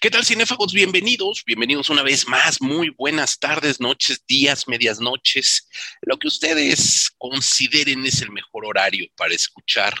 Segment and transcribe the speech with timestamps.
[0.00, 0.72] ¿Qué tal, cinéfagos?
[0.72, 2.62] Bienvenidos, bienvenidos una vez más.
[2.62, 5.68] Muy buenas tardes, noches, días, medias noches.
[6.02, 10.00] Lo que ustedes consideren es el mejor horario para escuchar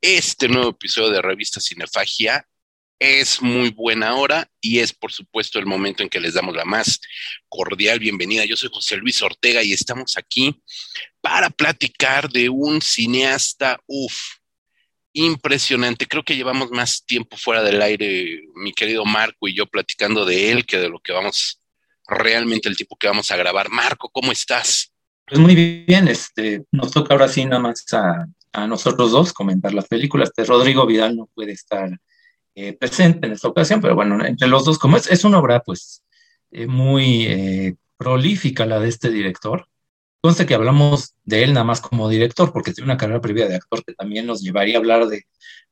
[0.00, 2.46] este nuevo episodio de Revista Cinefagia.
[3.00, 6.64] Es muy buena hora y es, por supuesto, el momento en que les damos la
[6.64, 7.00] más
[7.48, 8.44] cordial bienvenida.
[8.44, 10.62] Yo soy José Luis Ortega y estamos aquí
[11.20, 14.36] para platicar de un cineasta, uff,
[15.12, 16.06] impresionante.
[16.06, 20.50] Creo que llevamos más tiempo fuera del aire, mi querido Marco y yo platicando de
[20.50, 21.60] él que de lo que vamos
[22.06, 23.70] realmente el tipo que vamos a grabar.
[23.70, 24.92] Marco, ¿cómo estás?
[25.26, 28.26] Pues muy bien, este, nos toca ahora sí nada más a,
[28.66, 30.30] nosotros dos comentar las películas.
[30.36, 31.90] De Rodrigo Vidal no puede estar
[32.54, 35.60] eh, presente en esta ocasión, pero bueno, entre los dos, como es, es una obra
[35.60, 36.02] pues
[36.50, 39.68] eh, muy eh, prolífica la de este director,
[40.22, 43.56] Conste que hablamos de él nada más como director, porque tiene una carrera previa de
[43.56, 45.24] actor que también nos llevaría a hablar de,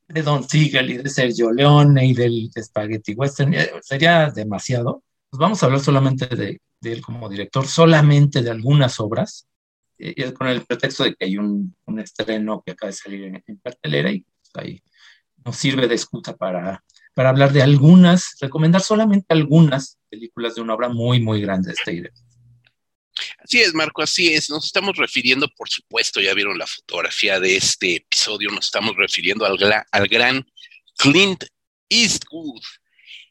[0.09, 3.53] Don Siegel y de Sergio Leone y del Spaghetti Western.
[3.53, 5.03] Eh, sería demasiado.
[5.29, 9.47] Pues vamos a hablar solamente de, él como director, solamente de algunas obras,
[9.97, 14.11] eh, con el pretexto de que hay un, estreno que acaba de salir en, cartelera
[14.11, 14.83] y pues, ahí
[15.45, 20.73] nos sirve de excusa para, para hablar de algunas, recomendar solamente algunas películas de una
[20.73, 22.30] obra muy, muy grande de este director.
[23.43, 24.49] Así es, Marco, así es.
[24.49, 29.45] Nos estamos refiriendo, por supuesto, ya vieron la fotografía de este episodio, nos estamos refiriendo
[29.45, 29.57] al,
[29.91, 30.45] al gran
[30.97, 31.43] Clint
[31.89, 32.61] Eastwood,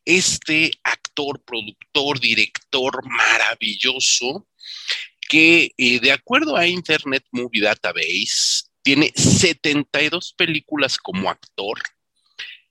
[0.04, 4.48] este actor, productor, director maravilloso
[5.28, 11.78] que eh, de acuerdo a Internet Movie Database tiene 72 películas como actor,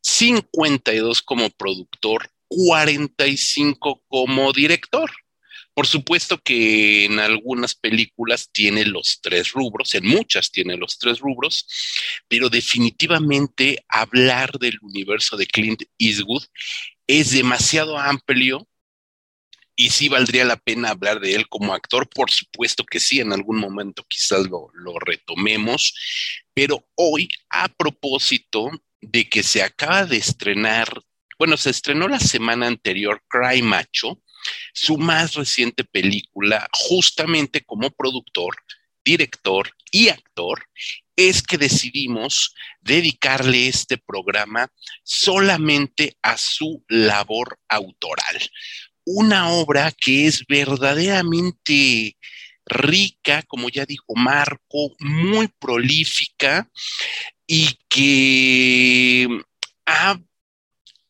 [0.01, 5.09] 52 como productor, 45 como director.
[5.73, 11.19] Por supuesto que en algunas películas tiene los tres rubros, en muchas tiene los tres
[11.19, 11.65] rubros,
[12.27, 16.43] pero definitivamente hablar del universo de Clint Eastwood
[17.07, 18.67] es demasiado amplio
[19.79, 23.31] y sí valdría la pena hablar de él como actor, por supuesto que sí, en
[23.31, 25.95] algún momento quizás lo, lo retomemos,
[26.53, 31.01] pero hoy a propósito de que se acaba de estrenar,
[31.37, 34.21] bueno, se estrenó la semana anterior Cry Macho,
[34.73, 38.55] su más reciente película, justamente como productor,
[39.03, 40.65] director y actor,
[41.15, 44.71] es que decidimos dedicarle este programa
[45.03, 48.49] solamente a su labor autoral.
[49.03, 52.15] Una obra que es verdaderamente
[52.65, 56.69] rica, como ya dijo Marco, muy prolífica
[57.45, 59.27] y que
[59.85, 60.19] ha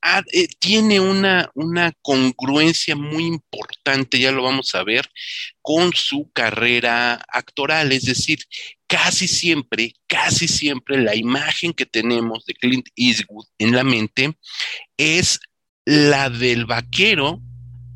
[0.01, 5.09] Ah, eh, tiene una, una congruencia muy importante, ya lo vamos a ver,
[5.61, 7.91] con su carrera actoral.
[7.91, 8.39] Es decir,
[8.87, 14.37] casi siempre, casi siempre la imagen que tenemos de Clint Eastwood en la mente
[14.97, 15.39] es
[15.85, 17.41] la del vaquero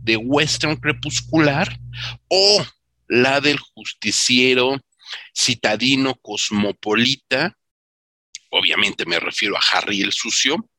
[0.02, 1.80] de western crepuscular
[2.28, 2.66] o
[3.08, 4.80] la del justiciero
[5.34, 7.58] citadino cosmopolita,
[8.50, 10.70] obviamente me refiero a Harry el Sucio,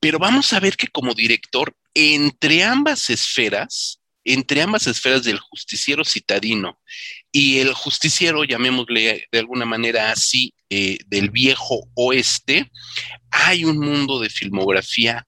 [0.00, 6.04] pero vamos a ver que como director, entre ambas esferas, entre ambas esferas del justiciero
[6.04, 6.78] citadino
[7.32, 12.70] y el justiciero, llamémosle de alguna manera así, eh, del viejo oeste,
[13.30, 15.26] hay un mundo de filmografía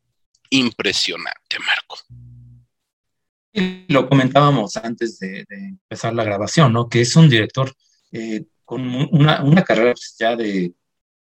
[0.51, 1.99] impresionante, Marco.
[3.89, 6.89] Lo comentábamos antes de, empezar la grabación, ¿no?
[6.89, 7.75] Que es un director
[8.13, 8.83] eh, con
[9.13, 10.73] una, carrera ya de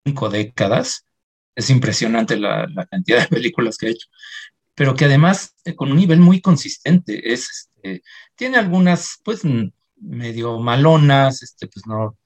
[0.05, 1.05] cinco décadas,
[1.55, 4.07] es impresionante la, cantidad de películas que ha hecho,
[4.73, 8.03] pero que además eh, con un nivel muy consistente, es, este,
[8.35, 9.41] tiene algunas pues
[9.95, 12.17] medio malonas, este, pues no,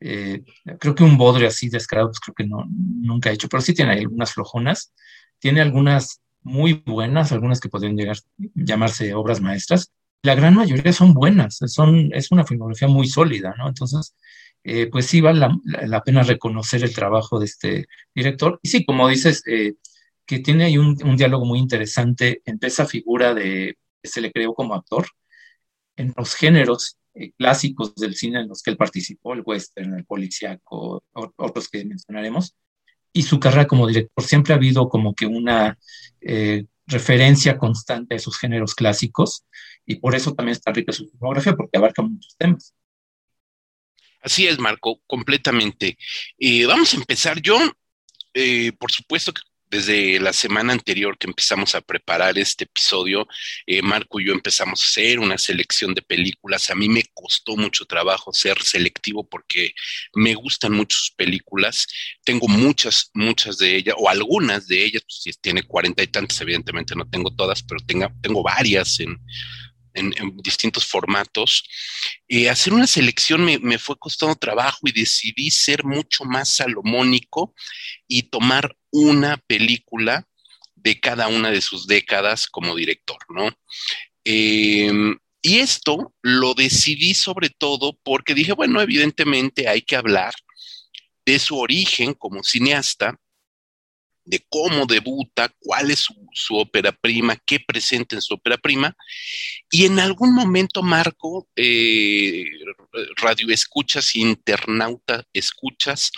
[0.00, 0.42] eh,
[0.80, 3.74] creo que un bodre así descarado, pues creo que no, nunca ha hecho, pero sí
[3.74, 4.92] tiene algunas flojonas,
[5.38, 8.16] tiene algunas muy buenas, algunas que podrían llegar
[8.54, 13.68] llamarse obras maestras, la gran mayoría son buenas, son, es una filmografía muy sólida, ¿no?
[13.68, 14.14] Entonces,
[14.64, 18.60] eh, pues sí vale la, pena reconocer el trabajo de este director.
[18.62, 19.74] Y sí, como dices, eh,
[20.26, 24.54] que tiene ahí un, diálogo muy interesante entre esa figura de que se le creó
[24.54, 25.06] como actor
[25.96, 30.04] en los géneros eh, clásicos del cine en los que él participó, el western, el
[30.04, 32.54] policíaco, otros que mencionaremos,
[33.12, 34.24] y su carrera como director.
[34.24, 35.78] Siempre ha habido como que una
[36.86, 39.44] referencia constante a esos géneros clásicos
[39.86, 42.74] y por eso también está rica su filmografía, porque abarca muchos temas.
[44.22, 45.98] Así es, Marco, completamente.
[46.38, 47.40] Eh, vamos a empezar.
[47.42, 47.58] Yo,
[48.34, 49.32] eh, por supuesto,
[49.68, 53.26] desde la semana anterior que empezamos a preparar este episodio,
[53.66, 56.70] eh, Marco y yo empezamos a hacer una selección de películas.
[56.70, 59.72] A mí me costó mucho trabajo ser selectivo porque
[60.14, 61.86] me gustan muchas películas.
[62.22, 66.40] Tengo muchas, muchas de ellas, o algunas de ellas, pues, si tiene cuarenta y tantas,
[66.42, 67.80] evidentemente no tengo todas, pero
[68.20, 69.18] tengo varias en,
[70.42, 71.64] distintos formatos.
[72.28, 77.54] Eh, hacer una selección me, me, fue costando trabajo y decidí ser mucho más salomónico
[78.06, 80.26] y tomar una película
[80.74, 83.50] de cada una de sus décadas como director, ¿no?
[84.24, 90.34] Em, y esto lo decidí sobre todo porque dije, bueno, evidentemente hay que hablar
[91.24, 93.18] de su origen como cineasta,
[94.24, 98.96] de cómo debuta, cuál es su, ópera prima, qué presenta en su ópera prima.
[99.70, 102.44] Y en algún momento, Marco, eh,
[103.16, 106.10] radio escuchas, internauta escuchas,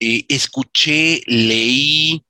[0.00, 2.24] eh, escuché, leí,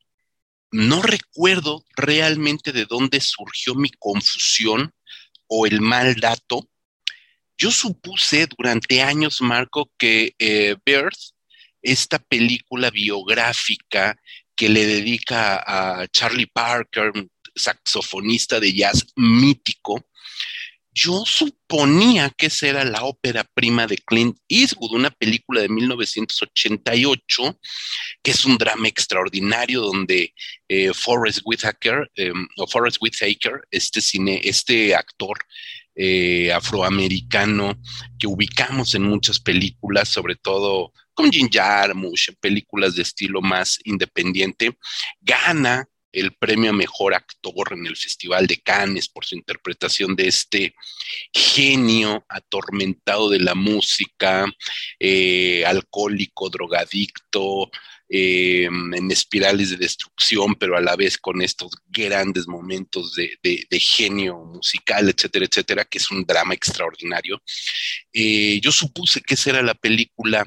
[0.71, 4.93] no recuerdo realmente de dónde surgió mi confusión
[5.47, 6.69] o el mal dato.
[7.57, 11.33] Yo supuse durante años, Marco, que eh, Birth,
[11.83, 14.17] esta película biográfica
[14.59, 17.13] que le dedica a Charlie Parker,
[17.55, 20.05] saxofonista de jazz mítico,
[20.93, 27.61] yo suponía que esa era la ópera prima de Clint Eastwood, una película de 1988,
[28.21, 30.35] que es un drama extraordinario donde
[30.69, 35.39] eh, Forrest Whitaker, em, o Forrest Whitaker, este, cine, este actor
[35.95, 37.81] eh, afroamericano
[38.19, 43.81] que ubicamos en muchas películas, sobre todo con Jim Jarmusch, en películas de estilo más
[43.83, 44.79] independiente,
[45.21, 50.29] gana el premio a mejor actor en el Festival de Cannes por su interpretación de
[50.29, 50.77] este
[51.33, 54.47] genio atormentado de la música,
[55.01, 57.69] eh, alcohólico, drogadicto,
[58.09, 64.37] eh, en espirales de destrucción, pero a la vez con estos grandes momentos de, genio
[64.45, 67.43] musical, etcétera, etcétera, que es un drama extraordinario.
[68.13, 70.47] Eh, yo supuse que esa era la película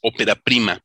[0.00, 0.82] ópera prima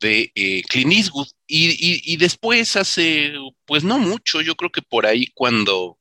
[0.00, 1.28] de eh, Clint Eastwood.
[1.46, 3.34] Y, después hace,
[3.64, 5.98] pues no mucho, yo creo que por ahí cuando,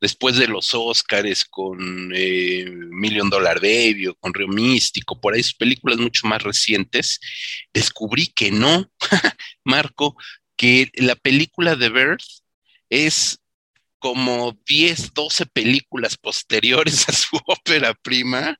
[0.00, 5.42] después de los Oscars con eh, Million Dollar Baby o con Río Místico, por ahí
[5.42, 7.20] sus películas mucho más recientes,
[7.72, 8.90] descubrí que no,
[9.64, 10.16] Marco,
[10.56, 12.24] que la película de Birth
[12.88, 13.40] es
[13.98, 18.58] como 10, 12 películas posteriores a su ópera prima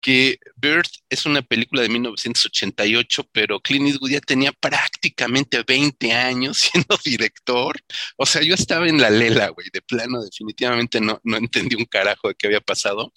[0.00, 6.58] que Birth es una película de 1988, pero Clint Eastwood ya tenía prácticamente 20 años
[6.72, 7.76] siendo director.
[8.16, 11.84] O sea, yo estaba en la lela, güey, de plano, definitivamente no, no entendí un
[11.84, 13.12] carajo de qué había pasado.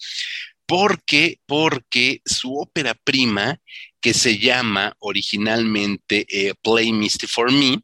[0.66, 3.60] Porque, porque su ópera prima,
[4.00, 7.80] que se llama originalmente eh, Play Misty for Me,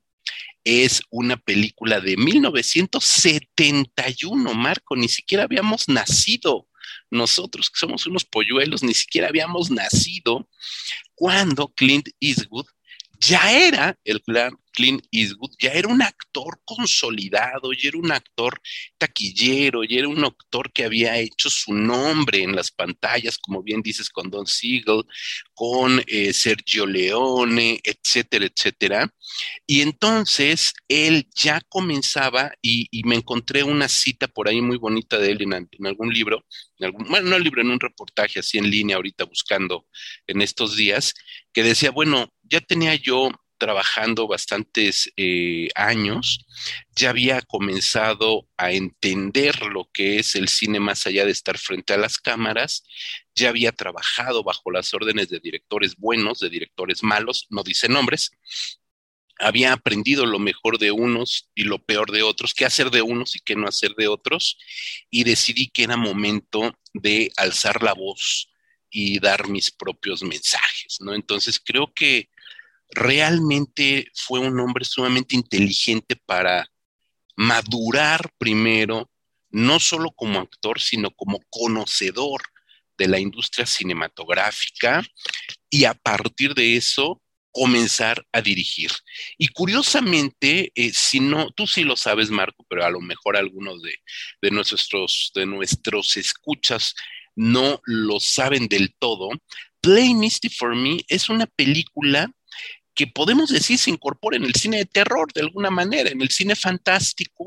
[0.64, 6.66] es una película de 1971, Marco, ni siquiera habíamos nacido
[7.10, 10.48] nosotros que somos unos polluelos, ni siquiera habíamos nacido
[11.14, 12.66] cuando Clint Eastwood
[13.20, 14.22] ya era el
[14.72, 18.60] Clint Eastwood ya era un actor consolidado, ya era un actor
[18.98, 23.82] taquillero, ya era un actor que había hecho su nombre en las pantallas, como bien
[23.82, 25.04] dices, con Don Siegel,
[25.54, 29.12] con eh, Sergio Leone, etcétera, etcétera.
[29.66, 35.32] Y entonces él ya comenzaba, y, me encontré una cita por ahí muy bonita de
[35.32, 36.44] él en, algún libro,
[36.78, 39.86] en algún, bueno, no libro, en un reportaje así en línea ahorita buscando
[40.26, 41.14] en estos días,
[41.52, 43.30] que decía, bueno, ya tenía yo
[43.60, 46.46] trabajando bastantes eh, años,
[46.96, 51.92] ya había comenzado a entender lo que es el cine más allá de estar frente
[51.92, 52.84] a las cámaras,
[53.34, 58.32] ya había trabajado bajo las órdenes de directores buenos, de directores malos, no dice nombres,
[59.38, 63.36] había aprendido lo mejor de unos y lo peor de otros, qué hacer de unos
[63.36, 64.56] y qué no hacer de otros,
[65.10, 68.50] y decidí que era momento de alzar la voz
[68.90, 71.14] y dar mis propios mensajes, ¿no?
[71.14, 72.28] Entonces creo que
[72.92, 76.70] realmente fue un hombre sumamente inteligente para
[77.36, 79.10] madurar primero,
[79.50, 82.42] no solo como actor, sino como conocedor
[82.98, 85.02] de la industria cinematográfica
[85.70, 87.20] y a partir de eso
[87.52, 88.90] comenzar a dirigir.
[89.38, 93.82] Y curiosamente, eh, si no, tú sí lo sabes, Marco, pero a lo mejor algunos
[93.82, 93.94] de,
[94.40, 96.94] de, nuestros, de nuestros escuchas
[97.34, 99.30] no lo saben del todo,
[99.80, 102.30] Play Misty for Me es una película
[103.00, 106.28] que podemos decir se incorpora en el cine de terror de alguna manera, en el
[106.28, 107.46] cine fantástico,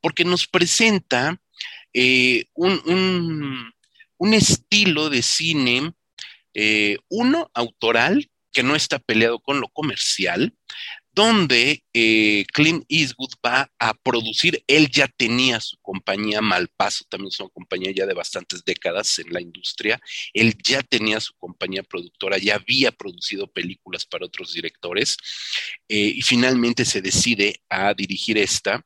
[0.00, 1.38] porque nos presenta
[1.92, 3.74] eh, un,
[4.32, 5.92] estilo de cine,
[6.54, 10.54] eh, uno, autoral, que no está peleado con lo comercial,
[11.16, 17.40] donde eh, Clint Eastwood va a producir, él ya tenía su compañía Malpaso, también es
[17.40, 19.98] una compañía ya de bastantes décadas en la industria,
[20.34, 25.16] él ya tenía su compañía productora, ya había producido películas para otros directores
[25.88, 28.84] eh, y finalmente se decide a dirigir esta.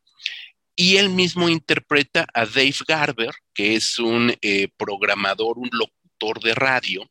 [0.77, 6.55] Y él mismo interpreta a Dave Garber, que es un eh, programador, un locutor de
[6.55, 7.11] radio,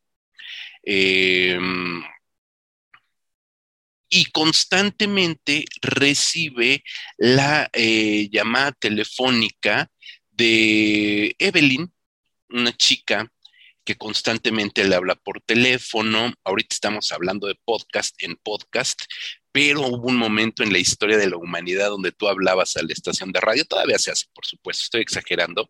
[4.10, 6.84] y constantemente recibe
[7.18, 9.90] la eh, llamada telefónica
[10.32, 11.92] de Evelyn,
[12.50, 13.32] una chica
[13.86, 16.34] que constantemente le habla por teléfono.
[16.44, 19.02] Ahorita estamos hablando de podcast en podcast,
[19.52, 22.94] pero hubo un momento en la historia de la humanidad donde tú hablabas a la
[22.94, 25.70] estación de radio, todavía se hace, por supuesto, estoy exagerando,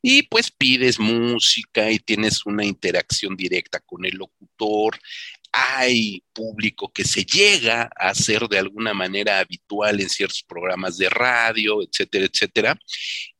[0.00, 4.98] y pues pides música y tienes una interacción directa con el locutor,
[5.58, 11.08] hay público que se llega a hacer de alguna manera habitual en ciertos programas de
[11.08, 12.78] radio, etcétera, etcétera.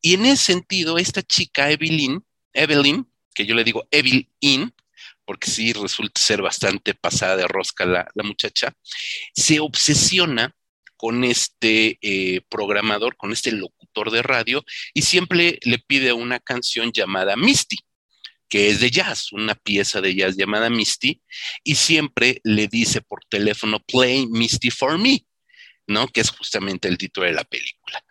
[0.00, 4.72] Y en ese sentido, esta chica, Evelyn, Evelyn, que yo le digo Evelyn,
[5.26, 8.72] porque sí resulta ser bastante pasada de rosca la, muchacha,
[9.34, 10.56] se obsesiona
[10.96, 16.92] con este eh, programador, con este locutor de radio, y siempre le pide una canción
[16.92, 17.76] llamada Misty
[18.48, 21.20] que es de jazz, una pieza de jazz llamada Misty,
[21.64, 25.26] y siempre le dice por teléfono, play Misty for me,
[25.86, 26.08] ¿no?
[26.08, 28.04] Que es justamente el título de la película.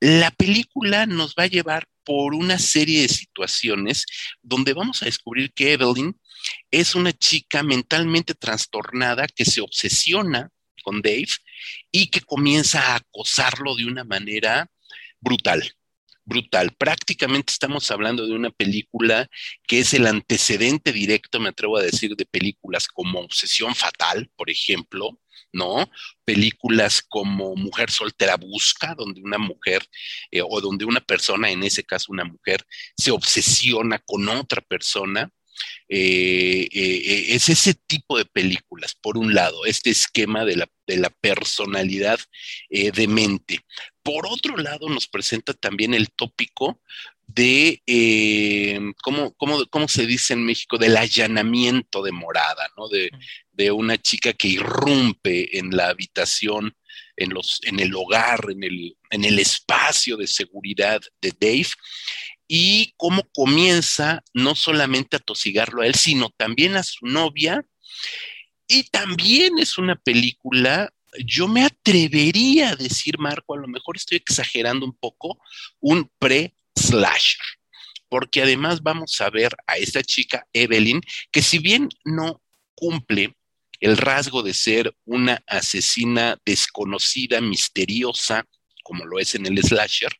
[0.00, 4.06] La película nos va a llevar por una serie de situaciones
[4.42, 6.18] donde vamos a descubrir que Evelyn
[6.70, 10.50] es una chica mentalmente trastornada que se obsesiona
[10.82, 11.28] con Dave
[11.92, 14.68] y que comienza a acosarlo de una manera
[15.20, 15.72] brutal
[16.24, 16.74] brutal.
[16.76, 19.28] Prácticamente estamos hablando de una película
[19.66, 24.50] que es el antecedente directo, me atrevo a decir, de películas como Obsesión Fatal, por
[24.50, 25.18] ejemplo,
[25.52, 25.90] ¿no?
[26.24, 29.86] Películas como Mujer Soltera Busca, donde una mujer
[30.30, 32.64] eh, o donde una persona, en ese caso una mujer,
[32.96, 35.30] se obsesiona con otra persona.
[35.88, 40.96] Eh, eh, es ese tipo de películas, por un lado, este esquema de la, de
[40.96, 42.18] la personalidad
[42.70, 43.60] demente.
[44.02, 46.80] Por otro lado, nos presenta también el tópico
[47.34, 50.78] de, eh, ¿cómo, se dice en México?
[50.78, 52.88] Del allanamiento de morada, ¿no?
[52.88, 53.10] De,
[53.70, 56.74] una chica que irrumpe en la habitación,
[57.16, 61.68] en, los, en el hogar, en el, en el espacio de seguridad de Dave
[62.48, 67.64] y cómo comienza no solamente a tosigarlo a él, sino también a su novia.
[68.66, 70.92] Y también es una película
[71.26, 75.38] yo me atrevería a decir, Marco, a lo mejor estoy exagerando un poco,
[75.80, 77.40] un pre-slasher,
[78.08, 82.42] porque además vamos a ver a esta chica, Evelyn, que si bien no
[82.74, 83.36] cumple
[83.80, 88.46] el rasgo de ser una asesina desconocida, misteriosa,
[88.82, 90.12] como lo es en el slasher,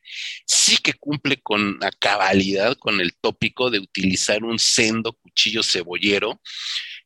[0.46, 6.40] sí que cumple con la cabalidad, con el tópico de utilizar un sendo cuchillo cebollero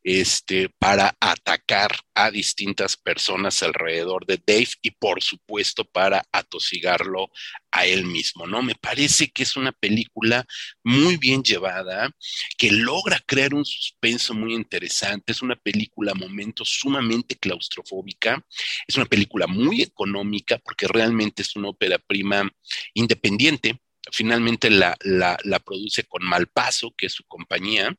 [0.09, 7.29] este, para atacar a distintas personas alrededor de Dave y por supuesto para atosigarlo
[7.73, 8.63] a él mismo, ¿no?
[8.63, 10.47] Me parece que es una película
[10.85, 12.09] muy bien llevada,
[12.57, 18.41] que logra crear un suspenso muy interesante, es una película a momentos sumamente claustrofóbica,
[18.87, 22.49] es una película muy económica porque realmente es una ópera prima
[22.95, 23.81] independiente,
[24.13, 27.93] finalmente la, la, la produce con Malpaso, que es su compañía,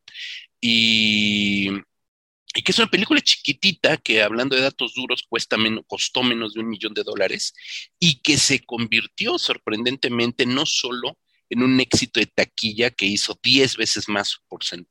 [0.60, 1.70] y
[2.58, 6.56] y que es una película chiquitita que hablando de datos duros cuesta menos, costó menos
[6.56, 7.54] de un millón de dólares
[8.00, 11.20] y que se convirtió sorprendentemente no solo
[11.52, 14.30] en un éxito de taquilla que hizo 10 veces más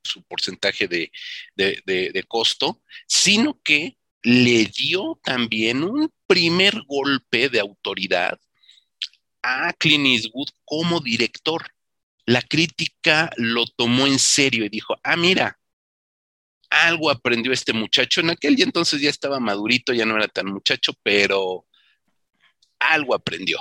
[0.05, 1.11] su, porcentaje de,
[1.57, 8.39] de costo, sino que le dio también un primer golpe de autoridad
[9.43, 11.67] a Clint Eastwood como director.
[12.27, 15.59] La crítica lo tomó en serio y dijo, ah, mira,
[16.71, 18.21] algo aprendió este muchacho.
[18.21, 21.67] En aquel y entonces ya estaba madurito, ya no era tan muchacho, pero
[22.79, 23.59] algo aprendió.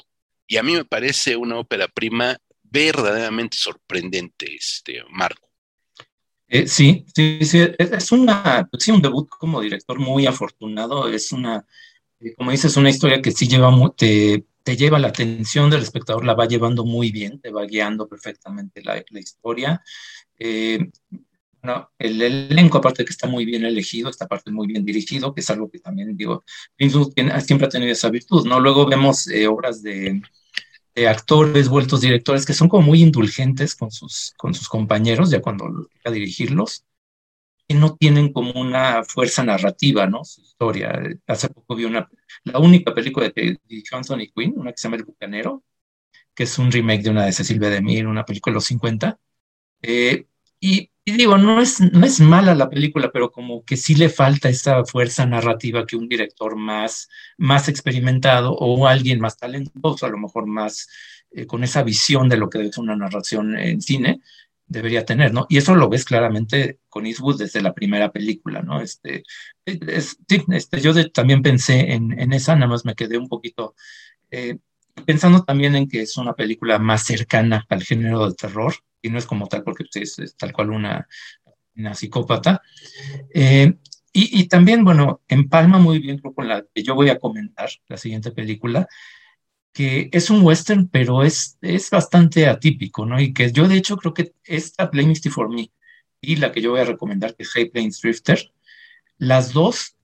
[0.48, 5.50] Y a mí me parece una ópera prima verdaderamente sorprendente, este Marco.
[6.48, 11.66] Eh, sí, sí, sí, es una, sí, un debut como director muy afortunado, es una,
[12.20, 16.24] eh, como dices, una historia que sí lleva, te, te, lleva la atención del espectador,
[16.24, 19.82] la va llevando muy bien, te va guiando perfectamente la, la historia.
[20.38, 20.92] Eh,
[22.00, 25.42] el elenco, aparte de que está muy bien elegido, esta parte muy bien dirigido, que
[25.42, 26.44] es algo que también digo,
[26.78, 28.60] siempre ha tenido esa virtud, ¿no?
[28.60, 30.22] Luego vemos eh, obras de,
[31.08, 35.90] actores vueltos directores que son como muy indulgentes con sus, con sus compañeros, ya cuando
[36.06, 36.86] a dirigirlos.
[37.68, 40.24] que no tienen como una fuerza narrativa, ¿no?
[40.24, 41.02] Su historia.
[41.28, 42.10] Hace poco vi una,
[42.44, 45.64] la única película de, de Anthony Quinn, una que se llama El Bucanero,
[46.36, 47.70] que es un remake de una de Cecil B.
[47.70, 49.20] DeMille, una película de los 50.
[49.82, 50.28] Eh,
[50.60, 54.50] y, digo, no es, no es mala la película, pero como que sí le falta
[54.50, 60.18] esa fuerza narrativa que un director más, más experimentado o alguien más talentoso, a lo
[60.18, 60.90] mejor más
[61.32, 64.22] eh, con esa visión de lo que es una narración en cine,
[64.68, 65.46] debería tener, ¿no?
[65.50, 68.82] Y eso lo ves claramente con Eastwood desde la primera película, ¿no?
[68.82, 69.24] Este,
[69.66, 73.76] este yo también pensé en, en, esa, nada más me quedé un poquito
[74.32, 74.58] eh,
[75.06, 78.74] pensando también en que es una película más cercana al género de terror,
[79.06, 81.08] y no es como tal porque pues, es, tal cual una,
[81.76, 82.62] una psicópata.
[83.34, 83.74] Eh,
[84.12, 87.98] y, y, también, bueno, empalma muy bien con la que yo voy a comentar, la
[87.98, 88.88] siguiente película,
[89.74, 93.20] que es un western, pero es, es bastante atípico, ¿no?
[93.20, 95.70] Y que yo de hecho creo que esta Play Misty for Me
[96.22, 98.40] y la que yo voy a recomendar, que es Hey Plains Drifter,
[99.18, 99.98] las dos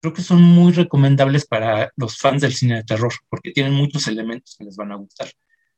[0.00, 4.08] creo que son muy recomendables para los fans del cine de terror, porque tienen muchos
[4.08, 5.28] elementos que les van a gustar.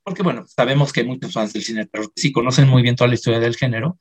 [0.05, 2.83] Porque bueno, sabemos que hay muchos fans del cine de terror que sí conocen muy
[2.83, 3.99] bien toda la historia del género,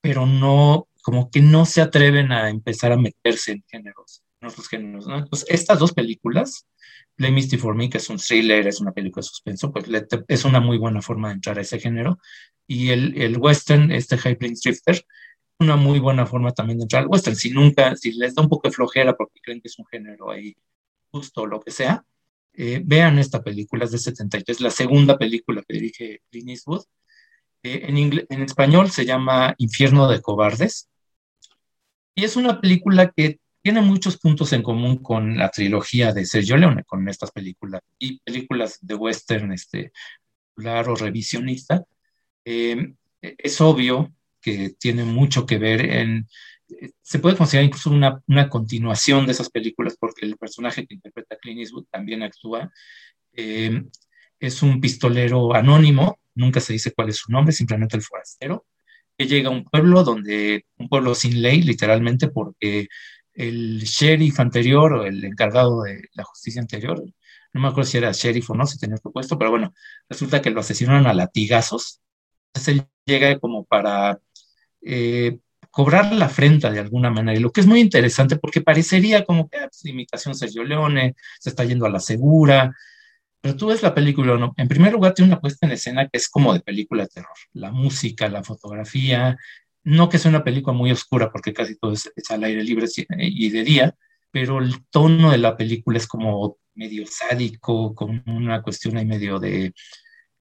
[0.00, 4.68] pero no, como que no se atreven a empezar a meterse en géneros, en otros
[4.68, 5.18] géneros, ¿no?
[5.18, 6.66] Entonces, estas dos películas,
[7.16, 9.86] Play Misty for Me, que es un thriller, es una película de suspenso, pues
[10.28, 12.18] es una muy buena forma de entrar a ese género.
[12.66, 15.04] Y el, el western, este High Plains Drifter,
[15.58, 17.36] una muy buena forma también de entrar al western.
[17.36, 20.30] Si nunca, si les da un poco de flojera porque creen que es un género
[20.30, 20.56] ahí
[21.10, 22.04] justo lo que sea,
[22.52, 26.84] eh, vean esta película, es de 73, la segunda película que dirige Clint Eastwood.
[27.62, 30.88] Eh, en, en español se llama Infierno de Cobardes.
[32.14, 36.56] Y es una película que tiene muchos puntos en común con la trilogía de Sergio
[36.56, 39.92] Leone, con estas películas y películas de western, este,
[40.54, 41.84] claro, revisionista.
[42.44, 46.26] Eh, es obvio que tiene mucho que ver en,
[47.02, 51.36] se puede considerar incluso una, una, continuación de esas películas porque el personaje que interpreta
[51.36, 52.70] Clint Eastwood también actúa.
[53.32, 53.82] Eh,
[54.38, 58.66] es un pistolero anónimo, nunca se dice cuál es su nombre, simplemente el forastero,
[59.16, 62.88] que llega a un pueblo donde, un pueblo sin ley, literalmente, porque
[63.34, 67.02] el sheriff anterior o el encargado de la justicia anterior,
[67.52, 69.74] no me acuerdo si era sheriff o no, si tenía otro puesto, pero bueno,
[70.08, 72.00] resulta que lo asesinaron a latigazos.
[72.48, 74.20] Entonces él llega como para
[74.82, 75.38] eh,
[75.70, 79.48] cobrar la afrenta de alguna manera, y lo que es muy interesante porque parecería como
[79.48, 82.74] que ah, pues, imitación Sergio Leone, se está yendo a la segura,
[83.40, 84.52] pero tú ves la película, ¿no?
[84.56, 87.36] En primer lugar, tiene una puesta en escena que es como de película de terror.
[87.52, 89.36] La música, la fotografía,
[89.82, 92.86] no que sea una película muy oscura, porque casi todo es, al aire libre
[93.18, 93.96] y de día,
[94.30, 99.38] pero el tono de la película es como medio sádico, con una cuestión ahí medio
[99.38, 99.72] de,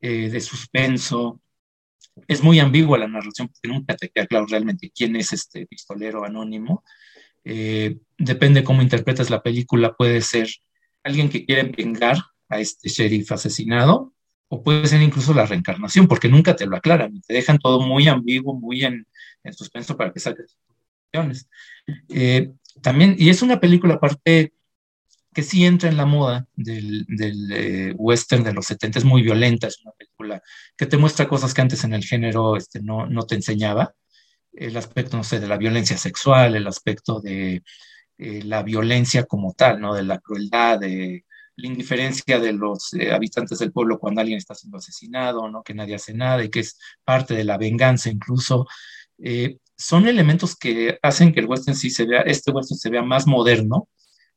[0.02, 1.42] eh, de suspenso.
[2.28, 6.26] Es muy ambigua la narración, porque nunca te queda claro realmente quién es este pistolero
[6.26, 6.84] anónimo.
[7.44, 10.50] Eh, depende cómo interpretas la película, puede ser
[11.04, 12.18] alguien que quiere vengar
[12.50, 14.14] a este sheriff asesinado,
[14.50, 18.08] o puede ser incluso la reencarnación, porque nunca te lo aclaran, te dejan todo muy
[18.08, 19.06] ambiguo, muy en,
[19.44, 21.48] en suspenso para que saques conclusiones.
[22.10, 24.54] Eh, también, y es una película aparte
[25.34, 27.06] que sí entra en la moda del,
[27.52, 30.42] eh, western de los 70, es muy violenta, es una película
[30.78, 33.94] que te muestra cosas que antes en el género este, no, no te enseñaba,
[34.54, 37.64] el aspecto, no sé, de la violencia sexual, el aspecto de
[38.18, 39.94] eh, la violencia como tal, ¿no?
[39.94, 44.78] De la crueldad, de la indiferencia de los habitantes del pueblo cuando alguien está siendo
[44.78, 45.64] asesinado, ¿no?
[45.64, 48.68] Que nadie hace nada y que es parte de la venganza incluso.
[49.20, 53.02] Eh, son elementos que hacen que el western sí se vea, este western se vea
[53.04, 53.88] más moderno.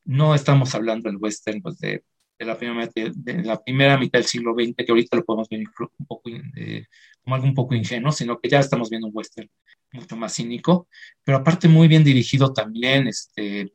[0.05, 2.05] No estamos hablando del western pues, de,
[2.39, 5.61] de, la primera, de, la primera mitad del siglo XX, que ahorita lo podemos ver
[5.61, 6.87] un poco, eh,
[7.23, 9.49] como algo un poco ingenuo, sino que ya estamos viendo un western
[9.93, 10.89] mucho más cínico,
[11.25, 13.75] pero aparte muy bien dirigido también, este,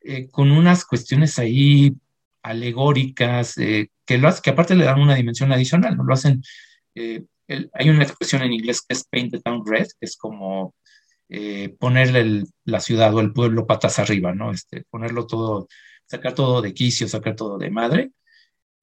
[0.00, 1.92] eh, con unas cuestiones ahí
[2.42, 6.04] alegóricas, eh, que, lo que aparte le dan una dimensión adicional, ¿no?
[6.04, 6.42] Lo hacen
[7.72, 10.74] hay una expresión en inglés que es paint the town red, que es como
[11.28, 14.50] eh, ponerle la ciudad o el pueblo patas arriba, ¿no?
[14.50, 15.68] Este, ponerlo todo,
[16.06, 18.12] sacar todo de quicio, sacar todo de madre,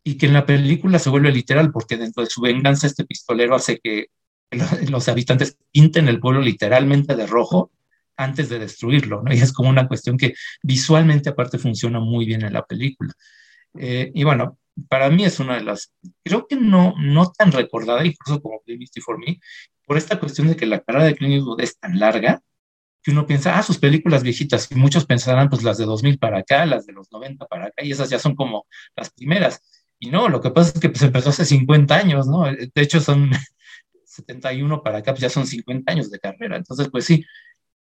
[0.04, 3.56] y que en la película se vuelve literal, porque dentro de su venganza este pistolero
[3.56, 4.08] hace que
[4.90, 7.72] los habitantes pinten el pueblo literalmente de rojo
[8.18, 9.34] antes de destruirlo, ¿no?
[9.34, 13.14] Y es como una cuestión que visualmente aparte funciona muy bien en la película.
[13.78, 14.58] Eh, y bueno,
[14.90, 18.80] para mí es una de las, creo que no, no tan recordada, incluso como Play
[19.04, 19.40] for Me,
[19.86, 22.42] por esta cuestión de que la carrera de Clint Eastwood es tan larga
[23.04, 26.40] que uno piensa, ah, sus películas viejitas, y muchos pensarán, pues las de 2000 para
[26.40, 29.62] acá, las de los 90 para acá, y esas ya son como las primeras.
[30.00, 32.46] Y no, lo que pasa es que pues empezó hace 50 años, ¿no?
[32.46, 33.30] De hecho son
[34.06, 36.58] 71 para acá, pues ya son 50 años de carrera.
[36.58, 37.24] Entonces, pues sí,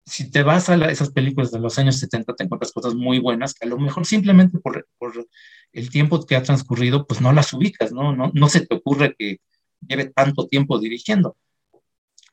[0.06, 3.54] si te vas a esas películas de los años 70, te encuentras cosas muy buenas
[3.54, 5.26] que a lo mejor simplemente por, por
[5.72, 8.14] el tiempo que ha transcurrido, pues no las ubicas, ¿no?
[8.14, 9.38] No, no se te ocurre que
[9.80, 11.36] lleve tanto tiempo dirigiendo.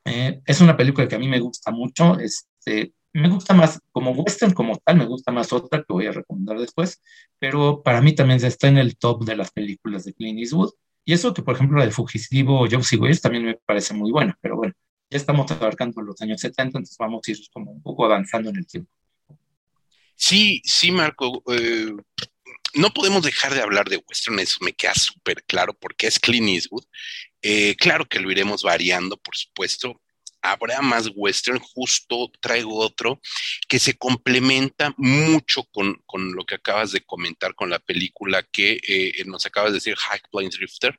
[0.06, 4.12] Eh, es una película que a mí me gusta mucho, este, me gusta más como
[4.12, 7.02] western como tal, me gusta más otra que voy a recomendar después,
[7.40, 10.72] pero para mí también está en el top de las películas de Clint Eastwood.
[11.04, 14.38] Y eso que, por ejemplo, la de Fugitivo Josie Wales también me parece muy buena,
[14.42, 14.74] pero bueno,
[15.10, 18.58] ya estamos abarcando los años 70, entonces vamos a ir como un poco avanzando en
[18.58, 18.90] el tiempo.
[20.16, 21.44] Sí, sí, Marco.
[21.48, 21.94] Eh,
[22.76, 26.48] no podemos dejar de hablar de western, eso me queda súper claro porque es Clint
[26.48, 26.86] Eastwood.
[27.42, 30.02] Eh, claro que lo iremos variando, por supuesto
[30.42, 33.22] habrá más western, justo traigo otro
[33.68, 36.02] que se complementa mucho con,
[36.34, 40.22] lo que acabas de comentar con la película que eh, nos acabas de decir, High
[40.32, 40.98] Plains Drifter.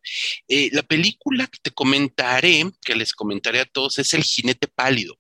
[0.49, 5.19] Eh, la película que te comentaré, que les comentaré a todos, es El Jinete Pálido,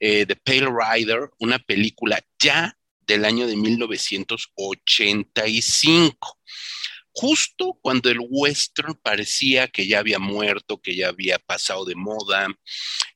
[0.00, 2.76] eh, The Pale Rider, una película ya
[3.06, 6.37] del año de 1985
[7.20, 12.46] justo cuando el western parecía que ya había muerto, que ya había pasado de moda,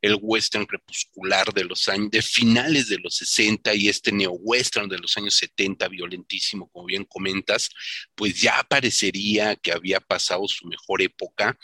[0.00, 4.98] el western crepuscular de los años, de finales de los 60 y este neo-western de
[4.98, 7.70] los años 70, violentísimo, como bien comentas,
[8.16, 11.56] pues ya parecería que había pasado su mejor época.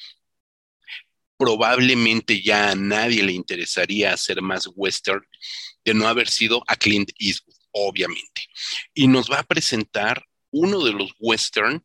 [1.37, 5.27] Probablemente ya a nadie le interesaría hacer más western
[5.85, 8.42] de no haber sido a Clint Eastwood, obviamente.
[8.94, 11.85] Y nos va a presentar uno de los western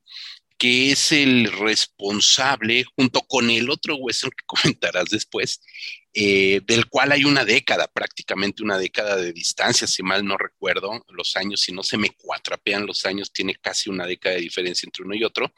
[0.58, 5.62] que es el responsable, junto con el otro western que comentarás después,
[6.16, 11.04] eh, del cual hay una década, prácticamente una década de distancia, si mal no recuerdo
[11.10, 14.86] los años, si no se me cuatrapean los años, tiene casi una década de diferencia
[14.86, 15.52] entre uno y otro,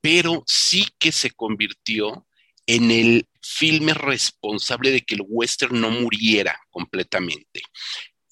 [0.00, 2.26] pero sí que se convirtió
[2.66, 7.62] en el filme responsable de que el western no muriera completamente.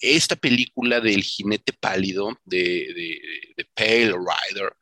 [0.00, 3.20] Esta película del jinete pálido de,
[3.56, 4.74] de Pale Rider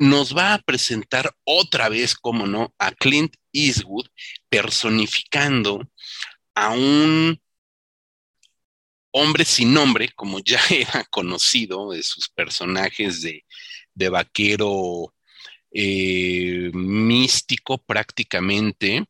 [0.00, 4.06] nos va a presentar otra vez, como no, a Clint Eastwood
[4.48, 5.86] personificando
[6.54, 7.38] a un
[9.10, 13.44] hombre sin nombre, como ya era conocido de sus personajes de,
[14.08, 15.14] vaquero
[15.70, 19.04] eh, místico prácticamente.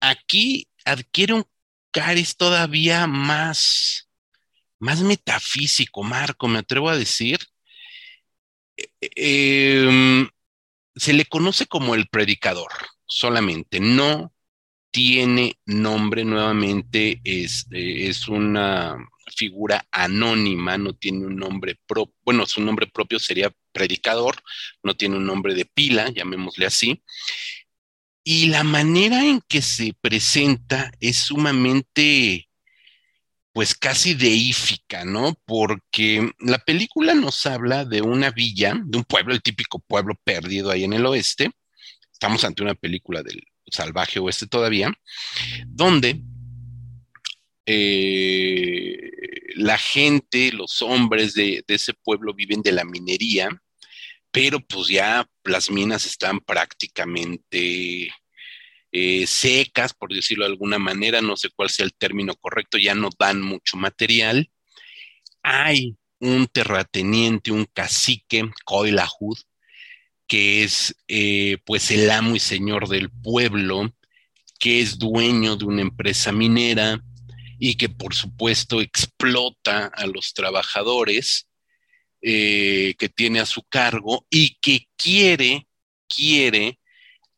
[0.00, 1.44] Aquí adquiere un
[1.90, 4.08] cariz todavía más,
[4.78, 7.40] más metafísico, Marco, me atrevo a decir
[9.00, 10.28] Em,
[10.94, 12.70] se le conoce como el predicador
[13.06, 14.32] solamente, no
[14.90, 18.96] tiene nombre nuevamente, es, es una
[19.36, 24.36] figura anónima, no tiene un nombre propio, bueno, su nombre propio sería predicador,
[24.82, 27.02] no tiene un nombre de pila, llamémosle así.
[28.24, 32.47] Y la manera en que se presenta es sumamente
[33.58, 35.36] pues casi deífica, ¿no?
[35.44, 40.70] Porque la película nos habla de una villa, de un pueblo, el típico pueblo perdido
[40.70, 41.50] ahí en el oeste.
[42.12, 44.92] Estamos ante una película del salvaje oeste todavía,
[45.66, 46.22] donde
[47.66, 49.10] eh,
[49.56, 53.48] la gente, los hombres de, de ese pueblo viven de la minería,
[54.30, 58.08] pero pues ya las minas están prácticamente
[58.92, 62.94] eh, secas, por decirlo de alguna manera, no sé cuál sea el término correcto, ya
[62.94, 64.50] no dan mucho material.
[65.42, 69.38] Hay un terrateniente, un cacique, Coilahud,
[70.26, 73.94] que es eh, pues el amo y señor del pueblo,
[74.58, 77.02] que es dueño de una empresa minera
[77.58, 81.48] y que por supuesto explota a los trabajadores
[82.20, 85.68] eh, que tiene a su cargo y que quiere,
[86.08, 86.78] quiere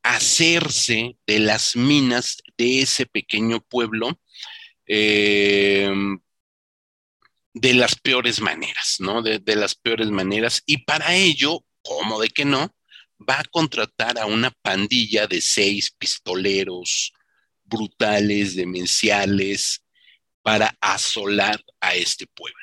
[0.02, 4.20] hacerse de las minas de ese pequeño pueblo
[4.86, 5.90] eh,
[7.52, 9.22] de las peores maneras, ¿no?
[9.22, 10.62] De, de, las peores maneras.
[10.66, 12.74] Y para ello, como de que no,
[13.28, 17.12] va a contratar a una pandilla de seis pistoleros
[17.64, 19.82] brutales, demenciales,
[20.42, 22.58] para asolar a este pueblo.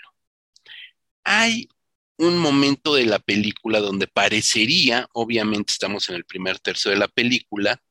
[1.24, 1.70] Hay
[2.18, 7.08] un momento de la película donde parecería, obviamente estamos en el primer tercio de la
[7.08, 7.82] película,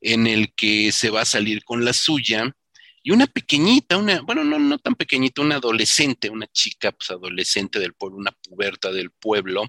[0.00, 2.54] en el que se va a salir con la suya
[3.02, 7.78] y una pequeñita, una, bueno, no, no tan pequeñita, una adolescente, una chica pues adolescente
[7.78, 9.64] del pueblo, una puberta del pueblo,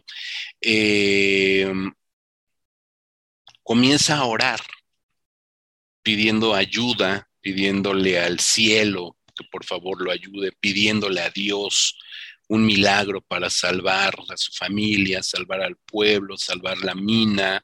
[0.62, 1.72] eh,
[3.64, 4.60] comienza a orar
[6.02, 11.98] pidiendo ayuda, pidiéndole al cielo que por favor lo ayude, pidiéndole a Dios
[12.50, 17.64] un milagro para salvar a su familia, salvar al pueblo, salvar la mina,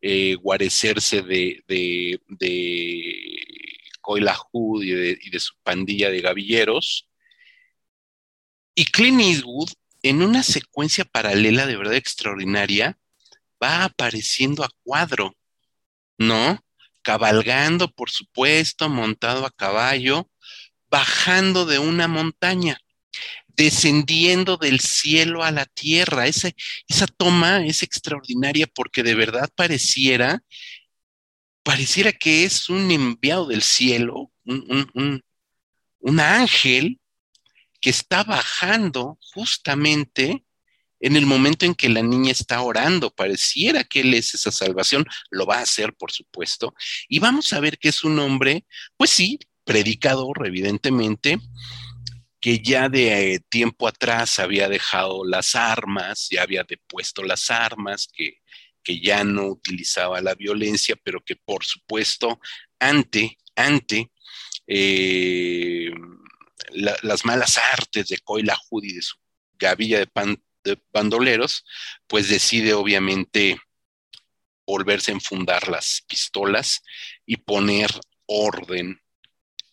[0.00, 2.18] eh, guarecerse de,
[4.00, 7.08] Coyle Hood y de, su pandilla de gavilleros.
[8.74, 9.70] Y Clint Eastwood,
[10.02, 12.98] en una secuencia paralela de verdad extraordinaria,
[13.62, 15.36] va apareciendo a cuadro,
[16.16, 16.58] ¿no?
[17.02, 20.30] Cabalgando, por supuesto, montado a caballo,
[20.88, 22.78] bajando de una montaña
[23.56, 26.26] descendiendo del cielo a la tierra.
[26.26, 26.52] esa
[27.16, 30.42] toma es extraordinaria porque de verdad pareciera,
[31.62, 35.22] pareciera que es un enviado del cielo, un,
[36.00, 37.00] un ángel
[37.80, 40.44] que está bajando justamente
[41.02, 43.10] en el momento en que la niña está orando.
[43.10, 46.74] Pareciera que él es esa salvación, lo va a hacer, por supuesto.
[47.08, 48.64] Y vamos a ver que es un hombre,
[48.96, 51.38] pues sí, predicador, evidentemente,
[52.42, 58.08] que ya de eh, tiempo atrás había dejado las armas, ya había depuesto las armas,
[58.12, 58.40] que,
[58.82, 62.40] que ya no utilizaba la violencia, pero que por supuesto
[62.80, 64.10] ante, ante
[64.66, 65.92] eh,
[66.72, 69.16] las malas artes de Coila Judy, de su
[69.52, 71.64] gavilla de, de bandoleros,
[72.08, 73.56] pues decide obviamente
[74.66, 76.82] volverse a enfundar las pistolas
[77.24, 77.88] y poner
[78.26, 79.00] orden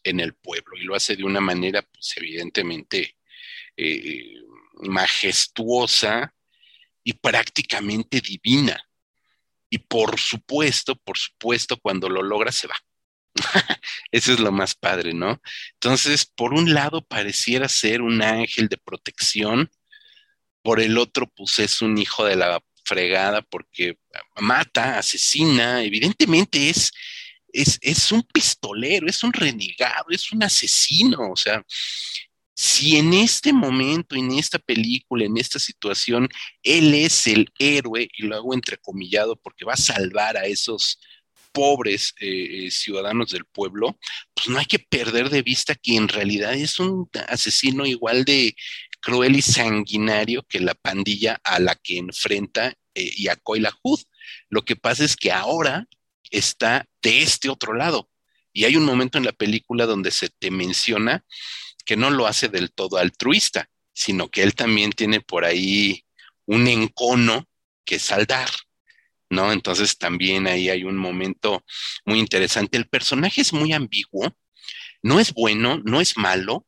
[0.04, 3.18] en el pueblo y lo hace de una manera, pues evidentemente,
[3.78, 4.36] eh,
[4.82, 6.34] majestuosa
[7.04, 8.82] y prácticamente divina.
[9.70, 12.76] Y por supuesto, por supuesto, cuando lo logra se va.
[14.12, 15.42] Eso es lo más padre, ¿no?
[15.74, 19.70] Entonces, por un lado pareciera ser un ángel de protección,
[20.62, 23.98] por el otro, pues es un hijo de la fregada porque
[24.38, 26.92] mata, asesina, evidentemente es,
[27.54, 31.32] es, un pistolero, es un renegado, es un asesino.
[31.32, 31.64] O sea,
[32.56, 36.28] si en este momento, en esta película, en esta situación,
[36.64, 41.00] él es el héroe, y lo hago entrecomillado porque va a salvar a esos
[41.52, 43.98] pobres eh, eh, ciudadanos del pueblo,
[44.34, 48.56] pues no hay que perder de vista que en realidad es un asesino igual de
[49.02, 54.02] cruel y sanguinario que la pandilla a la que enfrenta eh, y a Coila Hood.
[54.50, 55.88] Lo que pasa es que ahora
[56.30, 58.10] está de este otro lado.
[58.54, 61.26] Y hay un momento en la película donde se te menciona
[61.86, 66.06] que no lo hace del todo altruista, sino que él también tiene por ahí
[66.46, 67.48] un encono
[67.86, 68.50] que saldar,
[69.30, 69.52] ¿no?
[69.52, 71.63] Entonces también ahí hay un momento
[72.06, 72.78] muy interesante.
[72.78, 74.36] El personaje es muy ambiguo,
[75.02, 76.65] no es bueno, no es malo,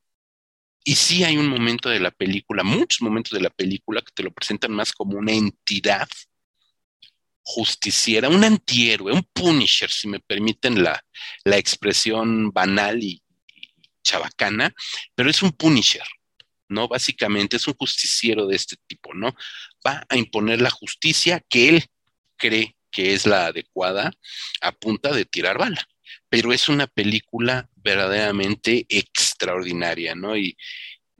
[0.83, 4.23] y sí hay un momento de la película, muchos momentos de la película que te
[4.23, 6.07] lo presentan más como una entidad
[7.53, 11.03] justiciera, un antihéroe, un punisher, si me permiten la,
[11.45, 13.21] expresión banal y,
[14.03, 14.73] chabacana,
[15.13, 16.07] pero es un punisher,
[16.69, 16.87] ¿no?
[16.87, 19.35] Básicamente es un justiciero de este tipo, ¿no?
[19.85, 21.85] Va a imponer la justicia que él
[22.37, 24.11] cree que es la adecuada
[24.61, 25.87] a punta de tirar bala.
[26.29, 30.35] Pero es una película verdaderamente extraordinaria, ¿no?
[30.35, 30.57] Y,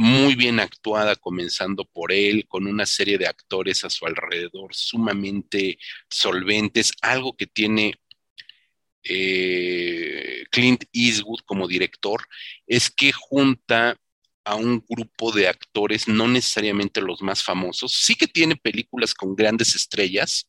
[0.02, 5.78] muy bien actuada, comenzando por él, con una serie de actores a su alrededor sumamente
[6.10, 7.94] solventes, algo que tiene
[9.04, 12.24] eh, Clint Eastwood como director,
[12.66, 13.96] es que junta
[14.44, 19.36] a un grupo de actores, no necesariamente los más famosos, sí que tiene películas con
[19.36, 20.48] grandes estrellas,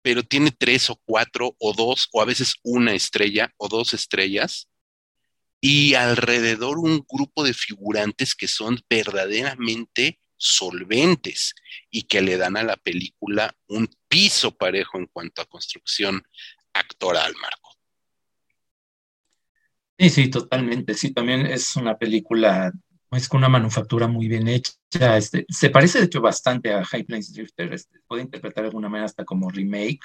[0.00, 4.68] pero tiene tres o cuatro o dos o a veces una estrella o dos estrellas
[5.66, 11.54] y alrededor un grupo de figurantes que son verdaderamente solventes
[11.90, 16.22] y que le dan a la película un piso parejo en cuanto a construcción
[16.74, 17.70] actoral, Marco.
[19.98, 20.92] Sí, sí, totalmente.
[20.92, 22.70] Sí, también es una película,
[23.12, 24.74] es con una manufactura muy bien hecha.
[25.16, 27.72] Este, se parece, de hecho, bastante a High Plains Drifter.
[27.72, 30.00] Este, puede interpretar de alguna manera hasta como remake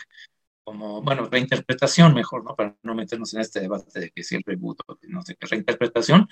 [0.69, 2.55] como, bueno, reinterpretación mejor, ¿no?
[2.55, 5.47] Para no meternos en este debate de que si el reboot o no sé qué,
[5.47, 6.29] reinterpretación.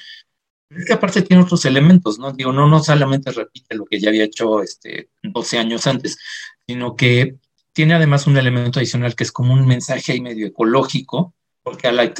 [0.70, 2.32] Es que aparte tiene otros elementos, ¿no?
[2.34, 6.20] Digo, no, no solamente repite lo que ya había hecho este, 12 años antes,
[6.68, 7.38] sino que
[7.74, 12.14] tiene además un elemento adicional que es como un mensaje ahí medio ecológico, porque al,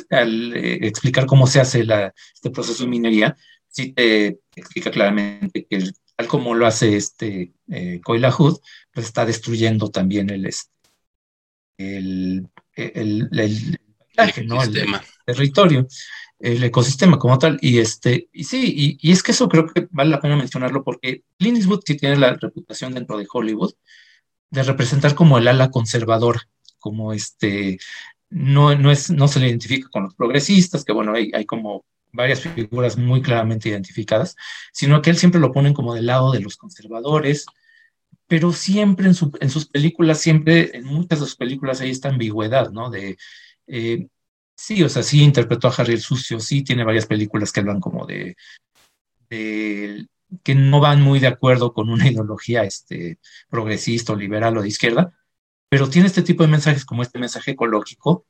[0.56, 3.38] eh, explicar cómo se hace la, este proceso de minería,
[3.70, 8.58] sí te explica claramente que tal como lo hace este eh, Hood,
[8.92, 10.72] pues está destruyendo también el, este,
[11.78, 13.80] el, el, el,
[15.26, 15.88] territorio,
[16.40, 17.58] el ecosistema como tal.
[17.62, 21.24] Y, este, y sí, y, es que eso creo que vale la pena mencionarlo porque
[21.38, 23.74] Clint Eastwood sí tiene la reputación dentro de Hollywood
[24.50, 26.42] de representar como el ala conservador,
[26.80, 27.80] como este,
[28.30, 31.86] no, no, es, no se le identifica con los progresistas, que bueno, hay, hay como
[32.14, 34.36] varias figuras muy claramente identificadas,
[34.72, 37.46] sino que él siempre lo ponen como del lado de los conservadores,
[38.28, 42.90] pero siempre en, sus películas, siempre en muchas de sus películas hay esta ambigüedad, ¿no?
[42.90, 43.18] De,
[43.68, 44.08] eh,
[44.60, 47.80] Sí, o sea, sí interpretó a Harry el Sucio, sí tiene varias películas que hablan
[47.80, 48.36] como de,
[49.30, 54.68] que no van muy de acuerdo con una ideología este, progresista o liberal o de
[54.70, 55.14] izquierda,
[55.70, 58.26] pero tiene este tipo de mensajes como este mensaje ecológico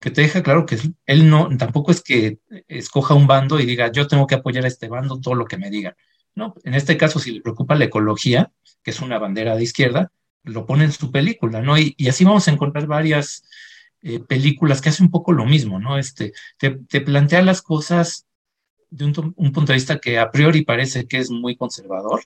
[0.00, 3.92] que te deja claro que él no, tampoco es que escoja un bando y diga
[3.92, 5.94] yo tengo que apoyar a este bando todo lo que me digan.
[6.34, 10.12] No, en este caso, si le preocupa la ecología, que es una bandera de izquierda,
[10.42, 11.78] lo pone en su película, ¿no?
[11.78, 13.44] Y, así vamos a encontrar varias
[14.02, 15.98] eh, películas que hacen un poco lo mismo, ¿no?
[15.98, 18.26] Este, te, plantea las cosas
[18.90, 19.12] de un,
[19.52, 22.22] punto de vista que a priori parece que es muy conservador,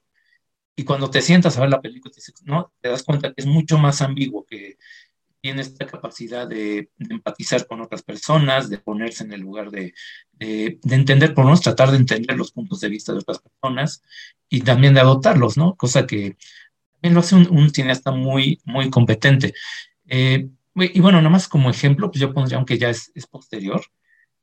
[0.76, 2.12] y cuando te sientas a ver la película,
[2.44, 2.72] ¿no?
[2.80, 4.76] te das cuenta que es mucho más ambiguo, que
[5.44, 9.92] tiene esta capacidad de, empatizar con otras personas, de ponerse en el lugar de,
[10.32, 14.02] de, entender, por lo menos tratar de entender los puntos de vista de otras personas
[14.48, 15.74] y también de adoptarlos, ¿no?
[15.74, 16.38] Cosa que
[16.92, 19.52] también lo hace un, cineasta muy, muy competente.
[20.08, 23.84] Eh, y bueno, nada más como ejemplo, pues yo pondría, aunque ya es, es posterior,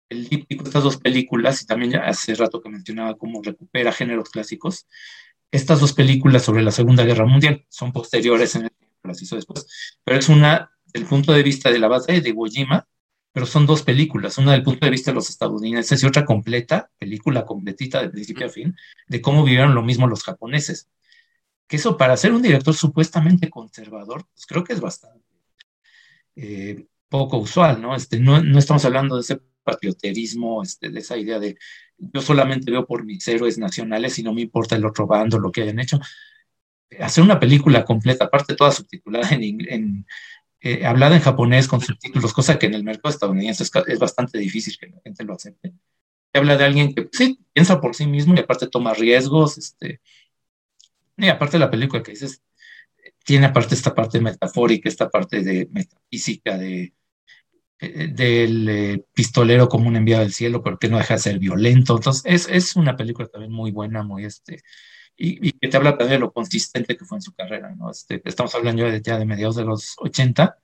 [0.07, 4.29] el típico estas dos películas, y también ya hace rato que mencionaba cómo recupera géneros
[4.29, 4.85] clásicos,
[5.49, 8.71] estas dos películas sobre la Segunda Guerra Mundial son posteriores en el
[9.03, 9.65] las hizo después,
[10.03, 12.87] pero es una del punto de vista de la base de Iwo Jima,
[13.31, 16.91] pero son dos películas, una del punto de vista de los estadounidenses y otra completa,
[16.97, 18.75] película completita de principio a fin,
[19.07, 20.89] de cómo vivieron lo mismo los japoneses.
[21.67, 25.25] Que eso para ser un director supuestamente conservador, pues creo que es bastante
[26.35, 27.95] eh, poco usual, ¿no?
[27.95, 31.57] Este, no, no estamos hablando de ese patrioterismo, este, de esa idea de
[31.97, 35.51] yo solamente veo por mis héroes nacionales y no me importa el otro bando, lo
[35.51, 35.99] que hayan hecho.
[36.99, 40.05] Hacer una película completa, aparte toda subtitulada en, en
[40.61, 44.77] eh, hablada en japonés con subtítulos, cosa que en el mercado estadounidense es, bastante difícil
[44.79, 45.73] que la gente lo acepte.
[46.33, 50.01] Habla de alguien que sí, piensa por sí mismo y aparte toma riesgos, este,
[51.17, 52.43] y aparte la película que dices,
[53.25, 56.93] tiene aparte esta parte metafórica, esta parte de metafísica, de,
[57.79, 61.95] del eh, pistolero como un enviado del cielo, pero que no deja de ser violento.
[61.95, 64.61] Entonces, es, es una película también muy buena, muy este,
[65.17, 67.91] y, que te habla también de lo consistente que fue en su carrera, ¿no?
[67.91, 70.57] Este, estamos hablando ya de mediados de los 80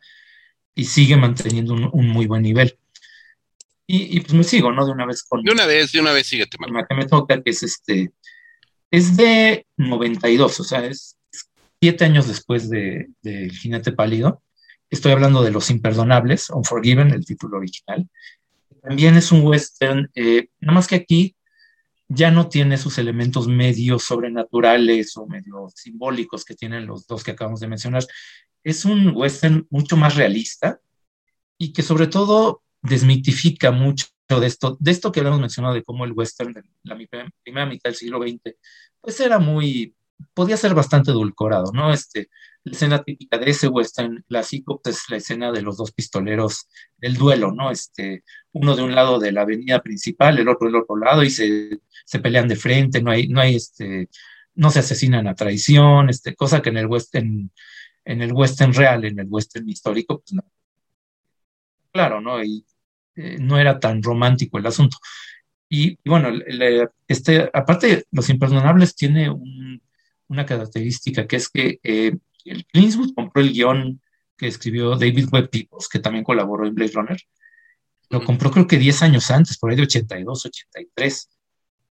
[0.76, 2.78] y sigue manteniendo un, muy buen nivel.
[3.90, 4.86] Y, pues me sigo, ¿no?
[4.86, 5.44] De una vez con...
[5.44, 8.12] De una vez, de una vez síguete, que me toca, que es este...
[8.92, 11.18] Es de 92, o sea, es
[11.82, 14.44] siete años después de, de El Jinete Pálido.
[14.90, 18.10] Estoy hablando de Los Imperdonables, Unforgiven, el título original.
[18.82, 21.37] También es un western, eh, nada más que aquí
[22.10, 27.32] ya no tiene sus elementos medios sobrenaturales o medio simbólicos que tienen los dos que
[27.32, 28.06] acabamos de mencionar.
[28.63, 30.80] Es un western mucho más realista
[31.58, 36.06] y que sobre todo desmitifica mucho de esto, de esto que habíamos mencionado de cómo
[36.06, 36.98] el western de la
[37.43, 38.56] primera mitad del siglo XX,
[39.00, 39.96] pues era muy,
[40.34, 41.93] podía ser bastante edulcorado, ¿no?
[41.93, 42.30] Este,
[42.67, 46.67] la escena típica de ese western clásico pues, es la escena de los dos pistoleros
[46.97, 47.71] del duelo, ¿no?
[47.71, 51.30] Este, uno de un lado de la avenida principal, el otro del otro lado, y
[51.30, 54.10] se, se pelean de frente, no hay, no hay este,
[54.56, 57.51] no se asesinan a traición, este, cosa que en el western,
[58.06, 60.43] en el western real, en el western histórico, pues no.
[61.91, 62.43] Claro, ¿no?
[62.43, 62.65] Y
[63.15, 64.97] eh, no era tan romántico el asunto.
[65.69, 66.30] Y, bueno,
[67.08, 69.30] este, aparte, Los Imperdonables tiene
[70.27, 72.17] una característica que es que eh,
[72.50, 74.02] el Clint compró el guion
[74.38, 77.18] que escribió David Webb Peoples, que también colaboró en Blade Runner.
[78.10, 81.30] Lo compró creo que 10 años antes, por ahí de 82, 83,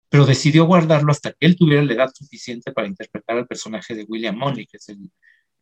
[0.09, 4.05] pero decidió guardarlo hasta que él tuviera la edad suficiente para interpretar al personaje de
[4.05, 5.11] William Money, que es el,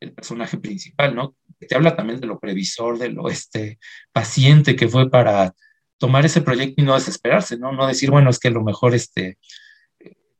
[0.00, 1.36] el personaje principal, ¿no?
[1.58, 3.78] Que te habla también de lo previsor, de lo este,
[4.12, 5.54] paciente que fue para
[5.98, 7.72] tomar ese proyecto y no desesperarse, ¿no?
[7.72, 9.38] No decir, bueno, es que lo mejor este,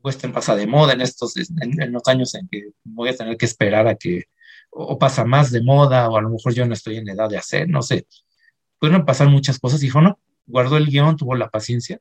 [0.04, 3.46] Western pasa de moda en estos, en, los años en que voy a tener que
[3.46, 4.24] esperar a que
[4.74, 7.38] o pasa más de moda, o a lo mejor yo no estoy en edad de
[7.38, 8.06] hacer, no sé.
[8.78, 9.80] Pueden pasar muchas cosas.
[9.80, 12.00] Dijo, no, guardó el guion, tuvo la paciencia.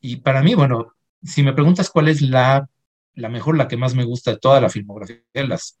[0.00, 2.68] Y para mí, bueno, si me preguntas cuál es la,
[3.14, 5.78] la mejor, la que más me gusta de toda la filmografía de las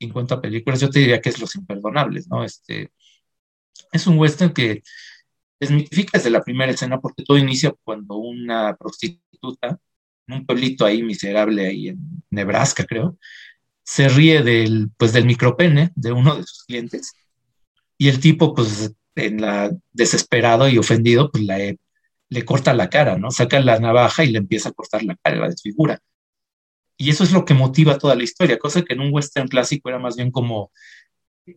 [0.00, 2.44] 50 películas, yo te diría que es Los Imperdonables, ¿no?
[2.44, 2.90] Este,
[3.92, 4.82] es un western que
[5.60, 9.78] desmitifica desde la primera escena porque todo inicia cuando una prostituta,
[10.26, 11.98] en un pueblito ahí miserable, ahí en
[12.30, 13.18] Nebraska, creo,
[13.82, 17.12] se ríe del, pues, del micropene de uno de sus clientes
[17.98, 21.78] y el tipo, pues, en la desesperado y ofendido, pues le,
[22.44, 23.30] corta la cara, ¿no?
[23.30, 26.00] Saca la navaja y le empieza a cortar la cara, la desfigura.
[26.96, 29.88] Y eso es lo que motiva toda la historia, cosa que en un western clásico
[29.88, 30.72] era más bien como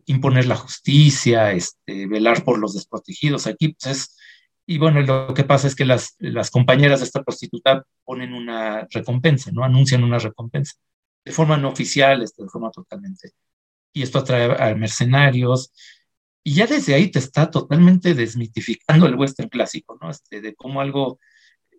[0.06, 3.46] imponer la justicia, este, velar por los desprotegidos.
[3.46, 4.16] Aquí, pues es,
[4.66, 8.86] y bueno, lo que pasa es que las, las compañeras de esta prostituta ponen una
[8.90, 9.64] recompensa, ¿no?
[9.64, 10.74] Anuncian una recompensa
[11.26, 13.32] de forma no oficial, este, de forma totalmente.
[13.92, 15.72] Y esto atrae a mercenarios.
[16.44, 20.08] Y ya desde ahí te está totalmente desmitificando el western clásico, ¿no?
[20.08, 21.18] Este, de cómo algo,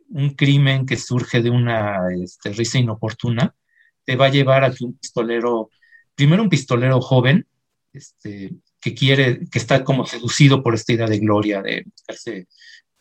[0.09, 3.55] un crimen que surge de una este, risa inoportuna,
[4.03, 5.69] te va a llevar a que un pistolero,
[6.13, 7.47] primero un pistolero joven,
[7.93, 11.85] este, que quiere, que está como seducido por esta idea de gloria, de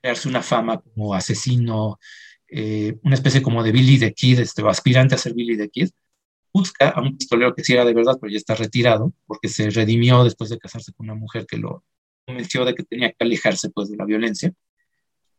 [0.01, 1.99] crearse una fama como asesino,
[2.49, 5.91] eh, una especie como de Billy the Kid, este, aspirante a ser Billy the Kid,
[6.57, 9.69] busca a un pistolero que sí era de verdad, pero ya está retirado, porque se
[9.69, 11.85] redimió después de casarse con una mujer que lo
[12.25, 14.53] convenció de que tenía que alejarse pues, de la violencia.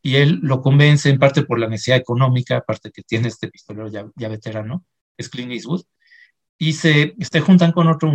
[0.00, 3.88] Y él lo convence en parte por la necesidad económica, aparte que tiene este pistolero
[3.88, 4.84] ya, ya veterano,
[5.16, 5.82] es Clint Eastwood,
[6.56, 8.12] y se, se juntan con otro,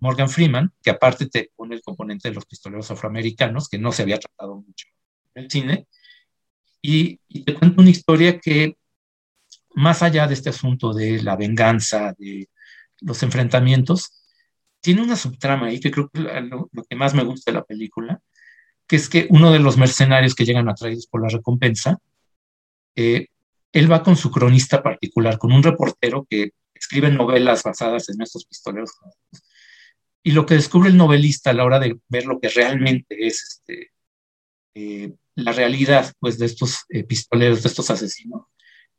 [0.00, 4.02] Morgan Freeman, que aparte te pone el componente de los pistoleros afroamericanos, que no se
[4.02, 4.86] había tratado mucho
[5.34, 5.86] en el cine,
[6.82, 8.76] y, y te cuenta una historia que
[9.74, 12.48] más allá de este asunto de la venganza, de
[13.00, 14.22] los enfrentamientos,
[14.80, 17.64] tiene una subtrama ahí que creo que lo, lo, que más me gusta de la
[17.64, 18.20] película,
[18.86, 21.98] que es que uno de los mercenarios que llegan atraídos por la recompensa,
[22.96, 23.28] eh,
[23.72, 28.44] él va con su cronista particular, con un reportero que escribe novelas basadas en estos
[28.44, 28.90] pistoleros.
[30.22, 33.42] Y lo que descubre el novelista a la hora de ver lo que realmente es
[33.42, 33.92] este,
[34.74, 38.46] eh, la realidad pues, de estos eh, pistoleros, de estos asesinos,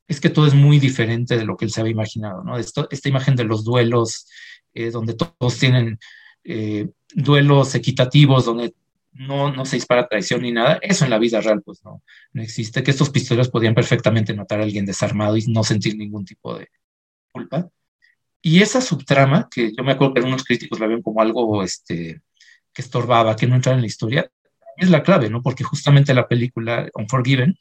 [0.07, 2.57] es que todo es muy diferente de lo que él se había imaginado, ¿no?
[2.57, 4.27] Esto, esta imagen de los duelos,
[4.73, 5.99] eh, donde todos tienen
[6.43, 8.73] eh, duelos equitativos, donde
[9.13, 12.01] no, no se dispara traición ni nada, eso en la vida real pues no,
[12.33, 16.25] no existe, que estos pistoleros podían perfectamente matar a alguien desarmado y no sentir ningún
[16.25, 16.69] tipo de
[17.31, 17.69] culpa.
[18.41, 22.21] Y esa subtrama, que yo me acuerdo que algunos críticos la ven como algo este,
[22.73, 24.29] que estorbaba, que no entraba en la historia,
[24.77, 25.41] es la clave, ¿no?
[25.41, 27.57] Porque justamente la película Unforgiven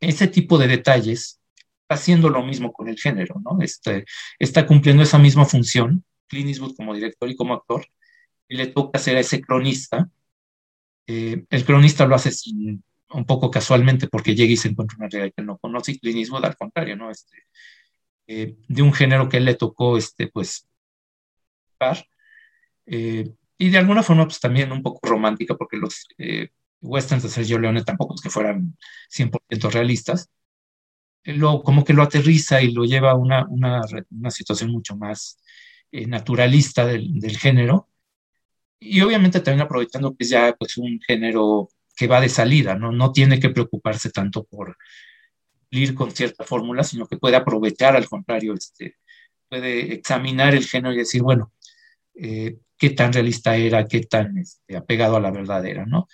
[0.00, 3.62] ese tipo de detalles está haciendo lo mismo con el género, ¿no?
[3.62, 4.04] Este,
[4.38, 7.86] está cumpliendo esa misma función, Clint como director y como actor,
[8.48, 10.08] y le toca ser a ese cronista.
[11.06, 15.08] Eh, el cronista lo hace sin, un poco casualmente porque llega y se encuentra una
[15.08, 17.10] realidad que no conoce, y Clint Eastwood al contrario, ¿no?
[17.10, 17.36] Este,
[18.26, 20.66] eh, de un género que él le tocó, este, pues,
[22.86, 26.06] eh, y de alguna forma, pues también un poco romántica, porque los
[26.86, 28.76] westerns de Sergio Leone tampoco es que fueran
[29.10, 30.30] 100% realistas,
[31.24, 35.38] lo, como que lo aterriza y lo lleva a una, una, una situación mucho más
[35.92, 37.88] eh, naturalista del, del, género.
[38.78, 42.92] Y obviamente también aprovechando que es ya pues, un género que va de salida, ¿no?
[42.92, 44.76] no tiene que preocuparse tanto por
[45.70, 48.96] ir con cierta fórmula, sino que puede aprovechar, al contrario, este,
[49.48, 51.52] puede examinar el género y decir, bueno,
[52.14, 56.06] eh, qué tan realista era, qué tan este, apegado a la verdadera, ¿no?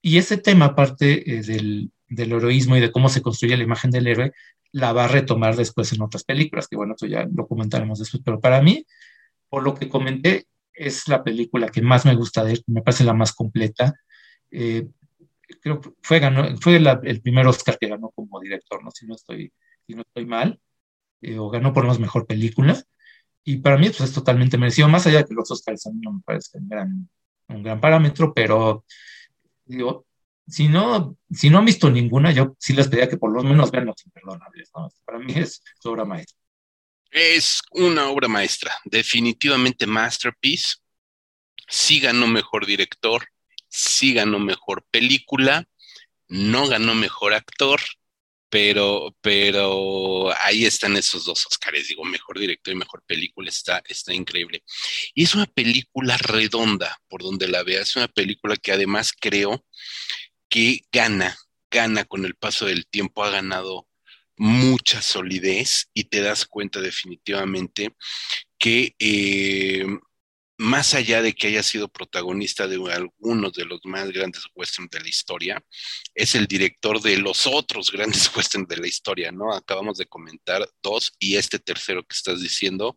[0.00, 3.90] Y ese tema, aparte eh, del, del, heroísmo y de cómo se construye la imagen
[3.90, 4.32] del héroe,
[4.72, 8.22] la va a retomar después en otras películas, que bueno, eso ya lo comentaremos después,
[8.24, 8.86] pero para mí,
[9.48, 13.04] por lo que comenté, es la película que más me gusta de él, me parece
[13.04, 13.94] la más completa.
[14.50, 14.88] Eh,
[15.60, 18.90] creo que fue, ganó, fue la, el primer Oscar que ganó como director, ¿no?
[18.90, 19.52] si, no estoy,
[19.86, 20.60] si no estoy mal,
[21.22, 22.80] eh, o ganó por lo menos mejor película.
[23.44, 26.00] Y para mí pues, es totalmente merecido, más allá de que los Oscars a mí
[26.02, 27.08] no me parecen un gran,
[27.48, 28.84] un gran parámetro, pero
[29.68, 30.06] digo,
[30.46, 33.70] si no, si no han visto ninguna, yo sí les pediría que por lo menos
[33.70, 34.70] vean Los Imperdonables.
[35.04, 36.38] Para mí es su obra maestra.
[37.10, 40.76] Es una obra maestra, definitivamente masterpiece.
[41.68, 43.26] Sí ganó mejor director,
[43.68, 45.66] sí ganó mejor película,
[46.28, 47.80] no ganó mejor actor,
[48.50, 54.14] pero, pero ahí están esos dos Oscars, digo, mejor director y mejor película, está, está
[54.14, 54.62] increíble.
[55.14, 59.64] Y es una película redonda, por donde la veas, es una película que además creo
[60.48, 61.36] que gana,
[61.70, 63.88] gana con el paso del tiempo, ha ganado
[64.36, 67.94] mucha solidez y te das cuenta definitivamente
[68.58, 69.84] que eh,
[70.58, 75.00] más allá de que haya sido protagonista de algunos de los más grandes westerns de
[75.00, 75.64] la historia,
[76.14, 79.54] es el director de los otros grandes westerns de la historia, ¿no?
[79.54, 82.96] Acabamos de comentar dos y este tercero que estás diciendo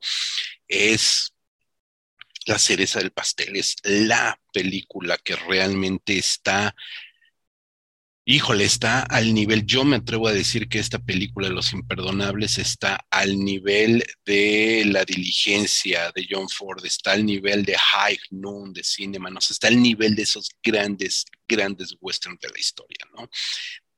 [0.67, 1.33] es
[2.47, 6.75] la cereza del pastel, es la película que realmente está
[8.23, 12.59] Híjole, está al nivel, yo me atrevo a decir que esta película de Los Imperdonables
[12.59, 18.73] está al nivel de La Diligencia de John Ford, está al nivel de High Noon
[18.73, 19.39] de Cinema, ¿no?
[19.39, 23.27] está al nivel de esos grandes, grandes westerns de la historia, ¿no?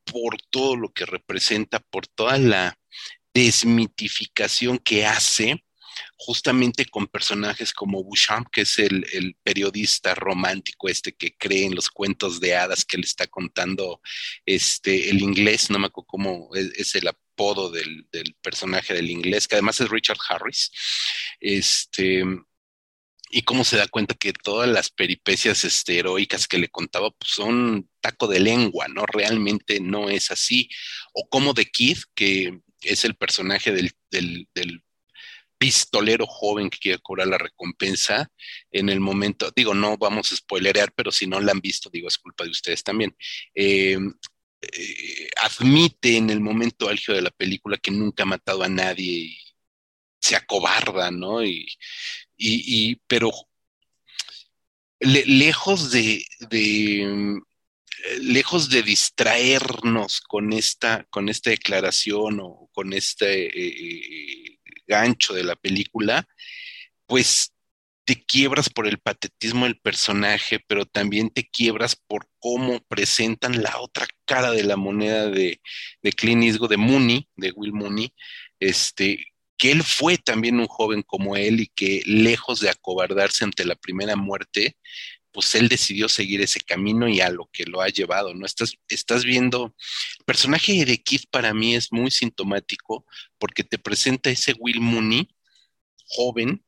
[0.05, 2.79] Por todo lo que representa, por toda la
[3.33, 5.65] desmitificación que hace
[6.17, 11.75] justamente con personajes como Bouchamp, que es el, el, periodista romántico este que cree en
[11.75, 14.01] los cuentos de hadas que le está contando
[14.45, 19.47] este, el inglés, no me acuerdo cómo es, el apodo del, del, personaje del inglés,
[19.47, 20.71] que además es Richard Harris.
[21.39, 22.23] Este,
[23.33, 27.31] y cómo se da cuenta que todas las peripecias este, heroicas que le contaba pues,
[27.31, 29.07] son taco de lengua, ¿no?
[29.07, 30.69] Realmente no es así.
[31.13, 34.82] O como The Kid, que es el personaje del, del
[35.63, 38.29] pistolero joven que quiere cobrar la recompensa
[38.69, 42.09] en el momento, digo, no vamos a spoilerear, pero si no la han visto, digo,
[42.09, 43.15] es culpa de ustedes también.
[43.55, 43.97] Eh,
[44.61, 49.05] eh, admite en el momento álgido de la película que nunca ha matado a nadie
[49.05, 49.37] y
[50.19, 51.41] se acobarda, ¿no?
[51.45, 51.65] Y,
[52.35, 53.31] y, pero
[54.99, 56.25] lejos de,
[58.19, 65.55] lejos de distraernos con esta, con esta declaración o con este eh, gancho de la
[65.55, 66.27] película,
[67.05, 67.53] pues
[68.05, 73.79] te quiebras por el patetismo del personaje, pero también te quiebras por cómo presentan la
[73.79, 75.61] otra cara de la moneda de,
[76.01, 78.13] de Clint Eastwood, de Mooney, de Will Mooney,
[78.59, 79.25] este,
[79.57, 83.75] que él fue también un joven como él y que lejos de acobardarse ante la
[83.75, 84.75] primera muerte,
[85.33, 88.45] pues él decidió seguir ese camino y a lo que lo ha llevado, ¿no?
[88.45, 89.75] Estás, estás viendo,
[90.19, 93.05] el personaje de Keith para mí es muy sintomático
[93.37, 95.27] porque te presenta ese Will Mooney
[96.05, 96.63] joven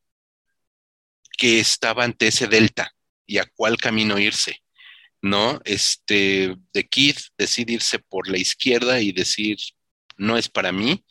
[1.38, 2.94] que estaba ante ese delta
[3.26, 4.64] y a cuál camino irse,
[5.22, 5.62] ¿no?
[5.66, 9.58] Este, de Keith decide irse por la izquierda y decir,
[10.18, 11.06] no es para mí,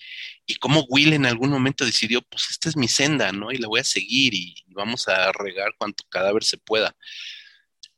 [0.47, 3.51] y como Will en algún momento decidió, pues esta es mi senda, ¿no?
[3.51, 6.97] Y la voy a seguir y, vamos a regar cuanto cadáver se pueda.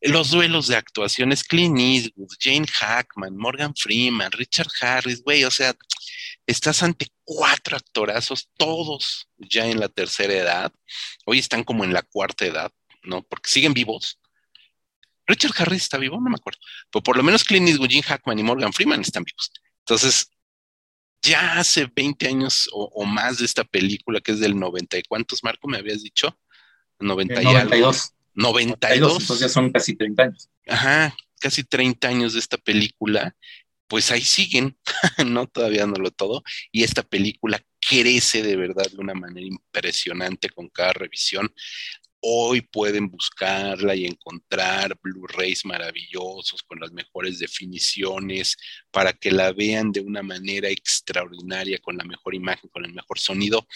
[0.02, 5.74] Los duelos de actuaciones, Clint Eastwood, Jane Hackman, Morgan Freeman, Richard Harris, güey, o sea,
[6.46, 10.72] estás ante cuatro actorazos, todos ya en la tercera edad.
[11.24, 12.72] Hoy están como en la cuarta edad,
[13.02, 13.22] ¿no?
[13.22, 14.20] Porque siguen vivos.
[15.26, 16.60] Richard Harris está vivo, no me acuerdo.
[16.90, 19.50] Pero por lo menos Clint Eastwood, Jane Hackman y Morgan Freeman están vivos.
[19.80, 20.30] Entonces,
[21.22, 25.42] ya hace 20 años o, más de esta película que es del 90 y cuántos,
[25.42, 26.38] Marco, me habías dicho?
[27.00, 28.12] 90 y 92.
[28.36, 29.22] 92.
[29.22, 30.48] Entonces ya son casi 30 años.
[30.66, 33.34] Ajá, casi 30 años de esta película,
[33.88, 34.76] pues ahí siguen,
[35.26, 40.50] no todavía no lo todo, y esta película crece de verdad de una manera impresionante
[40.50, 41.52] con cada revisión.
[42.20, 48.56] Hoy pueden buscarla y encontrar Blu-rays maravillosos con las mejores definiciones
[48.90, 53.20] para que la vean de una manera extraordinaria, con la mejor imagen, con el mejor
[53.20, 53.66] sonido.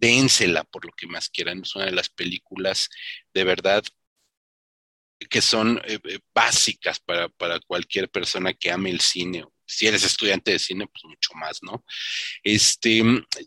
[0.00, 1.62] Dénsela por lo que más quieran.
[1.62, 2.88] Es una de las películas
[3.34, 3.84] de verdad
[5.28, 7.28] que son eh, eh, básicas para,
[7.66, 9.44] cualquier persona que ame el cine.
[9.66, 11.84] Si eres estudiante de cine, pues mucho más, ¿no?
[12.42, 13.02] Este,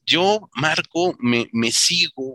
[0.06, 2.34] yo, Marco, me, me sigo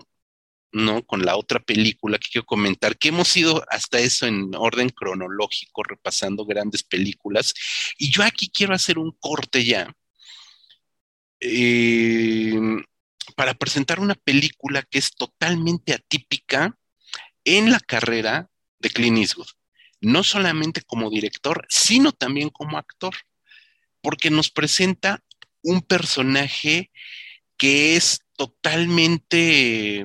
[0.72, 1.02] ¿no?
[1.04, 5.82] Con la otra película que quiero comentar, que hemos ido hasta eso en orden cronológico,
[5.82, 7.54] repasando grandes películas.
[7.98, 9.90] Y yo aquí quiero hacer un corte ya
[11.40, 12.52] eh,
[13.38, 16.76] para presentar una película que es totalmente atípica
[17.44, 19.46] en la carrera de Clint Eastwood.
[20.00, 23.14] No solamente como director, sino también como actor,
[24.00, 25.22] porque nos presenta
[25.62, 26.90] un personaje
[27.56, 30.04] que es totalmente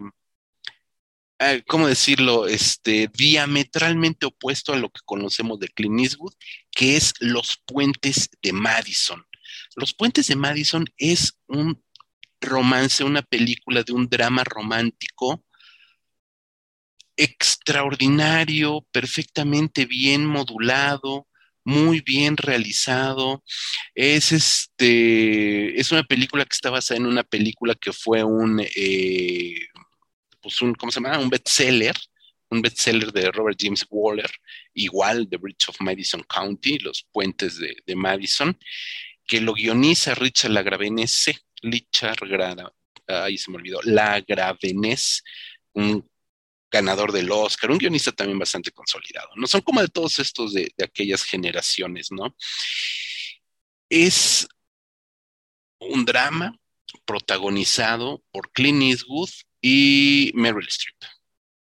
[1.39, 2.47] Ah, ¿cómo decirlo?
[2.47, 6.35] Este, diametralmente opuesto a lo que conocemos de Clint Eastwood,
[6.69, 9.25] que es Los Puentes de Madison.
[9.75, 11.83] Los Puentes de Madison es un
[12.43, 15.43] romance, una película de un drama romántico
[17.15, 21.27] extraordinario, perfectamente bien modulado,
[21.63, 23.43] muy bien realizado.
[23.95, 29.55] Es este, es una película que está basada en una película que fue un eh,
[30.43, 31.17] pues un, ¿cómo se llama?
[31.17, 31.95] Un bestseller,
[32.49, 34.29] un bestseller de Robert James Waller,
[34.73, 38.55] igual The Bridge of Madison County, Los Puentes de, Madison,
[39.25, 42.17] que lo guioniza Richard Lagravenese, Richard
[43.07, 45.21] ahí se me olvidó, Lagravenese,
[45.73, 46.07] un
[46.71, 49.47] ganador del Oscar, un guionista también bastante consolidado, ¿no?
[49.47, 52.35] Son como de todos estos de aquellas generaciones, ¿no?
[53.89, 54.47] Es
[55.79, 56.57] un drama
[57.05, 59.29] protagonizado por Clint Eastwood
[59.61, 60.97] y Meryl Streep,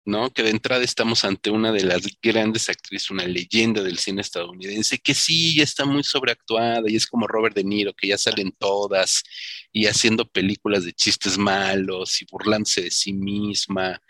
[0.04, 0.30] ¿no?
[0.30, 4.98] Que de entrada estamos ante una de las grandes actrices, una leyenda del cine estadounidense,
[4.98, 8.52] que sí ya está muy sobreactuada y es como Robert De Niro, que ya salen
[8.52, 9.22] todas
[9.72, 14.00] y haciendo películas de chistes malos y burlándose de sí misma.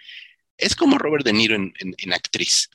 [0.57, 2.70] Es como Robert De Niro en actriz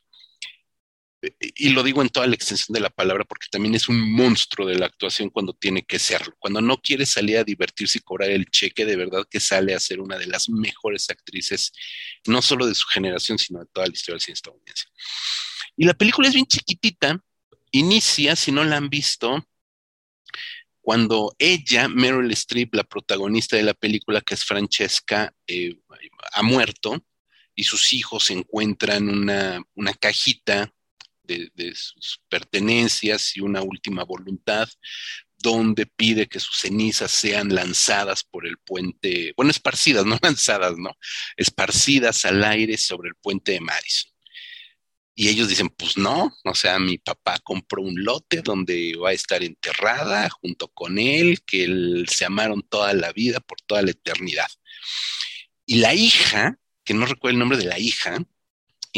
[1.20, 4.68] y lo digo en toda la extensión de la palabra porque también es un monstruo
[4.68, 6.36] de la actuación cuando tiene que serlo.
[6.38, 9.80] Cuando no quiere salir a divertirse y cobrar el cheque, de verdad que sale a
[9.80, 11.72] ser una de las mejores actrices,
[12.28, 14.86] no solo de su generación, sino de toda la historia del cine estadounidense.
[15.76, 17.20] Y la película es bien chiquitita,
[17.72, 19.48] inicia, si no la han visto,
[20.82, 25.80] cuando ella, Meryl Streep, la protagonista de la película, que es Francesca, eh,
[26.32, 27.04] ha muerto
[27.54, 30.72] y sus hijos encuentran una, una cajita
[31.28, 34.68] de, sus pertenencias y una última voluntad
[35.40, 40.98] donde pide que sus cenizas sean lanzadas por el puente, bueno, esparcidas, no lanzadas, no,
[41.36, 44.12] esparcidas al aire sobre el puente de Madison.
[45.20, 49.14] Y ellos dicen, pues no, o sea, mi papá compró un lote donde va a
[49.14, 54.48] estar enterrada junto con él, que se amaron toda la vida, por toda la eternidad.
[55.66, 58.20] Y la hija, que no recuerdo el nombre de la hija,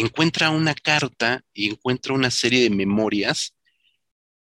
[0.01, 3.55] encuentra una carta y encuentra una serie de memorias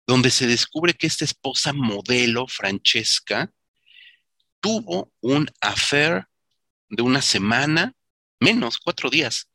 [0.06, 3.52] donde se descubre que esta esposa modelo, Francesca,
[4.60, 6.26] tuvo un affair
[6.88, 7.94] de una semana,
[8.40, 9.48] menos, cuatro días,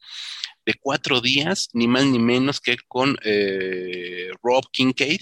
[0.66, 5.22] de cuatro días, ni más ni menos que con eh, Rob Kincaid,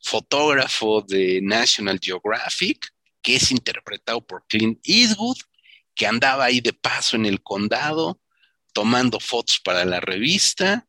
[0.00, 5.36] fotógrafo de National Geographic, que es interpretado por Clint Eastwood,
[5.94, 8.20] que andaba ahí de paso en el condado
[8.76, 10.86] tomando fotos para la revista,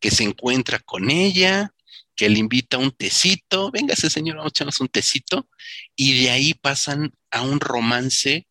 [0.00, 1.72] que se encuentra con ella,
[2.16, 5.48] que le invita un tecito, venga ese señor, vamos a echarnos un tecito,
[5.94, 8.48] y de ahí pasan a un romance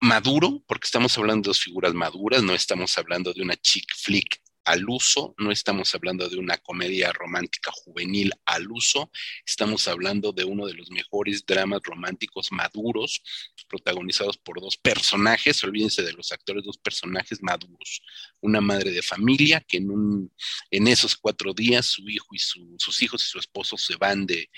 [0.00, 4.40] maduro, porque estamos hablando de dos figuras maduras, no estamos hablando de una chick flick
[4.64, 9.10] al uso, no estamos hablando de una comedia romántica juvenil al uso,
[9.46, 13.22] estamos hablando de uno de los mejores dramas románticos maduros,
[13.68, 18.02] protagonizados por dos personajes, olvídense de los actores, dos personajes maduros,
[18.40, 23.30] una madre de familia que en, esos cuatro días su hijo y sus hijos y
[23.30, 24.50] su esposo se van de,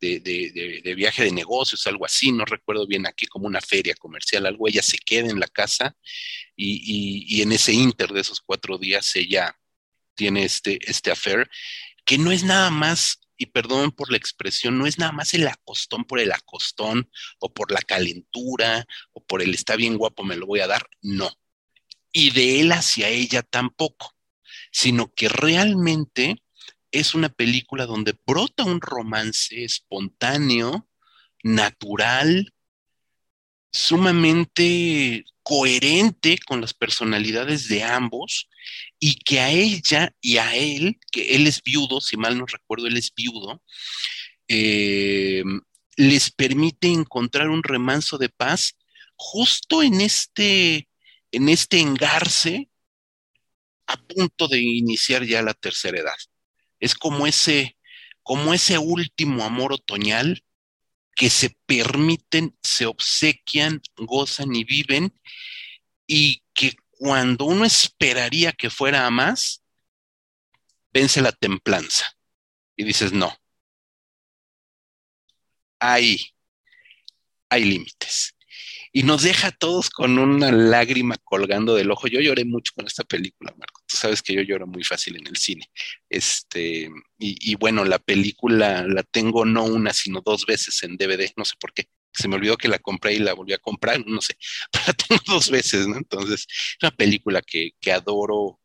[0.00, 4.68] de, viaje de negocios, algo así, no recuerdo bien aquí, como una feria comercial, algo,
[4.68, 5.96] ella se queda en la casa
[6.56, 9.56] y, en ese inter de esos cuatro días ella
[10.14, 11.48] tiene este, este affair,
[12.04, 15.46] que no es nada más, y perdón por la expresión, no es nada más el
[15.46, 20.36] acostón por el acostón o por la calentura o por el está bien guapo, me
[20.36, 21.30] lo voy a dar, no.
[22.10, 24.16] Y de él hacia ella tampoco,
[24.72, 26.42] sino que realmente
[26.90, 30.88] es una película donde brota un romance espontáneo,
[31.42, 32.52] natural,
[33.70, 38.48] sumamente coherente con las personalidades de ambos
[38.98, 42.86] y que a ella y a él, que él es viudo, si mal no recuerdo,
[42.86, 43.62] él es viudo,
[44.48, 45.42] eh,
[45.96, 48.76] les permite encontrar un remanso de paz
[49.16, 50.88] justo en este,
[51.32, 52.68] en este engarce
[53.86, 56.16] a punto de iniciar ya la tercera edad.
[56.80, 57.76] Es como ese,
[58.22, 60.44] como ese último amor otoñal
[61.14, 65.12] que se permiten, se obsequian, gozan y viven,
[66.06, 69.62] y que cuando uno esperaría que fuera a más,
[70.92, 72.16] vence la templanza.
[72.76, 73.36] Y dices, no.
[75.80, 76.34] Hay,
[77.50, 78.37] hay límites
[78.92, 82.08] y nos deja a todos con una lágrima colgando del ojo.
[82.08, 83.82] Yo lloré mucho con esta película, Marco.
[83.86, 85.70] Tú sabes que yo lloro muy fácil en el cine.
[86.08, 91.44] Este, y, bueno, la película la tengo no una, sino dos veces en DVD, no
[91.44, 91.88] sé por qué.
[92.12, 94.36] Se me olvidó que la compré y la volví a comprar, no sé,
[94.72, 95.96] pero la tengo dos veces, ¿no?
[95.96, 98.60] Entonces, es una película que, que adoro,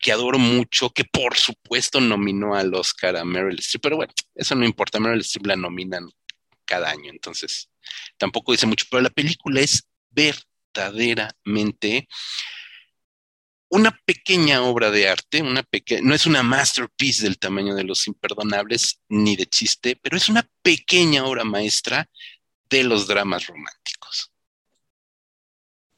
[0.00, 4.54] que adoro mucho, que por supuesto nominó al Oscar a Meryl Streep, pero bueno, eso
[4.54, 6.08] no importa, Meryl Streep la nominan
[6.72, 7.68] cada año, entonces
[8.16, 12.08] tampoco dice mucho, pero la película es verdaderamente
[13.68, 15.62] una pequeña obra de arte, una
[16.02, 20.48] no es una masterpiece del tamaño de los imperdonables ni de chiste, pero es una
[20.62, 22.08] pequeña obra maestra
[22.70, 24.32] de los dramas románticos.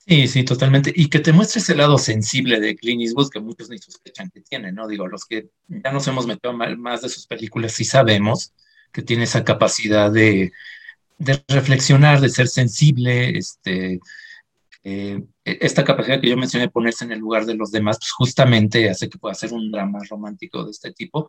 [0.06, 0.92] Sí, sí, totalmente.
[0.94, 4.40] Y que te muestre ese lado sensible de Clint Eastwood que muchos ni sospechan que
[4.40, 4.88] tiene, ¿no?
[4.88, 8.52] Digo, los que ya nos hemos metido más de sus películas sí sabemos
[8.94, 10.52] que tiene esa capacidad de,
[11.48, 13.98] reflexionar, de ser sensible, este,
[14.84, 18.12] eh, esta capacidad que yo mencioné de ponerse en el lugar de los demás, pues
[18.12, 21.28] justamente hace que pueda ser un drama romántico de este tipo.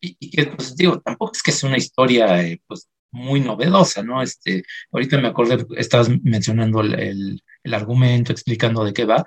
[0.00, 4.20] Y, que, pues digo, tampoco es que sea una historia, eh, pues muy novedosa, ¿no?
[4.20, 9.24] Este, ahorita me acordé, estabas mencionando el, el, argumento, explicando de qué va,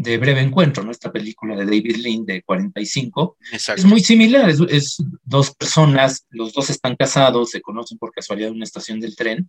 [0.00, 3.36] de Breve Encuentro, nuestra película de David Lean de 45.
[3.52, 8.56] Es muy similar, es, dos personas, los dos están casados, se conocen por casualidad en
[8.56, 9.46] una estación del tren,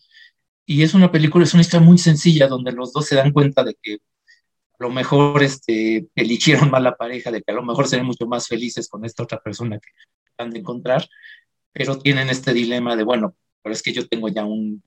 [0.65, 3.63] y es una película, es una historia muy sencilla donde los dos se dan cuenta
[3.63, 7.87] de que a lo mejor este, eligieron mal la pareja, de que a lo mejor
[7.87, 9.89] serán mucho más felices con esta otra persona que
[10.37, 11.07] van de encontrar,
[11.71, 14.83] pero tienen este dilema de, bueno, pero es que yo tengo ya un,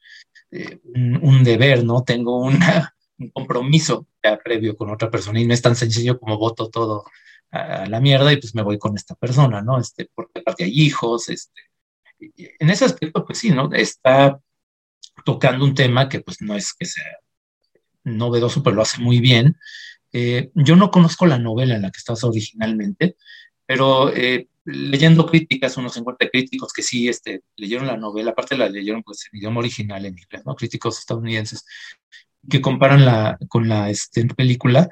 [0.50, 2.04] eh, un deber, ¿no?
[2.04, 4.06] Tengo una, un compromiso
[4.42, 7.04] previo con otra persona y no es tan sencillo como voto todo
[7.50, 9.78] a, la mierda y pues me voy con esta persona, ¿no?
[9.78, 11.60] Este, porque aparte hay hijos, este,
[12.18, 13.72] en ese aspecto pues sí, ¿no?
[13.72, 14.40] Está
[15.24, 17.18] tocando un tema que pues no es que sea
[18.04, 19.56] novedoso, pero lo hace muy bien.
[20.12, 23.16] Eh, yo no conozco la novela en la que estás originalmente,
[23.66, 28.68] pero eh, leyendo críticas, unos 50 críticos que sí este, leyeron la novela, aparte la
[28.68, 30.54] leyeron pues, en idioma original en inglés, ¿no?
[30.54, 31.64] críticos estadounidenses,
[32.48, 34.88] que comparan la, con la este, película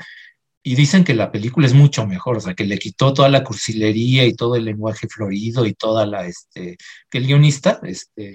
[0.62, 3.42] y dicen que la película es mucho mejor, o sea, que le quitó toda la
[3.42, 6.76] cursilería y todo el lenguaje florido y toda la, este,
[7.10, 8.34] que el guionista, este,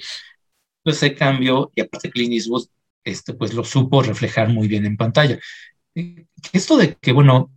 [0.84, 2.68] pues se cambió y aparte Clint Eastwood,
[3.04, 5.40] este, pues lo supo reflejar muy bien en pantalla.
[6.52, 7.52] Esto de que, bueno,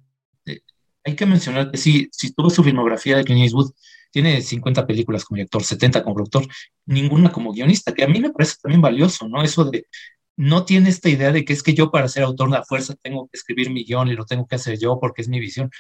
[0.47, 0.61] eh,
[1.05, 3.73] hay que mencionar que sí, si tuvo su filmografía de Clint Eastwood,
[4.13, 6.47] tiene 50 películas como director, 70 como productor,
[6.87, 9.43] ninguna como guionista, que a mí me parece también valioso, ¿no?
[9.43, 9.87] Eso de
[10.41, 12.95] no tiene esta idea de que es que yo para ser autor de la fuerza
[13.03, 15.71] tengo que escribir mi guion y lo tengo que hacer yo porque es mi visión.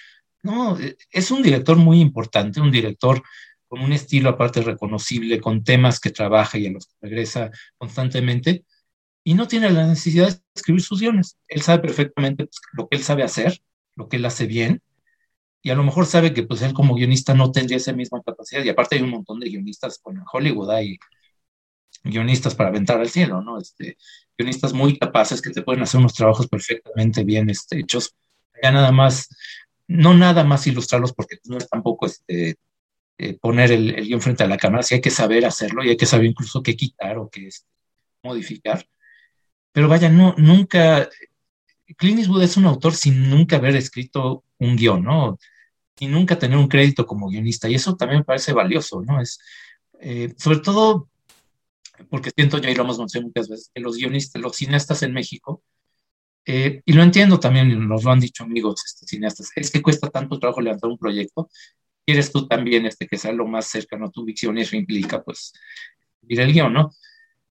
[0.42, 3.22] No, eh, es un director muy importante, un director
[3.68, 8.66] con un estilo aparte reconocible, con temas que trabaja y en los que regresa constantemente,
[9.24, 11.38] y no tiene la necesidad de escribir sus guiones.
[11.48, 13.60] Él sabe perfectamente pues, lo que él sabe hacer,
[13.96, 14.82] lo que él hace bien,
[15.62, 18.64] y a lo mejor sabe que pues él como guionista no tendría esa misma capacidad,
[18.64, 20.98] y aparte hay un montón de guionistas, con Hollywood hay
[22.04, 23.58] guionistas para aventar al cielo, ¿no?
[23.58, 23.96] Este,
[24.40, 28.14] guionistas muy capaces que te pueden hacer unos trabajos perfectamente bien este, hechos,
[28.62, 29.28] ya nada más,
[29.86, 32.56] no nada más ilustrarlos porque no es tampoco este,
[33.18, 35.90] eh, poner el, el, guion frente a la cámara, sí hay que saber hacerlo y
[35.90, 37.68] hay que saber incluso qué quitar o qué este,
[38.22, 38.86] modificar.
[39.72, 41.08] Pero vaya, no, nunca,
[41.98, 45.38] Clint Eastwood es un autor sin nunca haber escrito un guion, ¿no?
[45.98, 49.20] Y nunca tener un crédito como guionista, y eso también me parece valioso, ¿no?
[49.20, 49.38] Es,
[50.00, 51.10] eh, sobre todo
[52.08, 55.12] porque siento, ya y lo hemos mencionado muchas veces, que los guionistas, los cineastas en
[55.12, 55.62] México,
[56.46, 60.08] eh, y lo entiendo también, nos lo han dicho amigos este, cineastas, es que cuesta
[60.10, 61.50] tanto trabajo levantar un proyecto,
[62.06, 65.22] quieres tú también este, que sea lo más cercano a tu visión y eso implica
[65.22, 65.52] pues
[66.28, 66.90] ir el guion, ¿no?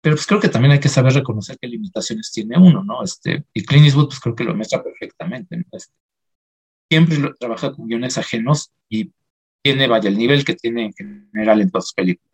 [0.01, 3.03] Pero pues creo que también hay que saber reconocer qué limitaciones tiene uno, ¿no?
[3.05, 5.65] Este, y Clint Eastwood pues creo que lo muestra perfectamente, ¿no?
[5.73, 5.95] Este,
[6.91, 9.13] siempre trabaja con guiones ajenos y
[9.63, 12.32] tiene, vaya, el nivel que tiene en general en todas sus películas.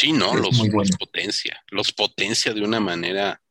[0.00, 3.42] Sí, no, los, los, potencia, los potencia de una manera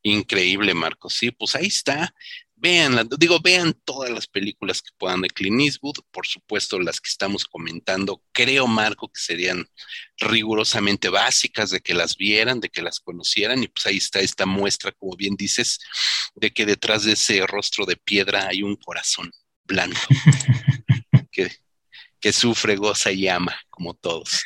[0.00, 1.12] increíble, Marcos.
[1.12, 2.14] Sí, pues ahí está.
[2.56, 7.10] Vean, digo, vean todas las películas que puedan de Clint Eastwood, por supuesto las que
[7.10, 9.68] estamos comentando, creo, Marco, que serían
[10.16, 14.46] rigurosamente básicas de que las vieran, de que las conocieran, y pues ahí está esta
[14.46, 15.78] muestra, como bien dices,
[16.34, 19.30] de que detrás de ese rostro de piedra hay un corazón
[19.64, 20.00] blanco
[21.30, 21.52] que,
[22.18, 24.42] que sufre, goza y ama, como todos.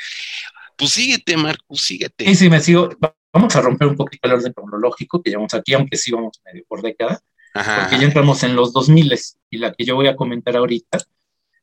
[0.83, 2.25] Pues síguete, Marcos, síguete.
[2.25, 2.89] Sí, sí, me sigo.
[3.33, 6.65] Vamos a romper un poquito el orden cronológico que llevamos aquí, aunque sí vamos medio
[6.67, 7.23] por década
[7.53, 9.15] porque ya entramos en los 2000
[9.51, 10.99] y la que yo voy a comentar ahorita,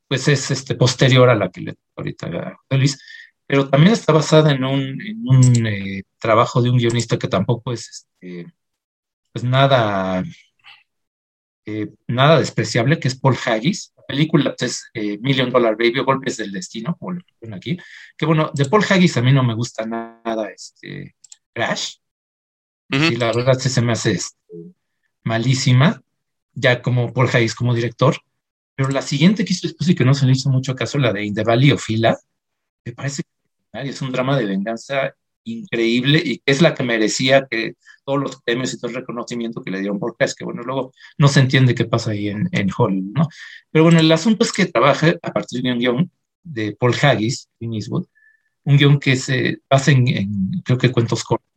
[0.07, 2.99] pues es este, posterior a la que le ahorita a Luis,
[3.45, 7.73] pero también está basada en un, en un eh, trabajo de un guionista que tampoco
[7.73, 7.89] es
[8.21, 8.53] este,
[9.33, 10.23] pues nada,
[11.69, 13.93] eh, nada despreciable, que es Paul Haggis.
[13.95, 17.77] La película pues, es eh, Million Dollar Baby Golpes del Destino, como lo ponen aquí.
[18.17, 21.15] Que bueno, de Paul Haggis a mí no me gusta nada este,
[21.53, 21.95] Crash.
[22.91, 24.35] Y la verdad se me hace este,
[25.23, 26.01] malísima,
[26.53, 28.17] ya como Paul Hayes como director,
[28.75, 31.13] pero la siguiente que hizo después y que no se le hizo mucho caso, la
[31.13, 32.17] de In the Valley of Fila,
[32.83, 35.13] me parece que es un drama de venganza
[35.43, 37.75] increíble y que es la que merecía que
[38.05, 40.91] todos los premios y todo el reconocimiento que le dieron por es que bueno, luego
[41.17, 43.27] no se entiende qué pasa ahí en, en, Hollywood, ¿no?
[43.71, 46.11] Pero bueno, el asunto es que trabaja a partir de un guion
[46.43, 48.05] de Paul Haggis, en Eastwood,
[48.63, 51.47] un guion que se basa en, en creo que cuentos cortos,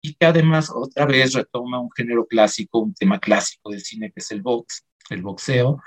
[0.00, 4.20] y que además otra vez retoma un género clásico, un tema clásico del cine que
[4.20, 5.80] es el box, el boxeo.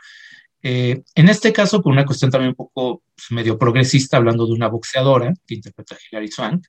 [0.63, 4.53] Eh, en este caso, por una cuestión también un poco pues, medio progresista, hablando de
[4.53, 6.65] una boxeadora que interpreta a Hilary Swank,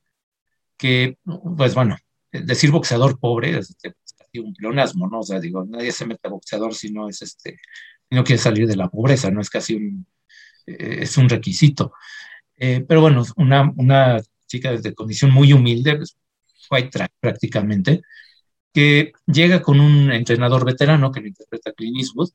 [0.77, 1.19] que,
[1.57, 1.97] pues bueno,
[2.31, 3.77] decir boxeador pobre es,
[4.35, 5.21] un pleonasmo, ¿no?
[5.21, 7.59] O sea, digo, nadie se mete a boxeador si no es este,
[8.11, 10.07] no quiere salir de la pobreza, no es casi un,
[10.67, 11.93] eh, es un requisito.
[12.57, 16.17] Eh, pero bueno, una, una chica de condición muy humilde, pues,
[16.71, 18.03] white track prácticamente,
[18.73, 22.31] que llega con un entrenador veterano que lo interpreta Clint Eastwood.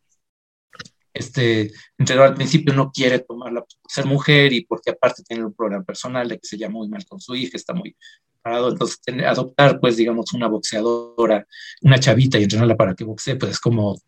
[1.14, 5.54] Este entrenador al principio no quiere tomarla por ser mujer y porque aparte tiene un
[5.54, 7.96] problema personal de que se llama muy mal con su hija, está muy
[8.44, 11.48] entonces adoptar pues digamos una boxeadora,
[11.82, 14.00] una chavita y entrenarla para que boxee, pues es como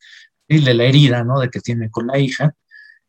[0.47, 1.39] irle la herida, ¿no?
[1.39, 2.55] De que tiene con la hija.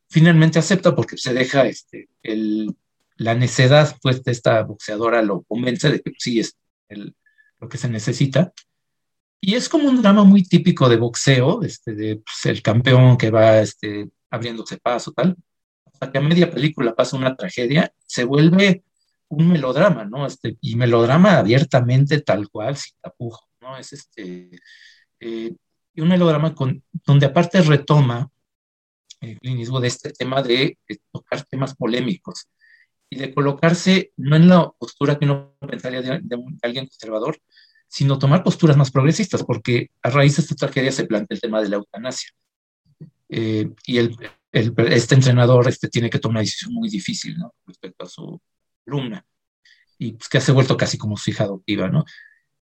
[0.08, 2.74] Finalmente acepta porque se deja este, el,
[3.16, 6.56] la necedad pues de esta boxeadora lo convence de que sí, es,
[7.60, 8.52] lo que se necesita.
[9.40, 13.30] Y es como un drama muy típico de boxeo, este, de pues, el campeón que
[13.30, 15.36] va este, abriéndose paso, tal.
[15.84, 18.84] Hasta que a media película pasa una tragedia, se vuelve
[19.34, 20.26] un melodrama, ¿no?
[20.26, 23.76] Este, y melodrama abiertamente, tal cual, sin tapujo, ¿no?
[23.76, 24.50] Es este.
[25.20, 28.30] y un melodrama con, donde aparte retoma
[29.20, 30.78] el de este tema de,
[31.12, 32.48] tocar temas polémicos
[33.08, 36.22] y de colocarse no en la postura que uno pensaría de,
[36.62, 37.40] alguien conservador,
[37.88, 41.62] sino tomar posturas más progresistas, porque a raíz de esta tragedia se plantea el tema
[41.62, 42.30] de la eutanasia.
[43.28, 44.16] Eh, y el,
[44.52, 47.54] este entrenador este, tiene que tomar una decisión muy difícil ¿no?
[47.66, 48.40] respecto a su
[48.86, 49.26] alumna,
[49.98, 51.88] y pues, que se ha vuelto casi como su hija adoptiva.
[51.88, 52.04] ¿no?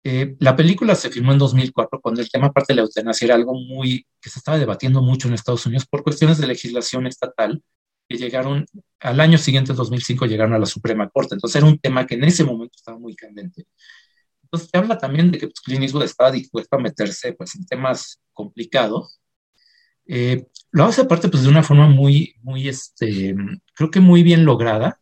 [0.05, 3.35] Eh, la película se filmó en 2004 cuando el tema parte de la eutanasia era
[3.37, 7.63] algo muy que se estaba debatiendo mucho en Estados Unidos por cuestiones de legislación estatal
[8.09, 8.67] que llegaron
[9.01, 11.35] al año siguiente, en 2005, llegaron a la Suprema Corte.
[11.35, 13.67] Entonces era un tema que en ese momento estaba muy candente.
[14.43, 17.65] Entonces se habla también de que pues, Clint Eastwood estaba dispuesto a meterse pues, en
[17.67, 19.21] temas complicados.
[20.07, 23.35] Eh, lo hace aparte pues, de una forma muy, muy, este,
[23.75, 25.01] creo que muy bien lograda.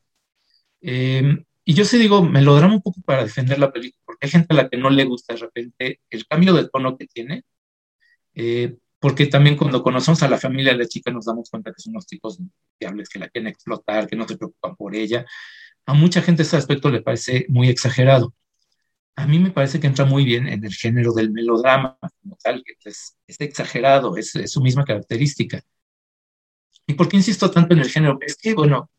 [0.83, 4.27] Eh, y yo sí digo, me lo drama un poco para defender la película, porque
[4.27, 7.07] hay gente a la que no le gusta de repente el cambio de tono que
[7.07, 7.45] tiene,
[8.35, 11.81] eh, porque también cuando conocemos a la familia de la chica nos damos cuenta que
[11.81, 12.39] son unos tipos
[12.79, 15.27] diables que la quieren explotar, que no se preocupan por ella.
[15.87, 18.35] A mucha gente ese aspecto le parece muy exagerado.
[19.17, 22.65] A mí me parece que entra muy bien en el género del melodrama, como tal,
[22.65, 25.63] que es, exagerado, es, es, su misma característica.
[26.87, 28.19] ¿Y por qué insisto tanto en el género?
[28.21, 28.91] Es que, bueno,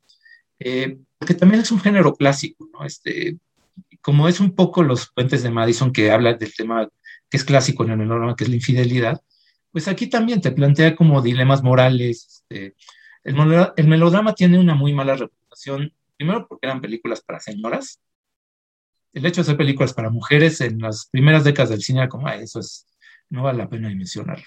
[0.59, 2.83] eh, porque también es un género clásico, ¿no?
[2.83, 3.37] Este,
[4.01, 6.89] como es un poco los puentes de Madison que habla del tema
[7.29, 9.21] que es clásico en el melodrama, que es la infidelidad,
[9.71, 12.43] pues aquí también te plantea como dilemas morales.
[12.49, 12.75] Este,
[13.23, 18.01] el, melodrama tiene una muy mala reputación, primero porque eran películas para señoras.
[19.13, 22.59] El hecho de ser películas para mujeres en las primeras décadas del cine como, eso
[22.59, 22.87] es,
[23.29, 24.45] no vale la pena mencionarlo.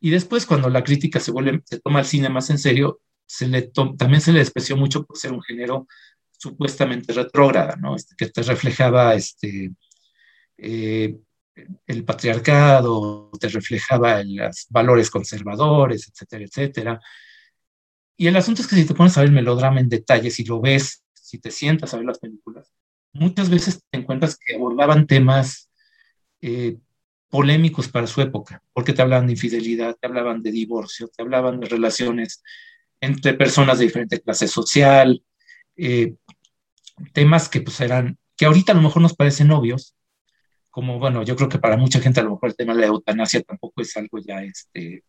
[0.00, 3.00] Y después, cuando la crítica se, vuelve, se toma el cine más en serio,
[3.96, 5.86] también se le despreció mucho por ser un género
[6.30, 7.96] supuestamente retrógrada, ¿no?
[7.96, 9.72] Este, que te reflejaba este,
[10.56, 11.16] eh,
[11.86, 17.00] el patriarcado, te reflejaba los valores conservadores, etcétera, etcétera.
[18.16, 20.44] Y el asunto es que si te pones a ver el melodrama en detalle, si
[20.44, 22.70] lo ves, si te sientas a ver las películas,
[23.12, 25.70] muchas veces te encuentras que abordaban temas
[26.40, 26.78] eh,
[27.28, 31.60] polémicos para su época, porque te hablaban de infidelidad, te hablaban de divorcio, te hablaban
[31.60, 32.42] de relaciones
[33.00, 35.22] entre personas de diferente clase social,
[35.76, 36.14] eh,
[37.12, 39.94] temas que pues eran, que ahorita a lo mejor nos parecen obvios,
[40.70, 42.86] como bueno, yo creo que para mucha gente a lo mejor el tema de la
[42.86, 45.04] eutanasia tampoco es algo ya, este,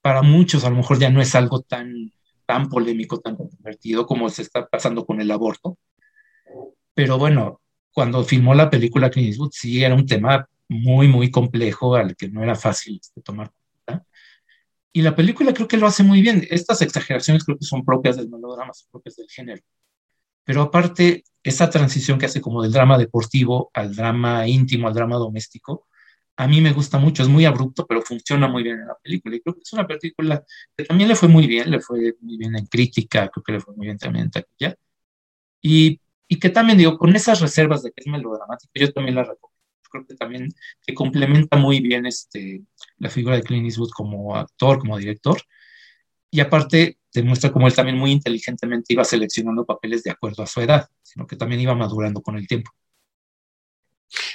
[0.00, 2.12] para muchos a lo mejor ya no es algo tan,
[2.46, 5.76] tan polémico, tan controvertido como se está pasando con el aborto.
[6.94, 7.60] Pero bueno,
[7.92, 12.28] cuando filmó la película Clint Eastwood, sí era un tema muy, muy complejo al que
[12.28, 13.52] no era fácil este, tomar
[14.92, 16.46] y la película creo que lo hace muy bien.
[16.50, 19.62] Estas exageraciones creo que son propias del melodrama, son propias del género.
[20.44, 25.16] Pero aparte, esa transición que hace como del drama deportivo al drama íntimo, al drama
[25.16, 25.86] doméstico,
[26.36, 27.22] a mí me gusta mucho.
[27.22, 29.36] Es muy abrupto, pero funciona muy bien en la película.
[29.36, 30.44] Y creo que es una película
[30.76, 33.60] que también le fue muy bien, le fue muy bien en crítica, creo que le
[33.60, 34.76] fue muy bien también en taquilla.
[35.62, 39.24] Y, y que también digo, con esas reservas de que es melodramático, yo también la
[39.24, 39.59] recomiendo
[39.90, 40.48] creo que también
[40.94, 42.62] complementa muy bien este,
[42.98, 45.40] la figura de Clint Eastwood como actor, como director.
[46.30, 50.60] Y aparte demuestra cómo él también muy inteligentemente iba seleccionando papeles de acuerdo a su
[50.60, 52.70] edad, sino que también iba madurando con el tiempo.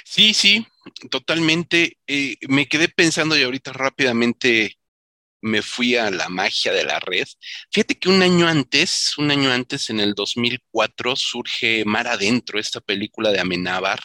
[0.04, 0.66] Sí, sí,
[1.10, 1.98] totalmente.
[2.06, 4.78] Eh, me quedé pensando y ahorita rápidamente
[5.40, 7.26] me fui a la magia de la red.
[7.70, 12.80] Fíjate que un año antes, un año antes, en el 2004, surge Mar Adentro, esta
[12.80, 14.00] película de Amenábar,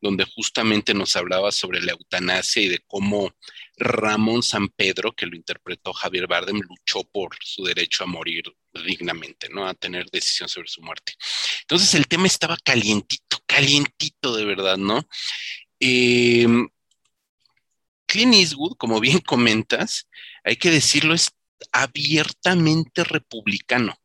[0.00, 3.34] donde justamente nos hablaba sobre la eutanasia y de cómo
[3.76, 9.48] Ramón San Pedro, que lo interpretó Javier Bardem, luchó por su derecho a morir dignamente,
[9.48, 9.66] ¿no?
[9.66, 11.14] A tener decisión sobre su muerte.
[11.62, 15.06] Entonces el tema estaba calientito, calientito de verdad, ¿no?
[15.80, 16.46] Eh,
[18.06, 20.06] Clint Eastwood, como bien comentas,
[20.44, 21.30] hay que decirlo, es
[21.72, 23.96] abiertamente republicano.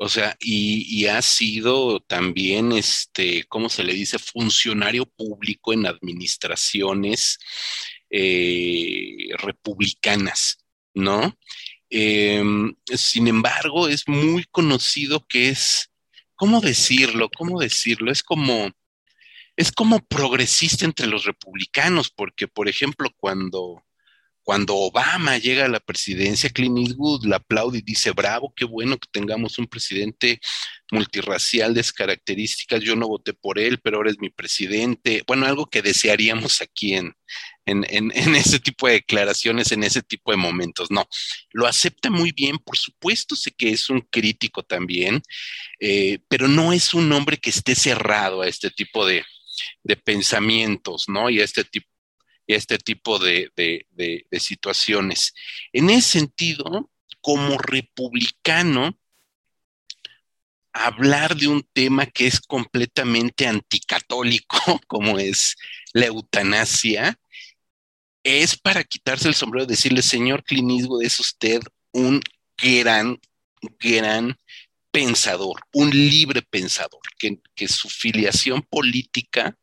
[0.00, 4.20] O sea, y, ha sido también, este, ¿cómo se le dice?
[4.20, 7.38] Funcionario público en administraciones
[8.10, 11.36] eh, republicanas, ¿no?
[11.90, 15.90] Em, sin embargo, es muy conocido que es,
[16.36, 17.28] ¿cómo decirlo?
[17.36, 18.12] ¿Cómo decirlo?
[18.12, 18.70] Es como,
[19.56, 23.84] es como progresista entre los republicanos, porque, por ejemplo, cuando
[24.48, 28.96] cuando Obama llega a la presidencia, Clint Eastwood la aplaude y dice, bravo, qué bueno
[28.96, 30.40] que tengamos un presidente
[30.90, 32.80] multirracial de características.
[32.80, 35.22] Yo no voté por él, pero ahora es mi presidente.
[35.26, 37.14] Bueno, algo que desearíamos aquí en,
[37.66, 40.90] en, en, ese tipo de declaraciones, en ese tipo de momentos.
[40.90, 41.06] No,
[41.52, 45.20] lo acepta muy bien, por supuesto, sé que es un crítico también,
[45.78, 49.26] eh, pero no es un hombre que esté cerrado a este tipo de,
[49.82, 51.28] de pensamientos, ¿no?
[51.28, 51.97] Y a este tipo
[52.48, 55.34] este tipo de, de situaciones.
[55.72, 56.90] En ese sentido,
[57.20, 58.96] como republicano,
[60.72, 65.56] hablar de un tema que es completamente anticatólico, como es
[65.92, 67.18] la eutanasia,
[68.22, 71.60] es para quitarse el sombrero y decirle, señor Clint es usted
[71.92, 72.20] un
[72.56, 73.18] gran,
[73.78, 74.36] gran
[74.90, 77.00] pensador, un libre pensador,
[77.54, 79.56] que su filiación política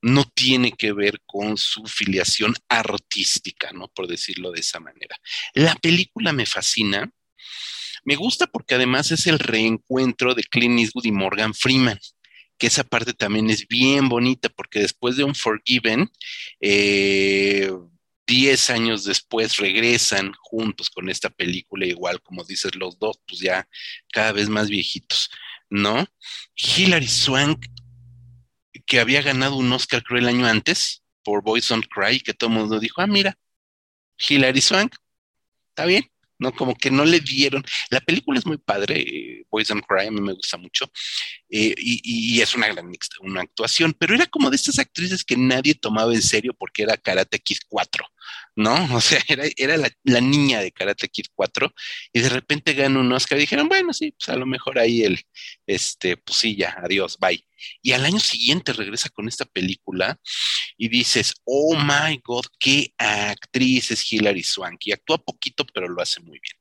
[0.00, 3.88] no tiene que ver con su filiación artística, ¿no?
[3.88, 5.16] Por decirlo de esa manera.
[5.54, 7.10] La película me fascina.
[8.04, 11.98] Me gusta porque además es el reencuentro de Clint Eastwood y Morgan Freeman,
[12.56, 16.10] que esa parte también es bien bonita porque después de un Forgiven,
[16.60, 17.70] eh,
[18.26, 23.68] diez años después regresan juntos con esta película, igual como dices los dos, pues ya
[24.12, 25.30] cada vez más viejitos,
[25.70, 26.06] ¿no?
[26.54, 27.66] Hilary Swank
[28.88, 32.50] que había ganado un Oscar, creo, el año antes por Boys Don't Cry, que todo
[32.50, 33.38] el mundo dijo, ah, mira,
[34.16, 34.96] Hilary Swank,
[35.68, 36.52] está bien, ¿no?
[36.52, 37.62] Como que no le dieron.
[37.90, 40.90] La película es muy padre, eh, Boys Don't Cry, a mí me gusta mucho,
[41.50, 45.74] eh, y, es una gran una actuación, pero era como de estas actrices que nadie
[45.74, 48.06] tomaba en serio porque era Karate Kid 4,
[48.56, 48.74] ¿no?
[48.98, 51.72] O sea, era, era la, niña de Karate Kid 4
[52.12, 55.02] y de repente ganó un Oscar y dijeron, bueno, sí, pues a lo mejor ahí
[55.02, 55.20] el,
[55.66, 57.44] este, pues sí, ya, adiós, bye.
[57.82, 60.18] Y al año siguiente regresa con esta película
[60.76, 64.86] y dices, oh my God, qué actriz es Hilary Swank.
[64.86, 66.56] Y actúa poquito, pero lo hace muy bien.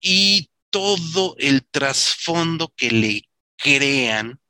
[0.00, 4.40] Y todo el trasfondo que le crean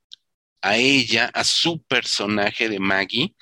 [0.62, 3.34] a ella, a su personaje de Maggie,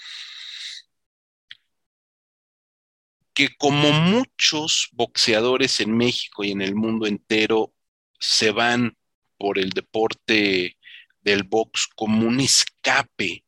[3.34, 7.74] que como muchos boxeadores en México y en el mundo entero
[8.18, 8.96] se van
[9.36, 10.76] por el deporte
[11.22, 13.44] del box como un escape,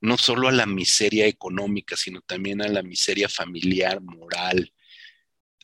[0.00, 4.72] no solo a la miseria económica, sino también a la miseria familiar, moral.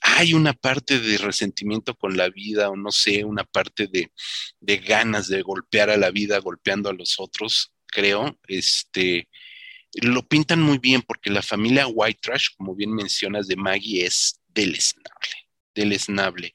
[0.01, 4.13] Hay una parte de resentimiento con la vida, o no sé, una parte de,
[4.61, 8.39] de ganas de golpear a la vida golpeando a los otros, creo.
[8.47, 9.29] Este,
[10.03, 14.41] lo pintan muy bien porque la familia White Trash, como bien mencionas, de Maggie es
[14.49, 16.55] deleznable, deleznable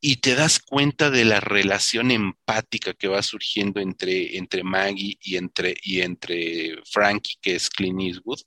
[0.00, 5.36] y te das cuenta de la relación empática que va surgiendo entre, entre Maggie y
[5.36, 8.40] entre, y entre Frankie, que es Clint Eastwood.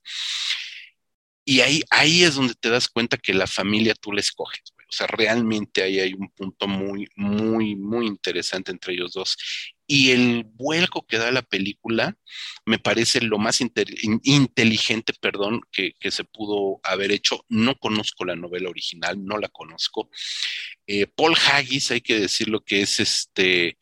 [1.44, 4.62] Y ahí, ahí es donde te das cuenta que la familia tú la escoges.
[4.88, 9.36] O sea, realmente ahí hay un punto muy, muy, muy interesante entre ellos dos.
[9.94, 12.16] Y el vuelco que da la película
[12.64, 17.44] me parece lo más inteligente, perdón, que, se pudo haber hecho.
[17.50, 20.08] No conozco la novela original, no la conozco.
[20.86, 23.76] Eh, Paul Haggis, hay que decirlo que es este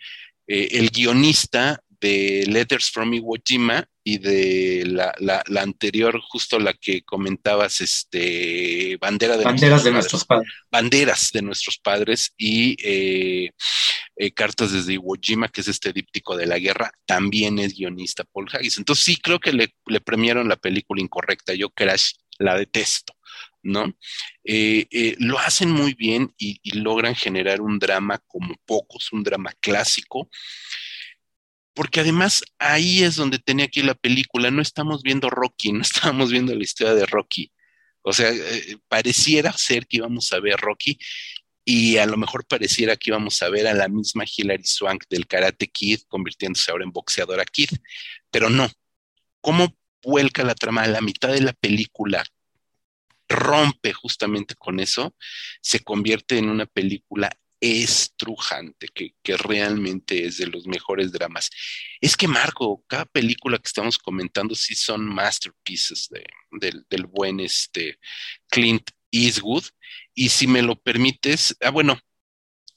[0.48, 7.02] eh, el guionista de Letters from Iwo Jima y de la, anterior, justo la que
[7.02, 10.50] comentabas, este, bandera de banderas de nuestros padres.
[10.70, 13.50] Banderas de nuestros padres y eh,
[14.16, 18.24] eh, cartas desde Iwo Jima, que es este díptico de la guerra, también es guionista
[18.24, 18.78] Paul Haggis.
[18.78, 21.54] Entonces sí creo que le, premiaron la película incorrecta.
[21.54, 23.14] Yo Crash la detesto.
[23.62, 23.94] ¿no?
[24.42, 30.30] Eh, lo hacen muy bien y, logran generar un drama como pocos, un drama clásico,
[31.80, 36.30] porque además ahí es donde tenía aquí la película, no estamos viendo Rocky, no estábamos
[36.30, 37.50] viendo la historia de Rocky.
[38.02, 40.98] O sea, eh, pareciera ser que íbamos a ver Rocky
[41.64, 45.26] y a lo mejor pareciera que íbamos a ver a la misma Hilary Swank del
[45.26, 47.70] Karate Kid convirtiéndose ahora en boxeadora Kid,
[48.30, 48.70] pero no.
[49.40, 52.22] ¿Cómo vuelca la trama a la mitad de la película?
[53.26, 55.16] Rompe justamente con eso,
[55.62, 57.30] se convierte en una película
[57.60, 61.50] estrujante, que, que, realmente es de los mejores dramas.
[62.00, 66.24] Es que, Marco, cada película que estamos comentando sí son masterpieces de,
[66.88, 67.98] del buen este,
[68.48, 69.64] Clint Eastwood.
[70.14, 71.98] Y si me lo permites, ah, bueno,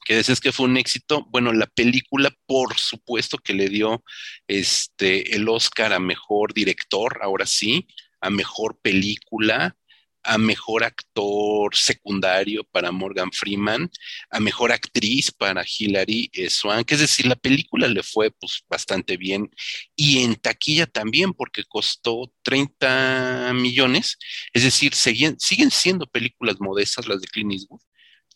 [0.04, 4.04] que decías que fue un éxito, bueno, la película, por supuesto que le dio
[4.46, 7.86] este, el Oscar a mejor director, ahora sí,
[8.20, 9.76] a mejor película,
[10.24, 13.90] a mejor actor secundario para Morgan Freeman,
[14.30, 19.50] a mejor actriz para Hilary Swank, es decir, la película le fue pues bastante bien
[19.94, 24.18] y en taquilla también porque costó 30 millones,
[24.52, 27.80] es decir, siguen, siguen siendo películas modestas las de Clint Eastwood,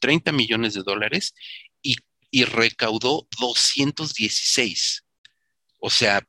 [0.00, 1.34] 30 millones de dólares
[1.82, 1.96] y,
[2.30, 5.04] y recaudó 216.
[5.80, 6.22] O sea,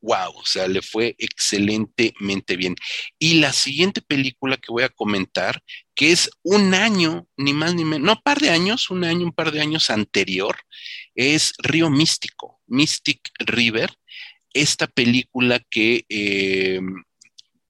[0.00, 2.74] wow, o sea, le fue excelentemente bien.
[3.18, 5.62] Y la siguiente película que voy a comentar,
[5.94, 9.26] que es un año, ni más ni menos, no, un par de años, un año,
[9.26, 10.56] un par de años anterior,
[11.14, 13.90] es Río Místico, Mystic River,
[14.52, 16.80] esta película que eh,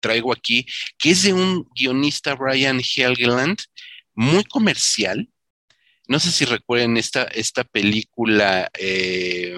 [0.00, 0.66] traigo aquí,
[0.98, 3.58] que es de un guionista, Brian Helgeland,
[4.14, 5.28] muy comercial.
[6.10, 9.56] No sé si recuerden esta, esta película eh,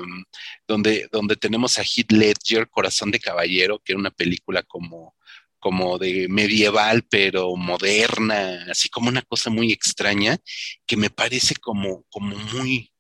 [0.69, 5.17] donde, donde tenemos a Heath Ledger, Corazón de Caballero, que era una película como,
[5.59, 10.37] como de medieval, pero moderna, así como una cosa muy extraña,
[10.85, 12.93] que me parece como, como muy,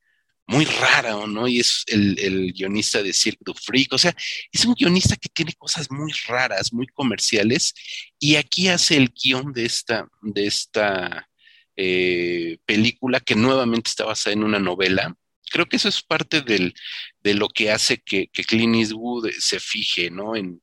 [0.46, 1.46] muy rara, ¿no?
[1.46, 4.16] Y es el, guionista de Cirque du Freak, o sea,
[4.50, 7.74] es un guionista que tiene cosas muy raras, muy comerciales,
[8.18, 11.28] y aquí hace el guion de esta, de esta
[11.76, 15.16] eh, película que nuevamente está basada en una novela.
[15.50, 20.10] Creo que eso es parte de lo que hace que, que Clint Eastwood se fije,
[20.10, 20.34] ¿no?
[20.34, 20.62] En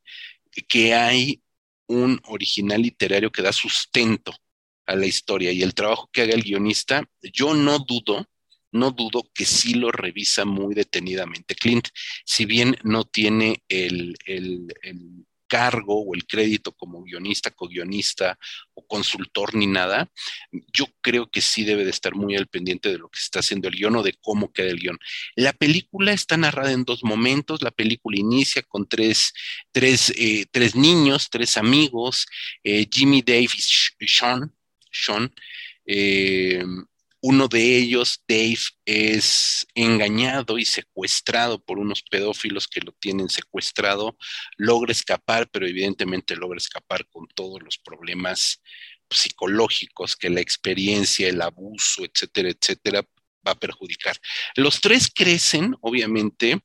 [0.67, 1.41] que hay
[1.87, 4.33] un original literario que da sustento
[4.85, 8.27] a la historia y el trabajo que haga el guionista, yo no dudo
[8.71, 11.87] no dudo que sí lo revisa muy detenidamente Clint,
[12.25, 14.15] si bien no tiene el,
[15.49, 18.37] cargo o el crédito como guionista, co-guionista
[18.73, 20.09] o consultor ni nada,
[20.71, 23.67] yo creo que sí debe de estar muy al pendiente de lo que está haciendo
[23.67, 24.99] el guion o de cómo queda el guion.
[25.35, 27.61] La película está narrada en dos momentos.
[27.61, 29.33] La película inicia con tres,
[29.71, 32.27] tres, eh, tres niños, tres amigos,
[32.63, 33.49] eh, Jimmy, Dave
[33.99, 34.53] y Sean.
[34.91, 35.33] Sean
[35.85, 36.63] eh,
[37.21, 44.17] uno de ellos, Dave, es engañado y secuestrado por unos pedófilos que lo tienen secuestrado.
[44.57, 48.61] Logra escapar, pero evidentemente logra escapar con todos los problemas
[49.09, 53.01] psicológicos que la experiencia, el abuso, etcétera, etcétera,
[53.45, 54.17] va a perjudicar.
[54.55, 56.61] Los tres crecen, obviamente.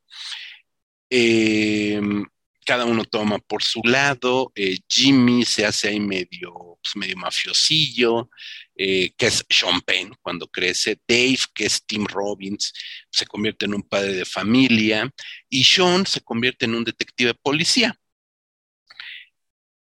[1.11, 2.25] Em,
[2.65, 8.31] cada uno toma por su lado, eh, Jimmy se hace ahí medio, pues, medio mafiosillo,
[8.77, 12.73] eh, que es Sean Penn cuando crece, Dave, que es Tim Robbins,
[13.11, 15.11] se convierte en un padre de familia,
[15.49, 17.99] y Sean se convierte en un detective policía.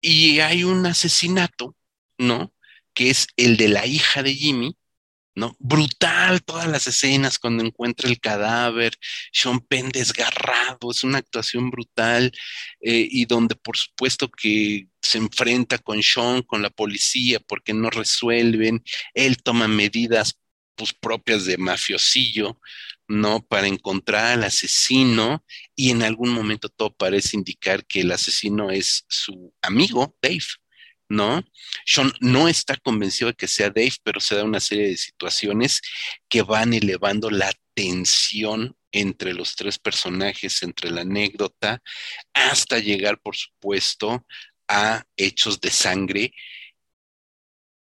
[0.01, 1.75] Y hay un asesinato,
[2.17, 2.53] ¿no?
[2.93, 4.77] Que es el de la hija de Jimmy,
[5.35, 5.55] ¿no?
[5.59, 8.97] Brutal todas las escenas cuando encuentra el cadáver,
[9.31, 12.31] Sean Penn desgarrado, es una actuación brutal
[12.81, 17.89] eh, y donde por supuesto que se enfrenta con Sean, con la policía, porque no
[17.89, 18.83] resuelven,
[19.13, 20.39] él toma medidas
[20.75, 22.59] pues, propias de mafiosillo,
[23.07, 23.45] ¿no?
[23.45, 25.43] Para encontrar al asesino
[25.75, 30.45] y en algún momento todo parece indicar que el asesino es su amigo, Dave.
[31.09, 31.43] ¿No?
[31.85, 35.81] Sean no está convencido de que sea Dave, pero se da una serie de situaciones
[36.29, 41.81] que van elevando la tensión entre los tres personajes, entre la anécdota,
[42.33, 44.25] hasta llegar, por supuesto,
[44.67, 46.33] a hechos de sangre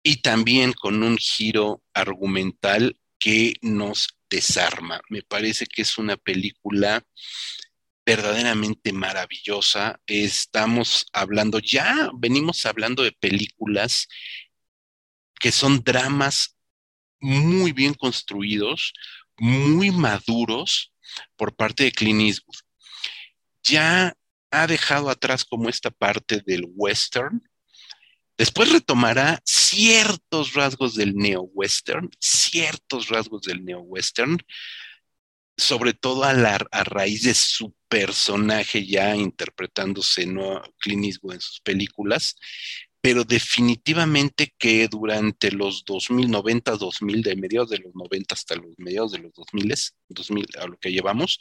[0.02, 5.00] y también con un giro argumental que nos desarma.
[5.08, 7.04] Me parece que es una película
[8.04, 10.00] verdaderamente maravillosa.
[10.06, 14.08] Estamos hablando, ya venimos hablando de películas
[15.40, 16.56] que son dramas
[17.20, 18.92] muy bien construidos,
[19.38, 20.92] muy maduros
[21.36, 22.56] por parte de Clint Eastwood.
[23.62, 24.16] Ya
[24.50, 27.42] ha dejado atrás como esta parte del western.
[28.36, 34.38] Después retomará ciertos rasgos del neo-western, ciertos rasgos del neo-western,
[35.56, 40.62] sobre todo a, la, a raíz de su personaje ya interpretándose ¿no?
[40.78, 42.36] Clint en sus películas,
[43.02, 49.12] pero definitivamente que durante los 2090, 2000, de mediados de los 90 hasta los mediados
[49.12, 49.74] de los 2000,
[50.08, 51.38] 2000 a lo que llevamos,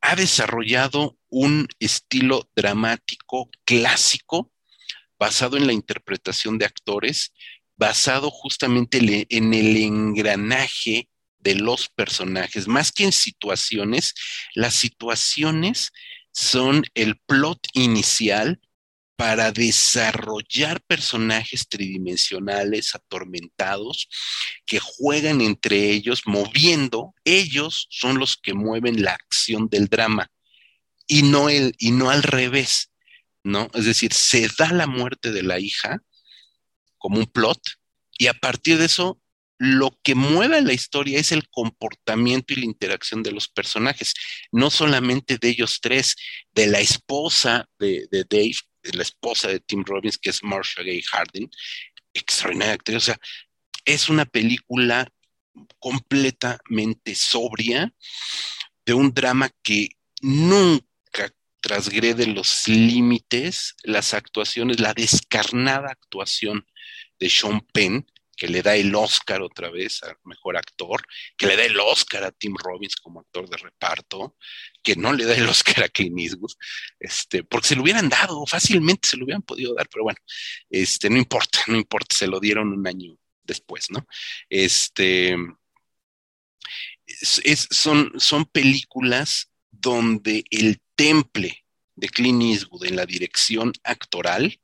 [0.00, 4.50] ha desarrollado un estilo dramático clásico
[5.18, 7.34] basado en la interpretación de actores,
[7.76, 11.10] basado justamente en el engranaje
[11.44, 14.14] de los personajes, más que en situaciones,
[14.54, 15.92] las situaciones
[16.32, 18.60] son el plot inicial
[19.16, 24.08] para desarrollar personajes tridimensionales, atormentados,
[24.66, 30.30] que juegan entre ellos, moviendo, ellos son los que mueven la acción del drama
[31.06, 32.90] y no, el, y no al revés,
[33.44, 33.70] ¿no?
[33.74, 36.00] Es decir, se da la muerte de la hija
[36.98, 37.60] como un plot
[38.18, 39.20] y a partir de eso
[39.64, 44.14] lo que mueve la historia es el comportamiento y la interacción de los personajes,
[44.52, 46.16] no solamente de ellos tres,
[46.52, 51.02] de la esposa de, Dave, de la esposa de Tim Robbins, que es Marsha Gay
[51.02, 51.48] Harding,
[52.12, 53.18] extraordinaria actriz, o sea,
[53.84, 55.08] es una película
[55.78, 57.92] completamente sobria
[58.84, 59.88] de un drama que
[60.20, 66.66] nunca transgrede los límites, las actuaciones, la descarnada actuación
[67.18, 68.06] de Sean Penn,
[68.44, 71.02] que le da el Oscar otra vez al mejor actor,
[71.34, 74.36] que le da el Oscar a Tim Robbins como actor de reparto,
[74.82, 76.52] que no le da el Oscar a Clint Eastwood,
[77.00, 80.18] este, porque se lo hubieran dado, fácilmente se lo hubieran podido dar, pero bueno,
[80.68, 84.06] este, no importa, no importa, se lo dieron un año después, ¿no?
[84.50, 85.34] Este,
[87.22, 91.64] son, son películas donde el temple
[91.94, 94.60] de Clint Eastwood en la dirección actoral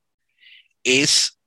[0.85, 1.41] es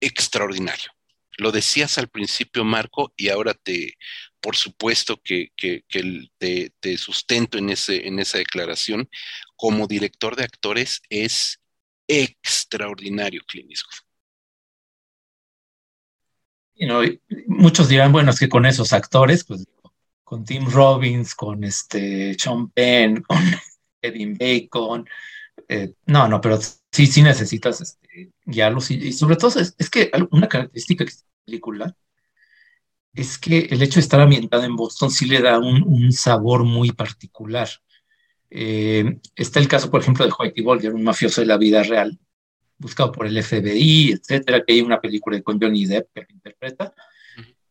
[0.00, 0.92] extraordinario.
[1.40, 3.94] Lo decías al principio, Marco, y ahora te,
[4.40, 9.08] por supuesto que, te, sustento en, ese, en esa declaración.
[9.56, 11.58] Como director de actores es
[12.06, 14.06] extraordinario, Clint Eastwood.
[17.46, 19.66] muchos dirán, bueno, es que con esos actores, pues
[20.22, 23.38] con Tim Robbins, con este Sean Penn, con
[24.02, 25.08] Kevin Bacon,
[25.68, 26.58] eh, no, no, pero
[26.92, 31.96] sí, sí necesitas este, guiarlos y, sobre todo es, que una característica esta película
[33.12, 36.92] es que el hecho de estar ambientada en Boston sí le da un, sabor muy
[36.92, 37.68] particular.
[38.48, 42.16] Eh, está el caso, por ejemplo, de Whitey Bulger, un mafioso de la vida real,
[42.78, 46.94] buscado por el FBI, etcétera, que hay una película con Johnny Depp que lo interpreta.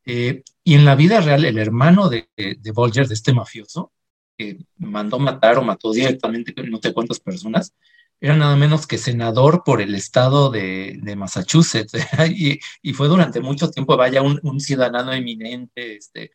[0.06, 3.94] Eh, y en la vida real, el hermano de, de Bolger, de este mafioso,
[4.38, 7.74] que mandó matar o mató directamente no sé cuántas personas,
[8.22, 11.94] era nada menos que senador por el estado de, Massachusetts,
[12.30, 16.32] y, fue durante mucho tiempo, vaya, un, ciudadano eminente, este,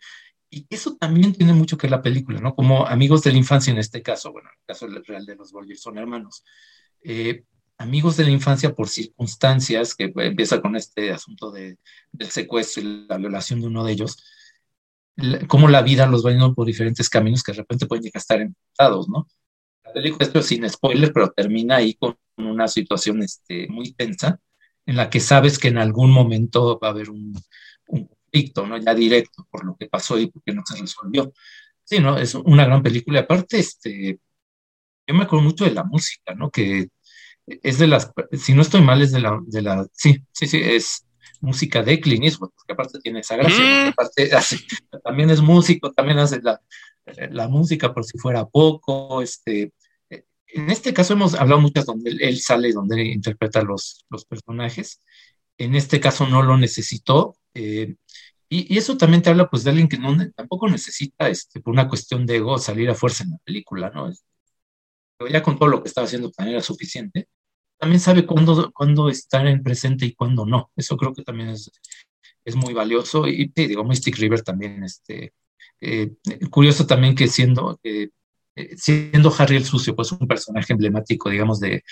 [0.51, 2.55] y eso también tiene mucho que ver la película, ¿no?
[2.55, 5.52] Como amigos de la infancia en este caso, bueno, en el caso real de los
[5.52, 6.44] Bolger son hermanos,
[7.02, 7.44] eh,
[7.77, 11.78] amigos de la infancia por circunstancias, que empieza con este asunto de,
[12.12, 14.24] del secuestro y la violación de uno de ellos,
[15.48, 18.20] cómo la vida los va yendo por diferentes caminos que de repente pueden llegar a
[18.20, 19.28] estar enfrentados, ¿no?
[19.95, 24.41] La película, esto sin spoiler, pero termina ahí con una situación este, muy tensa,
[24.87, 27.33] en la que sabes que en algún momento va a haber un,
[27.87, 28.77] un conflicto, ¿no?
[28.79, 31.33] Ya directo, por lo que pasó y porque no se resolvió.
[31.85, 32.19] Sí, ¿no?
[32.19, 33.21] Es una gran película.
[33.21, 34.19] Aparte, este,
[35.07, 36.51] yo me acuerdo mucho de la música, ¿no?
[36.51, 36.89] Que
[37.47, 40.61] es de las, si no estoy mal, es de la, de la, sí, sí, sí,
[40.61, 41.07] es
[41.41, 45.01] música de Clint Eastwood, porque aparte tiene esa gracia, mm.
[45.05, 46.61] también es músico, también hace la,
[47.31, 49.73] la, música por si fuera poco, este,
[50.55, 55.01] en este caso hemos hablado muchas donde él, sale, donde él interpreta los, los personajes,
[55.59, 57.94] en este caso no lo necesitó, eh,
[58.48, 61.89] y, eso también te habla pues de alguien que no, tampoco necesita, este, por una
[61.89, 64.12] cuestión de ego, salir a fuerza en la película, ¿no?
[65.18, 67.28] Pero ya con todo lo que estaba haciendo también era suficiente
[67.78, 70.70] también sabe cuándo, cuándo estar en presente y cuándo no.
[70.76, 71.70] Eso creo que también es,
[72.44, 73.26] es muy valioso.
[73.28, 75.35] Y digo, Mystic River también, este,
[75.81, 76.12] eh,
[76.51, 78.10] curioso también que siendo, eh,
[78.76, 81.82] siendo Harry el Sucio, pues un personaje emblemático, digamos, de,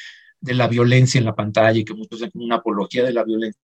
[0.43, 3.61] de la violencia en la pantalla y que muchos como una apología de la violencia,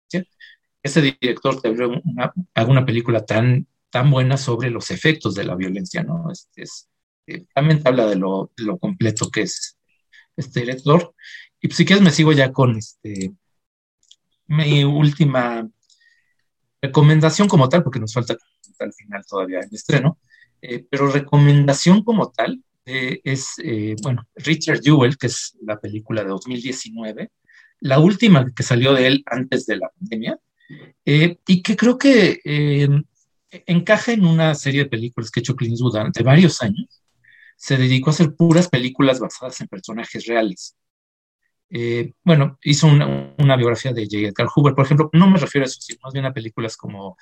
[0.83, 2.33] ese director te abrió una,
[2.67, 6.31] una película tan, tan buena sobre los efectos de la violencia, ¿no?
[6.31, 6.89] Este es,
[7.27, 9.79] eh, también habla de lo, lo completo que es
[10.37, 11.15] este director.
[11.61, 13.33] Y pues si quieres me sigo ya con este,
[14.47, 15.67] mi última
[16.83, 18.37] recomendación como tal, porque nos falta
[18.81, 20.19] al final todavía el estreno,
[20.61, 26.23] eh, pero recomendación como tal eh, es, eh, bueno, Richard Jewell, que es la película
[26.23, 27.31] de 2019,
[27.81, 30.39] la última que salió de él antes de la pandemia,
[31.05, 32.41] y que creo que
[33.67, 37.03] encaja en una serie de películas que ha hecho Clint Eastwood durante varios años.
[37.57, 40.77] Se dedicó a hacer puras películas basadas en personajes reales.
[41.71, 44.29] Eh, bueno, hizo una, biografía de J.
[44.29, 47.17] Edgar Hoover, por ejemplo, no me refiero a eso, sino más bien a películas como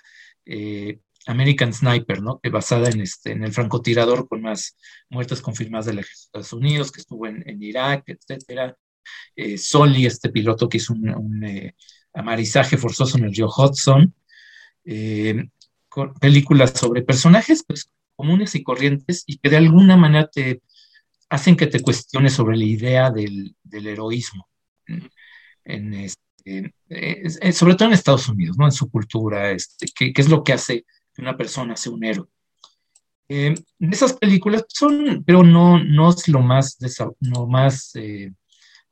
[0.45, 2.40] eh, American Sniper, ¿no?
[2.40, 4.77] Que basada en, este, el francotirador con más
[5.09, 8.77] muertes confirmadas del ejército Estados Unidos, que estuvo en, Irak, etcétera.
[9.36, 11.73] Eh, Soli, este piloto que hizo un,
[12.15, 14.15] amarizaje forzoso en el río Hudson.
[16.20, 20.62] películas sobre personajes pues, comunes y corrientes y que de alguna manera te
[21.32, 24.49] hacen que te cuestiones sobre la idea del, heroísmo,
[25.65, 26.74] este,
[27.53, 28.66] sobre todo en Estados Unidos, ¿no?
[28.66, 30.85] en su cultura, este, qué, es lo que hace
[31.15, 32.27] que una persona sea un héroe.
[33.29, 36.77] Eh, esas películas son, pero no, no es lo más,
[37.21, 38.33] lo más eh,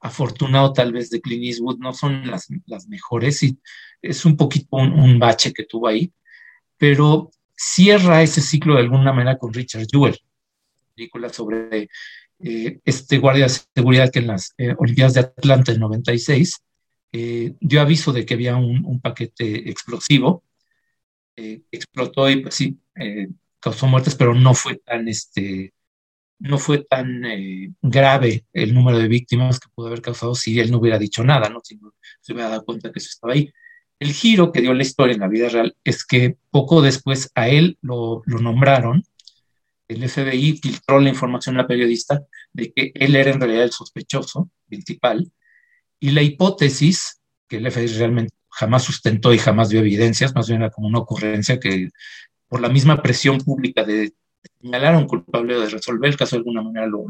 [0.01, 2.49] afortunado tal vez de Clint Eastwood, no son las,
[2.89, 3.59] mejores y
[4.01, 6.13] es un poquito un, bache que tuvo ahí,
[6.79, 10.19] pero cierra ese ciclo de alguna manera con Richard Jewell,
[10.95, 11.91] película sobre
[12.43, 16.63] eh, este guardia de seguridad que en las eh, Olimpiadas de Atlanta en 96
[17.13, 20.43] eh, dio aviso de que había un, paquete explosivo,
[21.37, 22.79] explotó y pues sí,
[23.61, 25.73] causó muertes, pero no fue tan, este,
[26.39, 27.23] no fue tan
[27.83, 31.49] grave el número de víctimas que pudo haber causado si él no hubiera dicho nada,
[31.49, 31.61] ¿no?
[31.63, 33.53] si no se hubiera dado cuenta que eso estaba ahí.
[33.99, 37.49] El giro que dio la historia en la vida real es que poco después a
[37.49, 39.05] él lo, lo nombraron,
[39.89, 43.73] el FBI filtró la información a la periodista de que él era en realidad el
[43.73, 45.31] sospechoso principal,
[45.99, 50.63] y la hipótesis que el FBI realmente jamás sustentó y jamás dio evidencias, más bien
[50.63, 51.91] era como una ocurrencia que
[52.49, 54.13] por la misma presión pública de
[54.61, 57.05] señalar a un culpable o de resolver el caso de alguna manera lo,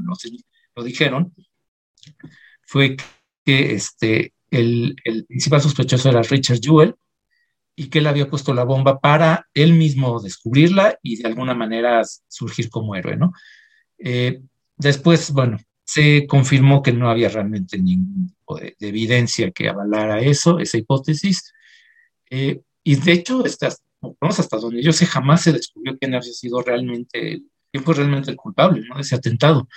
[0.84, 1.34] dijeron,
[2.62, 2.96] fue
[3.44, 6.94] que este, el, el, principal sospechoso era Richard Jewell
[7.76, 12.02] y que él había puesto la bomba para él mismo descubrirla y de alguna manera
[12.28, 13.32] surgir como héroe, ¿no?
[13.98, 14.42] Eh,
[14.76, 15.58] después, bueno,
[15.90, 20.78] se confirmó que no había realmente ningún tipo de, de evidencia que avalara eso, esa
[20.78, 21.52] hipótesis.
[22.30, 23.74] Eh, y de hecho, hasta,
[24.20, 27.42] hasta donde yo sé, jamás se descubrió quién había sido realmente,
[27.72, 28.94] quién fue realmente el culpable ¿no?
[28.94, 29.68] de ese atentado.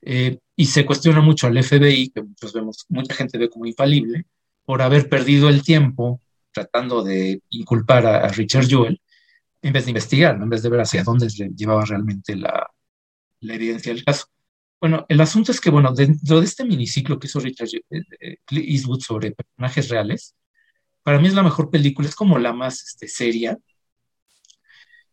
[0.00, 4.26] Eh, y se cuestiona mucho al FBI, que muchos vemos, mucha gente ve como infalible,
[4.64, 6.20] por haber perdido el tiempo
[6.52, 9.00] tratando de inculpar a, a Richard Jewell,
[9.60, 12.70] en vez de investigar, en vez de ver hacia dónde le llevaba realmente la,
[13.40, 14.26] la, evidencia del caso.
[14.80, 18.36] Bueno, el asunto es que, bueno, dentro de este miniciclo que hizo Richard eh, eh,
[18.50, 20.36] Eastwood sobre personajes reales,
[21.02, 23.58] para mí es la mejor película, es como la más este, seria.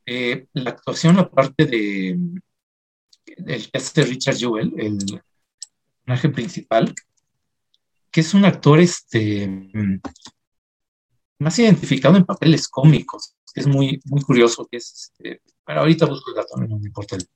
[0.05, 2.19] Eh, la actuación, aparte de,
[3.25, 4.97] el que hace Richard Jewell, el
[6.03, 6.93] personaje principal,
[8.11, 9.49] que es un actor este,
[11.39, 16.29] más identificado en papeles cómicos, que es muy, muy curioso, que es, este, ahorita busco
[16.29, 17.15] el dato, no me importa.
[17.15, 17.27] El,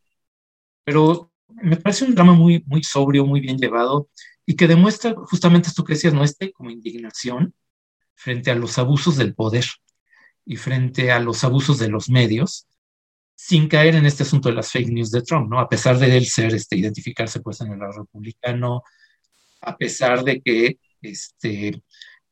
[0.84, 4.10] pero me parece un drama muy, muy sobrio, muy bien llevado,
[4.46, 6.24] y que demuestra justamente esto que decías, ¿no?
[6.24, 7.54] Este como indignación
[8.16, 9.66] frente a los abusos del poder
[10.46, 12.68] y frente a los abusos de los medios,
[13.36, 15.60] sin caer en este asunto de las fake news de Trump, ¿no?
[15.60, 18.84] A pesar de él ser, este, identificarse pues en el republicano,
[19.62, 21.82] a pesar de que este,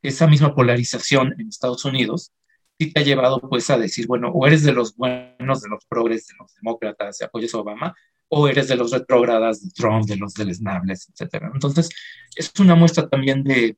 [0.02, 2.32] esa misma polarización en Estados Unidos
[2.78, 5.84] sí te ha llevado pues a decir, bueno, o eres de los buenos, de los
[5.86, 7.94] progres, de los demócratas, apoyas a Obama,
[8.28, 11.50] o eres de los retrógradas de Trump, de los deleznables, etcétera.
[11.52, 11.88] Entonces,
[12.34, 13.76] es una muestra también de,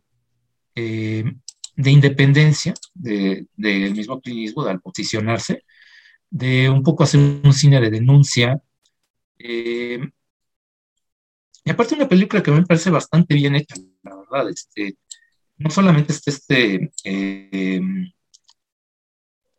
[0.75, 1.25] eh,
[1.77, 5.65] de independencia del de, mismo Clint Eastwood al posicionarse,
[6.31, 8.61] de un poco hacer un cine de denuncia.
[9.39, 10.01] Eh,
[11.65, 14.51] y aparte una película que me parece bastante bien hecha, la verdad.
[14.51, 14.97] Este,
[15.59, 17.81] no solamente este, eh,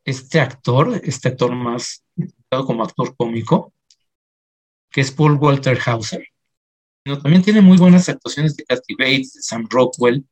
[0.03, 2.03] este actor, este actor más
[2.49, 3.73] como actor cómico,
[4.91, 6.27] que es Paul Walter Hauser,
[7.03, 10.25] sino también tiene muy buenas actuaciones de Kathy Bates, de Sam Rockwell,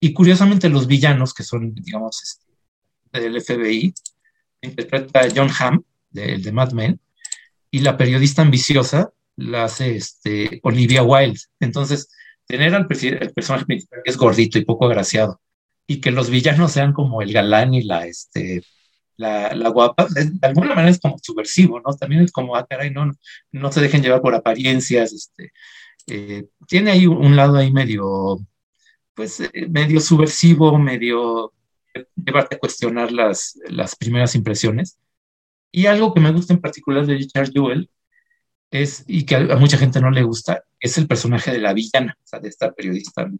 [0.00, 3.94] y curiosamente los villanos, que son, digamos, este, del FBI,
[4.62, 7.00] interpreta a John Hamm, de, de Mad Men,
[7.70, 11.40] y la periodista ambiciosa la hace este, Olivia Wilde.
[11.60, 12.08] Entonces,
[12.46, 15.40] tener al el personaje principal que es gordito y poco agraciado,
[15.86, 18.62] y que los villanos sean como el galán y la, este,
[19.16, 21.94] la, la guapa, de, alguna manera es como subversivo, ¿no?
[21.94, 23.10] También es como, ah, caray, no,
[23.52, 25.52] no se dejen llevar por apariencias, este,
[26.06, 28.38] eh, tiene ahí un lado ahí medio,
[29.14, 31.52] pues, eh, medio subversivo, medio
[32.16, 34.98] llevarte a cuestionar las, las primeras impresiones.
[35.70, 37.90] Y algo que me gusta en particular de Richard Jewell
[38.70, 41.72] es, y que a, a, mucha gente no le gusta, es el personaje de la
[41.72, 43.30] villana, o sea, de esta periodista.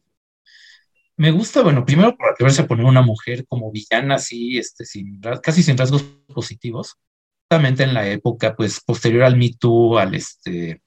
[1.17, 5.21] Me gusta, bueno, primero por atreverse a poner una mujer como villana, así, este, sin,
[5.43, 6.03] casi sin rasgos
[6.35, 6.97] positivos,
[7.43, 10.83] justamente en la época, pues, posterior al Me Too, al, este,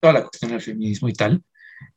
[0.00, 1.42] toda la cuestión del feminismo y tal,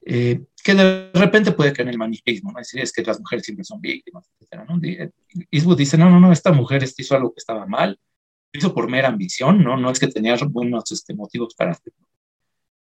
[0.06, 2.60] eh, que de repente puede caer en el maniqueísmo, ¿no?
[2.60, 4.64] Es decir, es que las mujeres siempre son víctimas, etc.
[4.68, 4.80] ¿no?
[5.52, 8.00] Eastwood dice, no, no, no, esta mujer este hizo algo que estaba mal,
[8.54, 9.78] lo hizo por mera ambición, ¿no?
[9.78, 12.08] No es que tenía buenos este, motivos para hacerlo.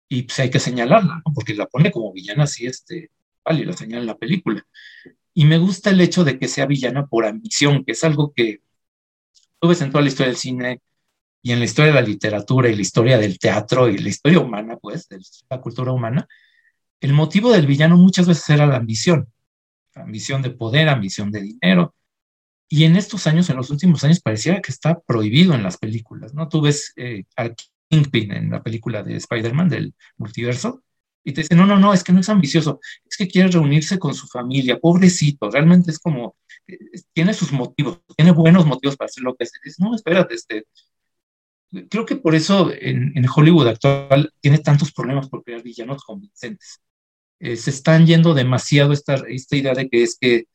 [0.08, 1.34] Y pues hay que señalarla, ¿no?
[1.34, 3.12] Porque la pone como villana así, este,
[3.46, 4.66] vale, la señala en la película.
[5.34, 8.62] Y me gusta el hecho de que sea villana por ambición, que es algo que
[9.60, 10.82] tú ves en toda la historia del cine
[11.42, 14.40] y en la historia de la literatura y la historia del teatro y la historia
[14.40, 15.20] humana, pues, de
[15.50, 16.28] la cultura humana,
[17.02, 19.28] el motivo del villano muchas veces era la ambición,
[19.94, 21.94] ambición de poder, ambición de dinero.
[22.68, 26.34] Y en estos años, en los últimos años, parecía que está prohibido en las películas,
[26.34, 26.50] ¿no?
[26.50, 27.56] Tú ves eh, al
[27.90, 30.84] Kingpin en la película de Spider-Man del multiverso
[31.26, 32.80] y te dicen, no, no, no, es que no es ambicioso,
[33.10, 36.36] es que quiere reunirse con su familia, pobrecito, realmente es como,
[36.68, 36.78] eh,
[37.14, 39.58] tiene sus motivos, tiene buenos motivos para hacer lo que hace.
[39.64, 40.66] Dices, no, espérate, este,
[41.90, 46.80] creo que por eso en, en, Hollywood actual tiene tantos problemas por crear villanos convincentes.
[47.40, 50.46] Eh, se están yendo demasiado esta, esta idea de que es que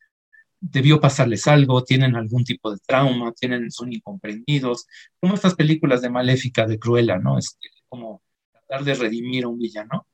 [0.60, 4.86] debió pasarles algo, tienen algún tipo de trauma, tienen, son incomprendidos,
[5.18, 7.38] como estas películas de Maléfica, de Cruella, ¿no?
[7.38, 8.22] Es este, como
[8.52, 10.06] tratar de redimir a un villano.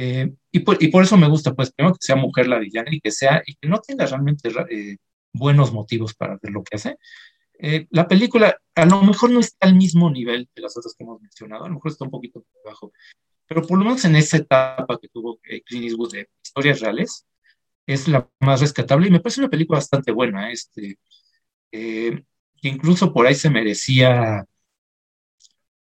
[0.00, 2.88] Eh, y, por, y, por, eso me gusta, pues, primero que sea mujer la villana
[2.92, 4.96] y que sea, y que no tenga realmente eh,
[5.32, 6.96] buenos motivos para hacer lo que hace.
[7.60, 11.02] Eh, la película a lo mejor no está al mismo nivel de las otras que
[11.02, 12.92] hemos mencionado, a lo mejor está un poquito debajo,
[13.48, 17.26] pero por lo menos en esa etapa que tuvo eh, Clint Eastwood de historias reales,
[17.84, 20.98] es la más rescatable y me parece una película bastante buena, este,
[21.72, 22.22] eh,
[22.62, 24.44] incluso por ahí se merecía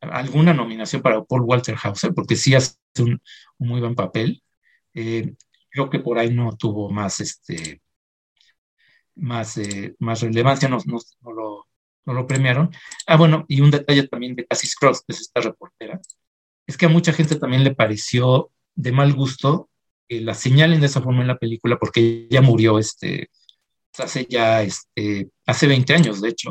[0.01, 3.20] alguna nominación para Paul Walter Hauser, porque sí hace un,
[3.59, 4.43] muy buen papel.
[4.93, 7.81] creo que por ahí no tuvo más, este,
[9.16, 10.98] más, eh, más relevancia, no, no,
[11.32, 11.66] lo,
[12.05, 12.70] no, lo, premiaron.
[13.06, 16.01] Ah, bueno, y un detalle también de Cassie Cross, que es esta reportera,
[16.66, 19.70] es que a mucha gente también le pareció de mal gusto
[20.09, 23.31] que la señalen de esa forma en la película porque ella murió este,
[23.98, 26.51] hace ya este, hace 20 años, de hecho,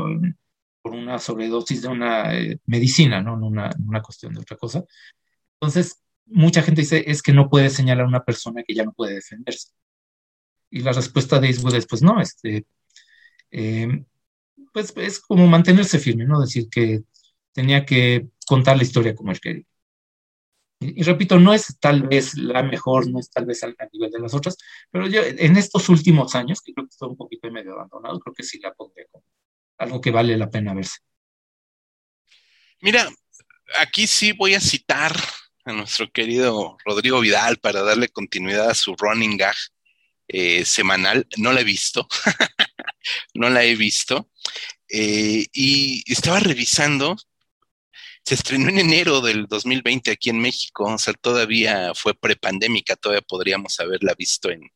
[0.86, 3.36] por una sobredosis de una eh, medicina, ¿no?
[3.36, 4.84] No una, una cuestión de otra cosa.
[5.60, 8.94] Entonces, mucha gente dice, es que no puede señalar a una persona que ya no
[8.94, 9.72] puede defenderse.
[10.70, 12.68] Y la respuesta de Eastwood es, pues no, este,
[13.49, 14.06] eh,
[14.72, 16.40] pues es como mantenerse firme, ¿no?
[16.40, 17.03] Decir que
[17.52, 19.66] tenía que contar la historia como él quería.
[20.80, 24.20] Y, repito, no es tal vez la mejor, no es tal vez al, nivel de
[24.20, 24.56] las otras,
[24.91, 28.36] pero yo en estos últimos años, que creo que está un poquito medio abandonado, creo
[28.36, 29.24] que sí la pondré como
[29.77, 30.99] algo que vale la pena verse.
[32.81, 33.10] Mira,
[33.80, 35.15] aquí sí voy a citar
[35.65, 39.56] a nuestro querido Rodrigo Vidal para darle continuidad a su running gag
[40.27, 42.07] eh, semanal, no la he visto,
[43.34, 44.30] no la he visto,
[44.89, 47.15] eh, y estaba revisando,
[48.23, 53.22] se estrenó en enero del 2020 aquí en México, o sea, todavía fue prepandémica, todavía
[53.22, 54.72] podríamos haberla visto en,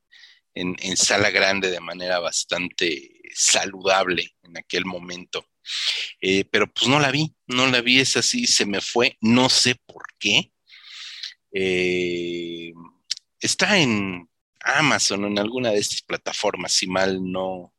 [0.54, 5.46] en, sala grande de manera bastante saludable en aquel momento.
[6.22, 9.50] Eh, pero pues no la vi, no la vi, es así, se me fue, no
[9.50, 10.52] sé por qué.
[13.40, 14.30] está en
[14.62, 17.74] Amazon o en alguna de estas plataformas, si mal no,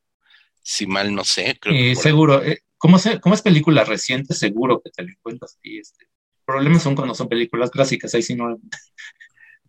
[0.63, 1.59] si mal no sé.
[1.61, 5.59] Creo seguro, eh, como, es película reciente, seguro que te lo encuentras.
[5.63, 6.09] Y este,
[6.45, 8.59] problemas son cuando son películas clásicas, ahí sí no.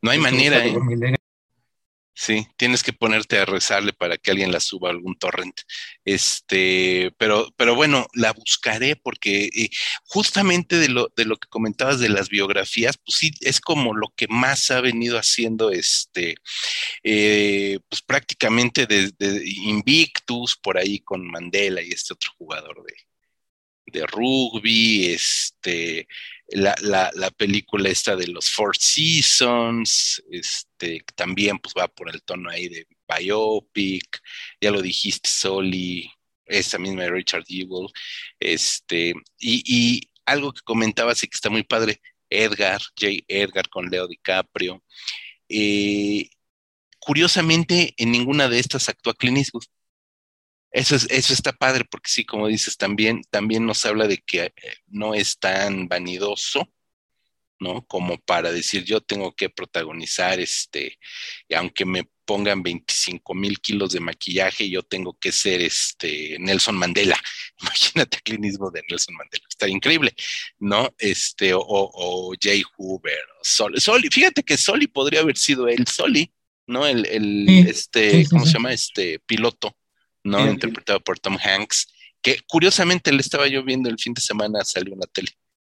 [0.02, 0.64] No hay manera.
[2.14, 5.62] Sí, tienes que ponerte a rezarle para que alguien la suba a algún torrent.
[6.06, 9.70] Este, pero, pero bueno, la buscaré porque eh,
[10.06, 14.10] justamente de lo, de lo que comentabas de las biografías, pues sí, es como lo
[14.16, 16.36] que más ha venido haciendo este,
[17.04, 22.94] eh, pues prácticamente desde Invictus, por ahí con Mandela y este otro jugador de,
[24.00, 26.08] de rugby, este,
[26.52, 32.22] la, la, la, película esta de los Four Seasons, este, también pues va por el
[32.23, 34.22] tono ahí de biopic,
[34.60, 36.11] ya lo dijiste, Soli,
[36.45, 37.88] esta misma de Richard Evil,
[38.40, 43.23] este, y, y algo que comentabas y que está muy padre, Edgar, J.
[43.28, 44.84] Edgar con Leo DiCaprio.
[45.49, 46.30] Eh,
[46.99, 49.65] curiosamente, en ninguna de estas actúa Clint Eastwood.
[50.72, 54.45] Eso, es, eso está padre porque sí, como dices, también, también nos habla de que
[54.45, 54.53] eh,
[54.88, 56.69] no es tan vanidoso,
[57.60, 57.85] ¿no?
[57.85, 60.98] Como para decir yo tengo que protagonizar este,
[61.56, 67.19] aunque me pongan 25 mil kilos de maquillaje, yo tengo que ser este Nelson Mandela.
[67.61, 70.15] Imagínate el clinismo de Nelson Mandela, está increíble,
[70.60, 70.93] ¿no?
[70.98, 74.10] Este, o, Jay Hoover, o Soli.
[74.10, 76.31] Fíjate que Soli podría haber sido él, Soli,
[76.65, 76.88] ¿no?
[76.88, 78.73] El, el este, ¿cómo se llama?
[78.73, 79.76] Este piloto
[80.23, 80.49] ¿no?
[80.49, 81.88] Interpretado por Tom Hanks,
[82.22, 85.31] que curiosamente le estaba yo viendo el fin de semana, salió en la tele,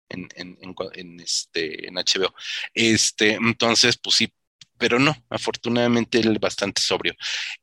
[0.10, 0.58] en, en,
[0.94, 2.34] en, este, en HBO.
[2.74, 4.34] Este, entonces, pues sí,
[4.80, 7.14] pero no, afortunadamente él bastante sobrio.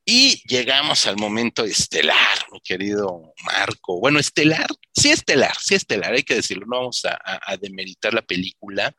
[0.05, 3.99] Y llegamos al momento estelar, mi querido Marco.
[3.99, 8.21] Bueno, estelar, sí estelar, sí estelar, hay que decirlo, no vamos a, a demeritar la
[8.21, 8.95] película,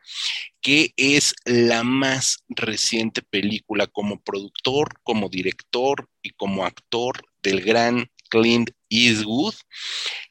[0.61, 8.11] que es la más reciente película como productor, como director y como actor del gran
[8.31, 9.55] Clint Eastwood,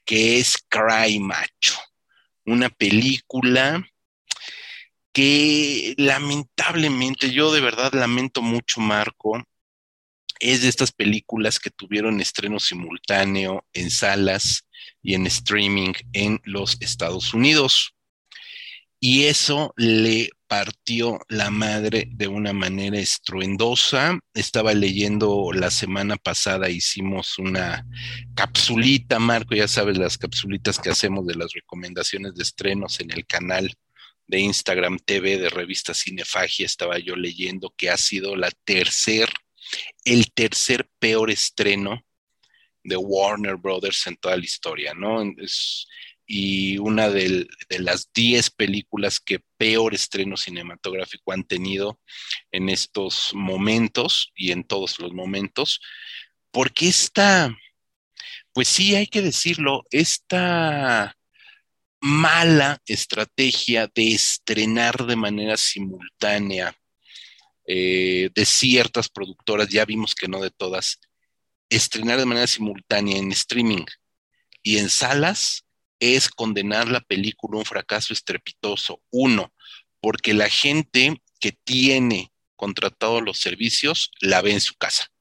[0.05, 1.75] que es Cry Macho,
[2.45, 3.85] una película
[5.11, 9.43] que lamentablemente, yo de verdad lamento mucho, Marco,
[10.39, 14.67] es de estas películas que tuvieron estreno simultáneo en salas
[15.01, 17.95] y en streaming en los Estados Unidos.
[18.99, 24.19] Y eso le partió la madre de una manera estruendosa.
[24.33, 27.85] Estaba leyendo la semana pasada, hicimos una
[28.33, 33.25] capsulita, Marco, ya sabes, las capsulitas que hacemos de las recomendaciones de estrenos en el
[33.27, 33.75] canal
[34.25, 39.29] de Instagram TV de revista Cinefagia, estaba yo leyendo que ha sido la tercer,
[40.03, 42.03] el tercer peor estreno
[42.83, 45.21] de Warner Brothers en toda la historia, ¿no?
[45.37, 45.87] Es,
[46.27, 52.01] y una de, las 10 películas que peor estreno cinematográfico han tenido
[52.51, 55.79] en estos momentos y en todos los momentos,
[56.51, 57.57] porque esta,
[58.51, 61.17] pues sí, hay que decirlo, esta
[62.01, 66.75] mala estrategia de estrenar de manera simultánea
[67.65, 70.99] eh, de ciertas productoras, ya vimos que no de todas,
[71.69, 73.85] estrenar de manera simultánea en streaming
[74.61, 75.66] y en salas
[75.99, 79.01] es condenar la película un fracaso estrepitoso.
[79.09, 79.53] Uno,
[79.99, 85.11] porque la gente que tiene contratado los servicios la ve en su casa.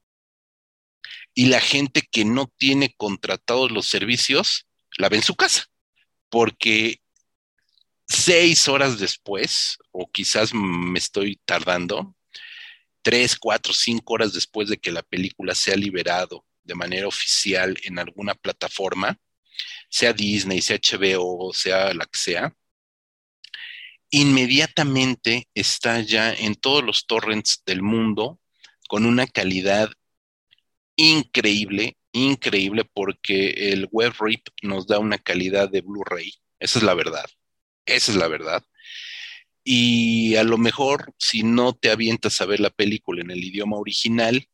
[1.33, 4.67] Y la gente que no tiene contratados los servicios
[4.97, 5.65] la ve en su casa.
[6.29, 6.99] Porque
[8.07, 12.15] seis horas después, o quizás me estoy tardando,
[13.01, 17.99] tres, cuatro, cinco horas después de que la película sea liberado de manera oficial en
[17.99, 19.17] alguna plataforma,
[19.89, 22.55] sea Disney, sea HBO, sea la que sea,
[24.09, 28.39] inmediatamente está ya en todos los torrents del mundo
[28.87, 29.89] con una calidad
[30.95, 36.33] increíble, increíble, porque el web rip nos da una calidad de Blu-ray.
[36.59, 37.25] Esa es la verdad.
[37.85, 38.63] Esa es la verdad.
[39.63, 43.77] Y a lo mejor, si no te avientas a ver la película en el idioma
[43.77, 44.47] original,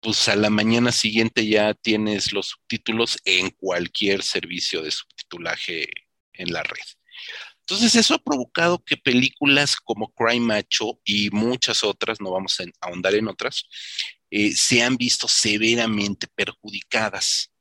[0.00, 5.88] pues a la mañana siguiente ya tienes los subtítulos en cualquier servicio de subtitulaje
[6.32, 6.84] en la red.
[7.60, 12.64] Entonces eso ha provocado que películas como Crime Macho y muchas otras, no vamos a
[12.80, 13.64] ahondar en otras,
[14.30, 17.52] eh, se han visto severamente perjudicadas.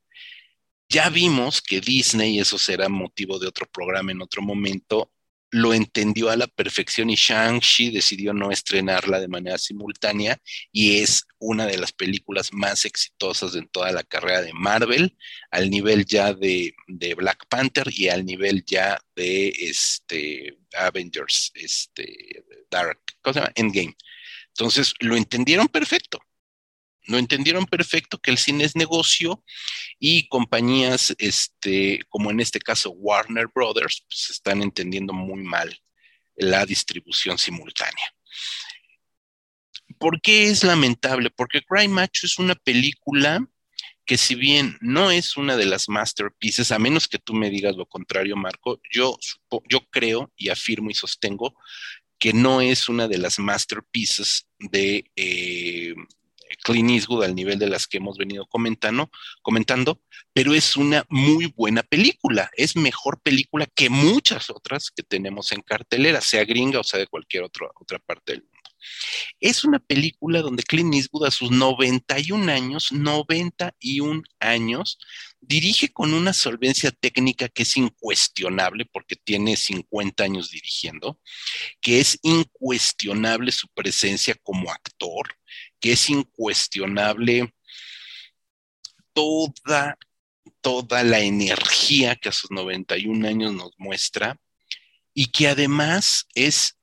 [0.89, 5.11] Ya vimos que Disney, eso será motivo de otro programa en otro momento,
[5.52, 10.40] lo entendió a la perfección y Shang-Chi decidió no estrenarla de manera simultánea
[10.72, 15.15] y es una de las películas más exitosas en toda la carrera de Marvel,
[15.52, 16.74] al nivel ya de,
[17.15, 23.52] Black Panther y al nivel ya de este, Avengers, este, Dark, ¿cómo se llama?
[23.56, 23.95] Endgame.
[24.49, 26.19] Entonces lo entendieron perfecto
[27.08, 29.44] no entendieron perfecto que el cine es negocio
[30.00, 35.78] y compañías, este, como en este caso Warner Brothers, pues están entendiendo muy mal
[36.36, 38.14] la distribución simultánea.
[39.98, 41.32] ¿Por qué es lamentable?
[41.32, 43.48] Porque Cry Macho es una película
[44.06, 47.76] que si bien no es una de las masterpieces, a menos que tú me digas
[47.76, 49.18] lo contrario, Marco, yo,
[49.70, 51.56] yo creo y afirmo y sostengo
[52.18, 55.94] que no es una de las masterpieces de, eh,
[56.64, 59.10] Clint Eastwood al nivel de las que hemos venido comentando,
[59.42, 60.02] comentando,
[60.34, 62.50] pero es una muy buena película.
[62.56, 67.08] Es mejor película que muchas otras que tenemos en cartelera, sea gringa o sea de
[67.08, 68.58] cualquier otra parte del mundo.
[69.40, 75.00] Es una película donde Clint Eastwood a sus 91 años, 91 años,
[75.40, 81.20] dirige con una solvencia técnica que es incuestionable porque tiene 50 años dirigiendo,
[81.82, 85.28] que es incuestionable su presencia como actor,
[85.80, 87.54] que es incuestionable
[89.14, 89.98] toda,
[90.62, 94.40] toda la energía que a sus 91 años nos muestra
[95.14, 96.78] y que además es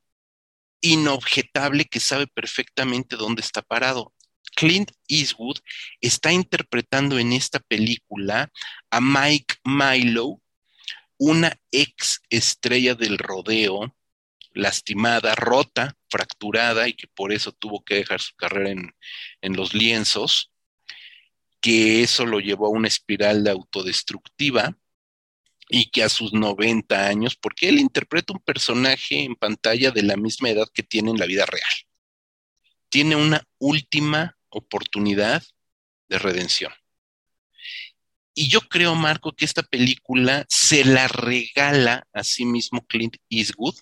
[0.80, 4.12] inobjetable que sabe perfectamente dónde está parado.
[4.56, 5.58] Clint Eastwood
[6.00, 8.50] está interpretando en esta película
[8.90, 10.40] a Mike Milo,
[11.16, 13.94] una ex estrella del rodeo
[14.54, 20.52] lastimada, rota, fracturada y que por eso tuvo que dejar su carrera en, los lienzos,
[21.60, 24.76] que eso lo llevó a una espiral de autodestructiva
[25.68, 30.16] y que a sus 90 años, porque él interpreta un personaje en pantalla de la
[30.16, 31.72] misma edad que tiene en la vida real,
[32.88, 35.42] tiene una última oportunidad
[36.08, 36.72] de redención.
[38.34, 43.76] Y yo creo, Marco, que esta película se la regala a sí mismo Clint Eastwood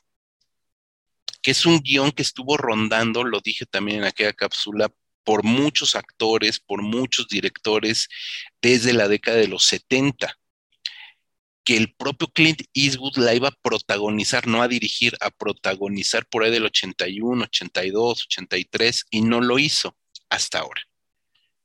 [1.43, 4.91] que es un guion que estuvo rondando, lo dije también en aquella cápsula,
[5.25, 8.09] por muchos actores, por muchos directores
[8.61, 10.37] desde la década de los 70,
[11.65, 16.43] que el propio Clint Eastwood la iba a protagonizar, no a dirigir, a protagonizar por
[16.43, 19.97] ahí del 81, 82, 83, y no lo hizo
[20.29, 20.83] hasta ahora.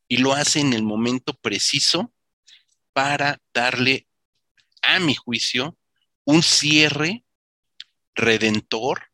[0.08, 2.14] Y lo hace en el momento preciso
[2.94, 4.08] para darle,
[4.82, 5.78] a mi juicio,
[6.24, 7.24] un cierre
[8.16, 9.06] redentor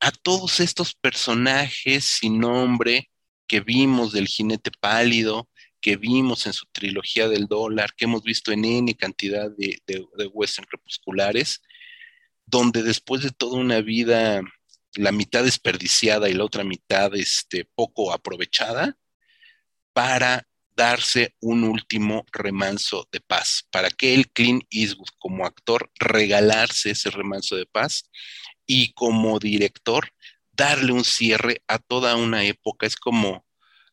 [0.00, 3.10] a todos estos personajes sin nombre
[3.46, 5.48] que vimos del jinete pálido,
[5.80, 10.26] que vimos en su trilogía del dólar, que hemos visto en N cantidad de, de,
[10.26, 11.62] western crepusculares,
[12.44, 14.42] donde después de toda una vida,
[14.94, 18.96] la mitad desperdiciada y la otra mitad este, poco aprovechada,
[19.92, 26.90] para darse un último remanso de paz, para que el Clint Eastwood como actor regalarse
[26.90, 28.10] ese remanso de paz
[28.66, 30.12] y como director
[30.52, 32.86] darle un cierre a toda una época.
[32.86, 33.44] Es como,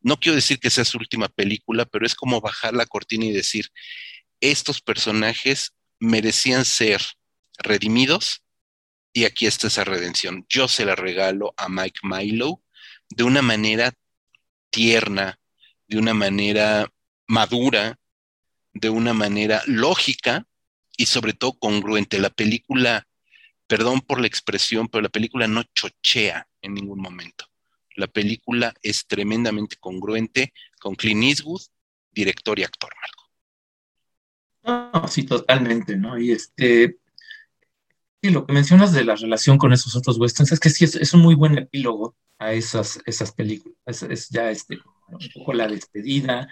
[0.01, 3.31] no quiero decir que sea su última película, pero es como bajar la cortina y
[3.31, 3.69] decir,
[4.39, 7.01] estos personajes merecían ser
[7.57, 8.43] redimidos
[9.13, 10.45] y aquí está esa redención.
[10.49, 12.61] Yo se la regalo a Mike Milo
[13.09, 13.93] de una manera
[14.69, 15.39] tierna,
[15.87, 16.91] de una manera
[17.27, 17.99] madura,
[18.73, 20.47] de una manera lógica
[20.97, 22.19] y sobre todo congruente.
[22.19, 23.07] La película,
[23.73, 27.45] perdón por la expresión, pero la película no chochea en ningún momento.
[27.95, 31.63] La película es tremendamente congruente con Clint Eastwood,
[32.11, 32.91] director y actor,
[34.61, 34.91] Marco.
[34.93, 36.19] No, sí, totalmente, ¿no?
[36.19, 36.99] Y este,
[38.21, 41.13] y lo que mencionas de la relación con esos otros westerns es que sí es,
[41.15, 44.03] un muy buen epílogo a esas, esas películas.
[44.03, 44.77] Es, ya este,
[45.07, 46.47] un poco la despedida.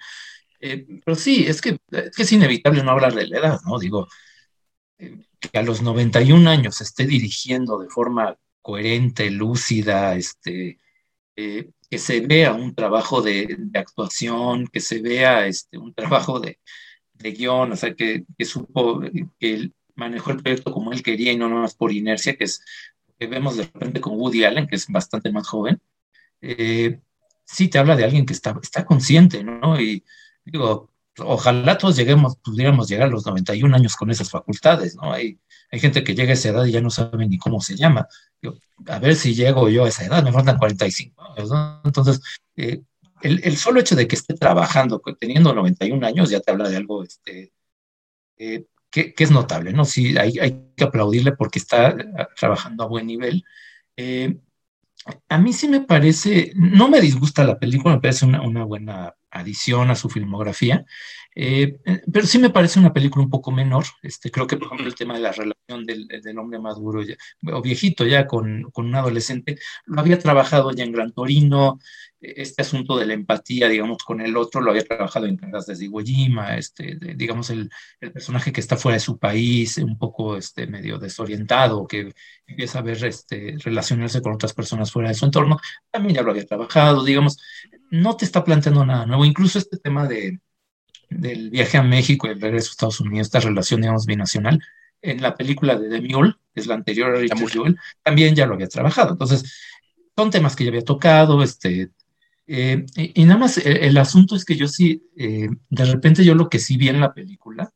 [0.60, 3.78] Eh, pero sí, es que, es inevitable no hablar de la edad, ¿no?
[3.78, 4.08] Digo,
[5.40, 10.80] que a los 91 años esté dirigiendo de forma coherente, lúcida, este,
[11.36, 16.60] eh, que se vea un trabajo de, actuación, que se vea este, un trabajo de,
[17.14, 19.02] de guion, o sea, que, que supo,
[19.40, 22.64] que manejó el proyecto como él quería y no más por inercia, que es
[23.20, 25.82] que vemos de repente con Woody Allen, que es bastante más joven,
[26.42, 27.00] eh,
[27.46, 29.80] sí te habla de alguien que está, está consciente, ¿no?
[29.80, 30.04] Y
[30.46, 30.91] digo,
[31.26, 35.14] ojalá todos lleguemos, pudiéramos llegar a los 91 años con esas facultades, ¿no?
[35.14, 35.40] Hay,
[35.72, 38.08] hay gente que llega a esa edad y ya no sabe ni cómo se llama.
[38.88, 41.52] a ver si llego yo a esa edad, me faltan 45 años.
[41.86, 42.22] Entonces,
[42.56, 42.82] eh,
[43.22, 47.04] el, solo hecho de que esté trabajando, teniendo 91 años, ya te habla de algo
[47.04, 47.54] este,
[48.38, 49.86] eh, que, es notable, ¿no?
[49.86, 51.96] Sí, hay, hay, que aplaudirle porque está
[52.36, 53.44] trabajando a buen nivel.
[53.96, 54.38] Eh,
[55.30, 59.16] a mí sí me parece, no me disgusta la película, me parece una, una buena
[59.32, 60.86] adición a su filmografía,
[61.34, 61.78] eh,
[62.12, 63.86] pero sí me parece una película un poco menor.
[64.02, 67.04] Este, creo que, por ejemplo, el tema de la relación del, hombre maduro
[67.54, 71.80] o viejito ya con, con, un adolescente, lo había trabajado ya en Gran Torino,
[72.20, 75.84] este asunto de la empatía, digamos, con el otro, lo había trabajado en Cargas de
[75.86, 80.38] Iwo Jima, este, digamos, el, el, personaje que está fuera de su país, un poco
[80.38, 82.14] este, medio desorientado, que
[82.46, 85.60] empieza a ver, este, relacionarse con otras personas fuera de su entorno,
[85.90, 87.40] también ya lo había trabajado, digamos,
[87.92, 90.40] no te está planteando nada nuevo, incluso este tema de,
[91.10, 94.60] del viaje a México y el regreso a Estados Unidos, esta relación, digamos, binacional,
[95.02, 98.46] en la película de The Mule, que es la anterior a Richard Jewell, también ya
[98.46, 99.60] lo había trabajado, entonces,
[100.16, 101.92] son temas que ya había tocado, este,
[102.48, 106.50] eh, y, nada más, el, asunto es que yo sí, eh, de repente yo lo
[106.50, 107.72] que sí vi en la película,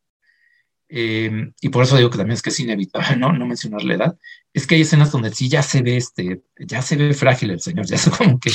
[0.98, 3.34] eh, y por eso digo que también es que es inevitable ¿no?
[3.34, 4.18] no mencionar la edad,
[4.54, 7.60] es que hay escenas donde sí ya se ve este, ya se ve frágil el
[7.60, 8.50] señor, ya es como que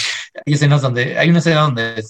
[0.47, 2.03] hay escenas donde, hay una escena donde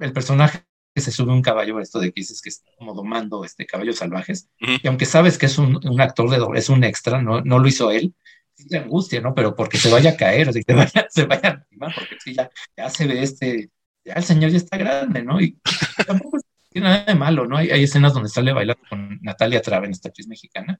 [0.00, 0.64] el personaje
[0.96, 4.48] se sube un caballo, esto de que dices que está como domando este, caballos salvajes,
[4.58, 7.60] y aunque sabes que es un, un actor de doble, es un extra, no, no
[7.60, 8.12] lo hizo él,
[8.58, 9.34] de angustia, ¿no?
[9.34, 12.16] Pero porque se vaya a caer, o sea, que vaya, se vaya a lastimar, porque
[12.24, 13.70] sí, ya, ya se ve este,
[14.04, 15.40] ya el señor ya está grande, ¿no?
[15.40, 15.60] Y
[16.06, 16.38] tampoco
[16.76, 17.56] tiene nada de malo, ¿no?
[17.56, 20.78] Hay, escenas donde sale bailando con Natalia Traven, esta actriz mexicana.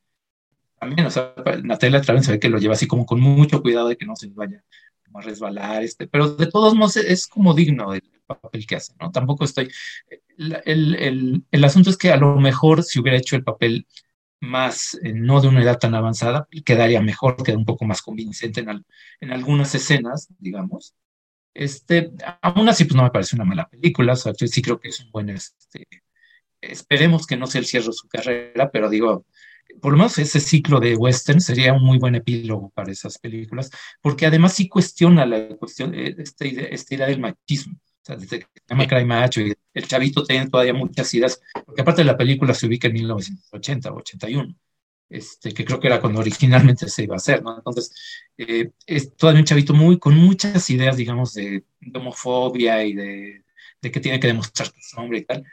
[0.78, 1.32] También, o sea,
[1.62, 4.14] Natalia Traven se ve que lo lleva así como con mucho cuidado de que no
[4.14, 4.62] se vaya
[5.14, 9.10] a resbalar, este, pero de todos modos es como digno el papel que hace, ¿no?
[9.10, 9.70] Tampoco estoy...
[10.36, 13.86] El, el, el asunto es que a lo mejor si hubiera hecho el papel
[14.40, 18.60] más, eh, no de una edad tan avanzada, quedaría mejor, queda un poco más convincente
[18.60, 18.84] en,
[19.20, 20.94] en algunas escenas, digamos.
[21.58, 22.12] Este,
[22.42, 24.88] aún así, pues no me parece una mala película, o sea, yo sí creo que
[24.88, 25.86] es un buen, este,
[26.60, 29.24] esperemos que no sea el cierre de su carrera, pero digo,
[29.80, 33.70] por lo menos ese ciclo de western sería un muy buen epílogo para esas películas,
[34.02, 37.78] porque además sí cuestiona la cuestión, eh, esta esta idea del machismo.
[38.02, 41.80] Sea, desde que se llama Cry Macho y el chavito tiene todavía muchas ideas, porque
[41.80, 44.54] aparte de la película se ubica en 1980 o 81,
[45.08, 47.56] este, que creo que era cuando originalmente se iba a hacer, ¿no?
[47.56, 47.92] Entonces,
[48.38, 51.64] eh, es todavía un chavito muy, con muchas ideas, digamos, de,
[51.94, 53.44] homofobia y de,
[53.80, 55.44] de, que tiene que demostrar su nombre y tal.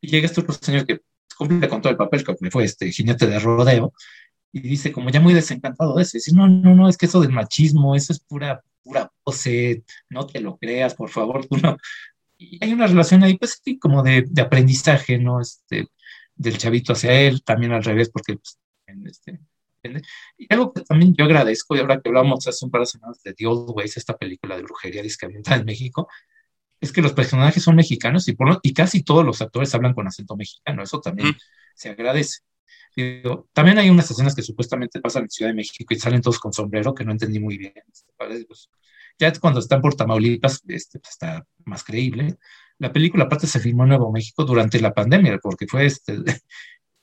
[0.00, 1.00] Y llega este otro señor que
[1.36, 3.92] cumple con todo el papel, que fue este jinete de rodeo,
[4.52, 7.20] y dice, como ya muy desencantado de eso, dice, no, no, no, es que eso
[7.20, 11.76] del machismo, eso es pura pura pose, no te lo creas, por favor, tú no.
[12.38, 15.40] Y hay una relación ahí, pues como de, de aprendizaje, ¿no?
[15.40, 15.88] Este,
[16.34, 18.58] del chavito hacia él, también al revés, porque pues,
[19.06, 19.40] este,
[20.38, 23.20] y algo que también yo agradezco, y ahora que hablamos hace un par de semanas
[23.22, 26.08] de The Old Ways, esta película de brujería discavientada en México,
[26.80, 30.06] es que los personajes son mexicanos y, por, y casi todos los actores hablan con
[30.06, 31.36] acento mexicano, eso también mm.
[31.74, 32.40] se agradece
[33.52, 36.52] también hay unas escenas que supuestamente pasan en Ciudad de México y salen todos con
[36.52, 37.72] sombrero, que no entendí muy bien.
[37.90, 38.12] Este,
[38.46, 38.70] pues,
[39.18, 42.36] ya cuando están por Tamaulipas, este, pues, está más creíble.
[42.78, 46.18] La película aparte se filmó en Nuevo México durante la pandemia, porque fue este,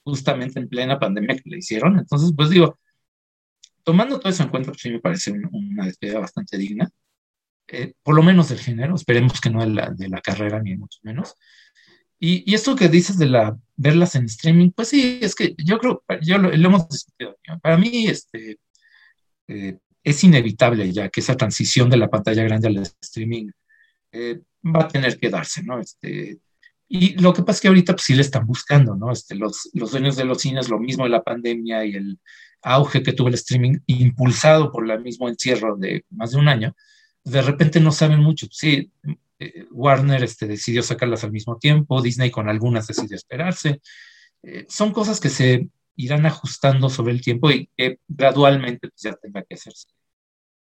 [0.09, 1.99] justamente en plena pandemia que le hicieron.
[1.99, 2.79] Entonces, pues digo,
[3.83, 6.89] tomando todo eso en cuenta, pues sí me parece una despedida bastante digna.
[7.67, 10.75] Eh, por lo menos del género, esperemos que no de la, de la carrera, ni
[10.75, 11.35] mucho menos.
[12.19, 16.03] Y, esto que dices de la verlas en streaming, pues sí, es que yo creo,
[16.21, 17.37] yo lo, hemos discutido.
[17.61, 18.59] Para mí, este,
[19.47, 23.51] eh, es inevitable ya que esa transición de la pantalla grande al streaming
[24.11, 25.79] eh, va a tener que darse, ¿no?
[25.79, 26.39] Este,
[26.91, 29.11] y lo que pasa es que ahorita pues sí le están buscando, ¿no?
[29.11, 32.19] Este, los, los dueños de los cines, lo mismo de la pandemia y el
[32.63, 36.75] auge que tuvo el streaming, impulsado por el mismo encierro de más de un año,
[37.23, 38.47] de repente no saben mucho.
[38.51, 38.91] Sí,
[39.39, 43.81] eh, Warner este, decidió sacarlas al mismo tiempo, Disney con algunas decidió esperarse.
[44.43, 49.13] Eh, son cosas que se irán ajustando sobre el tiempo y que gradualmente pues, ya
[49.13, 49.87] tenga que hacerse.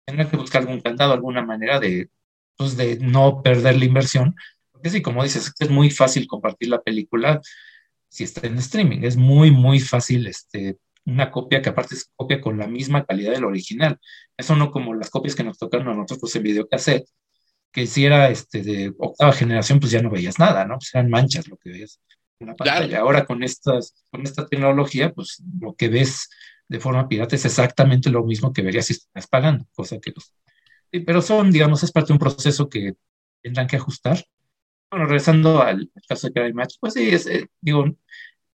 [0.05, 2.09] Tendrá que buscar algún candado, alguna manera de,
[2.57, 4.35] pues, de no perder la inversión.
[4.83, 7.41] Sí, como dices, es muy fácil compartir la película
[8.07, 8.99] si está en streaming.
[9.03, 13.33] Es muy, muy fácil este, una copia que aparte es copia con la misma calidad
[13.33, 13.99] del original.
[14.37, 17.07] Eso no como las copias que nos tocaron a nosotros en videocassette,
[17.71, 20.77] que si era este, de octava generación, pues ya no veías nada, ¿no?
[20.77, 22.01] Pues eran manchas lo que veías
[22.39, 22.99] en la pantalla.
[22.99, 26.29] Ahora con, estas, con esta tecnología, pues lo que ves
[26.67, 30.33] de forma pirata es exactamente lo mismo que verías si estás pagando, cosa que pues,
[31.05, 32.95] pero son, digamos, es parte de un proceso que
[33.41, 34.23] tendrán que ajustar.
[34.91, 37.85] Bueno, regresando al, caso de Cry Match, pues sí, es, eh, digo,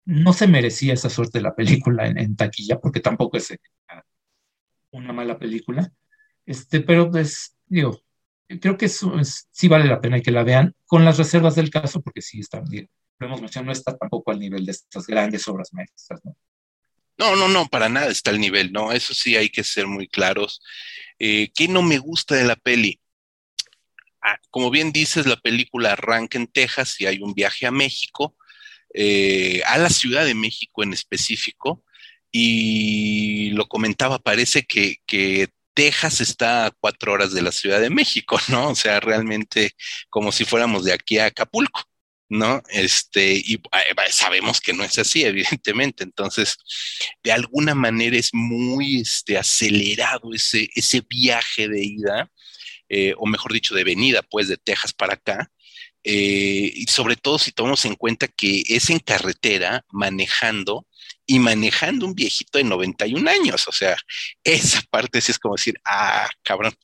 [0.05, 3.55] no se merecía esa suerte de la película en, taquilla, porque tampoco es
[4.91, 5.93] una mala película.
[6.45, 8.01] Este, pero pues, digo,
[8.61, 9.15] creo que eso
[9.53, 12.61] sí vale la pena que la vean con las reservas del caso, porque sí está,
[13.21, 16.37] lo hemos mencionado, no está tampoco al nivel de estas grandes obras maestras, ¿no?
[17.17, 18.91] No, no, no, para nada está al nivel, ¿no?
[18.91, 20.61] Eso sí hay que ser muy claros.
[21.21, 23.01] Eh, ¿Qué no me gusta de la peli?
[24.51, 28.37] Como bien dices, la película arranca en Texas y hay un viaje a México
[28.97, 31.85] eh, a la Ciudad de México en específico,
[32.31, 38.39] y lo comentaba, parece que, Texas está a cuatro horas de la Ciudad de México,
[38.49, 38.69] ¿no?
[38.71, 39.73] O sea, realmente
[40.09, 41.83] como si fuéramos de aquí a Acapulco.
[42.29, 42.63] ¿no?
[42.71, 46.05] Este, y eh, sabemos que no es así, evidentemente.
[46.05, 46.57] Entonces,
[47.25, 52.31] de alguna manera es muy este, acelerado ese, ese viaje de ida,
[52.89, 55.51] eh, o mejor dicho, de venida, pues, de Texas para acá.
[56.03, 60.87] Eh, y sobre todo si tomamos en cuenta que es en carretera manejando
[61.27, 63.97] y manejando un viejito de 91 años, o sea,
[64.43, 66.75] esa parte sí es como decir, ah, cabrón.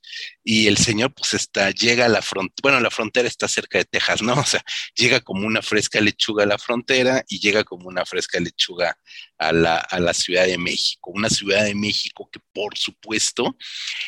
[0.43, 3.85] Y el señor pues está, llega a la frontera, bueno, la frontera está cerca de
[3.85, 4.35] Texas, ¿no?
[4.35, 4.65] O sea,
[4.95, 8.97] llega como una fresca lechuga a la frontera y llega como una fresca lechuga
[9.39, 13.57] a la, a la Ciudad de México, una Ciudad de México que por supuesto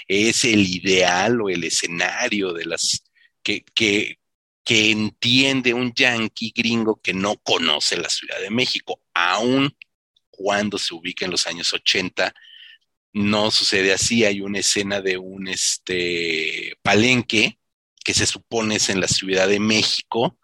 [0.09, 3.05] es el ideal o el escenario de las
[3.43, 4.19] que, que,
[4.65, 9.75] que entiende un yanqui gringo que no conoce la Ciudad de México, aun
[10.43, 12.35] cuando se ubica en los años 80.
[13.13, 17.59] No sucede así, hay una escena de un este, palenque
[18.05, 20.37] que se supone es en la Ciudad de México,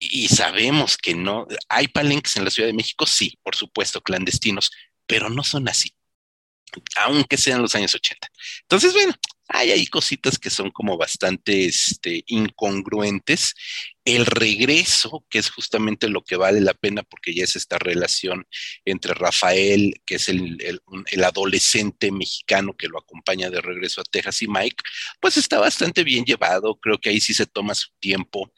[0.00, 4.72] y sabemos que no, hay palenques en la Ciudad de México, sí, por supuesto, clandestinos,
[5.06, 5.94] pero no son así,
[6.96, 8.28] aunque sean los años 80.
[8.62, 9.14] Entonces, bueno,
[9.54, 13.54] hay ahí cositas que son como bastante este, incongruentes.
[14.04, 18.46] El regreso, que es justamente lo que vale la pena porque ya es esta relación
[18.86, 20.58] entre Rafael, que es el,
[21.22, 24.82] adolescente mexicano que lo acompaña de regreso a Texas, y Mike,
[25.20, 26.76] pues está bastante bien llevado.
[26.80, 28.52] Creo que ahí sí se toma su tiempo.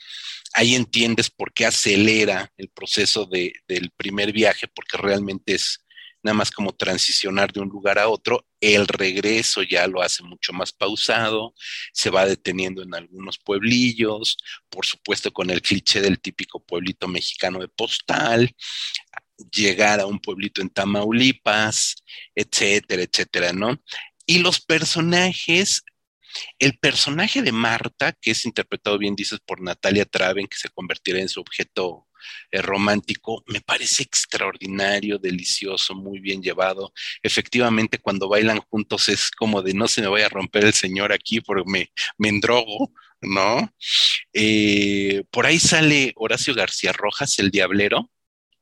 [0.54, 5.83] Ahí entiendes por qué acelera el proceso de, del primer viaje, porque realmente es
[6.24, 8.44] nada más como transicionar de un lugar a otro.
[8.60, 11.54] El regreso ya lo hace mucho más pausado,
[11.92, 14.38] se va deteniendo en algunos pueblillos,
[14.70, 18.50] por supuesto con el cliché del típico pueblito mexicano de postal,
[19.52, 21.96] llegar a un pueblito en Tamaulipas,
[22.34, 23.78] etcétera, etcétera, ¿no?
[24.26, 25.84] Y los personajes
[26.58, 31.20] el personaje de Marta, que es interpretado bien, dices, por Natalia Traven, que se convertirá
[31.20, 32.08] en su objeto
[32.50, 36.92] eh, romántico, me parece extraordinario, delicioso, muy bien llevado.
[37.22, 41.12] Efectivamente, cuando bailan juntos es como de no se me vaya a romper el señor
[41.12, 43.72] aquí porque me, me endrogo, ¿no?
[44.32, 48.10] Eh, por ahí sale Horacio García Rojas, el diablero,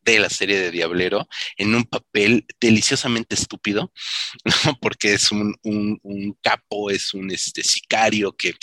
[0.05, 3.93] de la serie de Diablero en un papel deliciosamente estúpido,
[4.64, 4.78] ¿no?
[4.80, 8.55] porque es un, un, un, capo, es un este, sicario que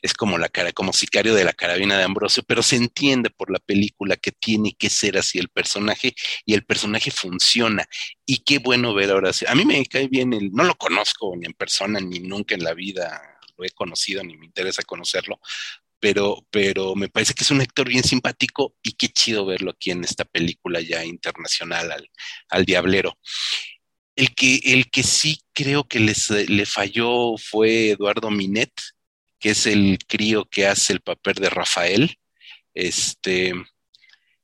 [0.00, 3.50] es como la cara, como sicario de la carabina de Ambrosio, pero se entiende por
[3.50, 6.14] la película que tiene que ser así el personaje
[6.44, 7.86] y el personaje funciona.
[8.24, 9.32] Y qué bueno ver ahora.
[9.48, 12.64] A mí me cae bien el, no lo conozco ni en persona ni nunca en
[12.64, 13.20] la vida
[13.56, 15.40] lo he conocido ni me interesa conocerlo,
[16.00, 19.90] pero, pero me parece que es un actor bien simpático y qué chido verlo aquí
[19.90, 22.10] en esta película ya internacional al,
[22.48, 23.18] al Diablero.
[24.14, 28.72] El que, el que sí creo que les, le falló fue Eduardo Minet,
[29.38, 32.18] que es el crío que hace el papel de Rafael.
[32.74, 33.52] Este,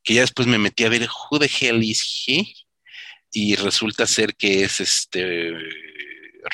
[0.03, 2.55] que ya después me metí a ver Who the Hell is he?
[3.33, 5.53] Y resulta ser que es este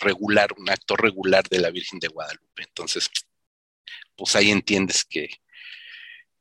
[0.02, 2.62] regular, un actor regular de la Virgen de Guadalupe.
[2.62, 3.10] Entonces,
[4.16, 5.28] pues ahí entiendes que,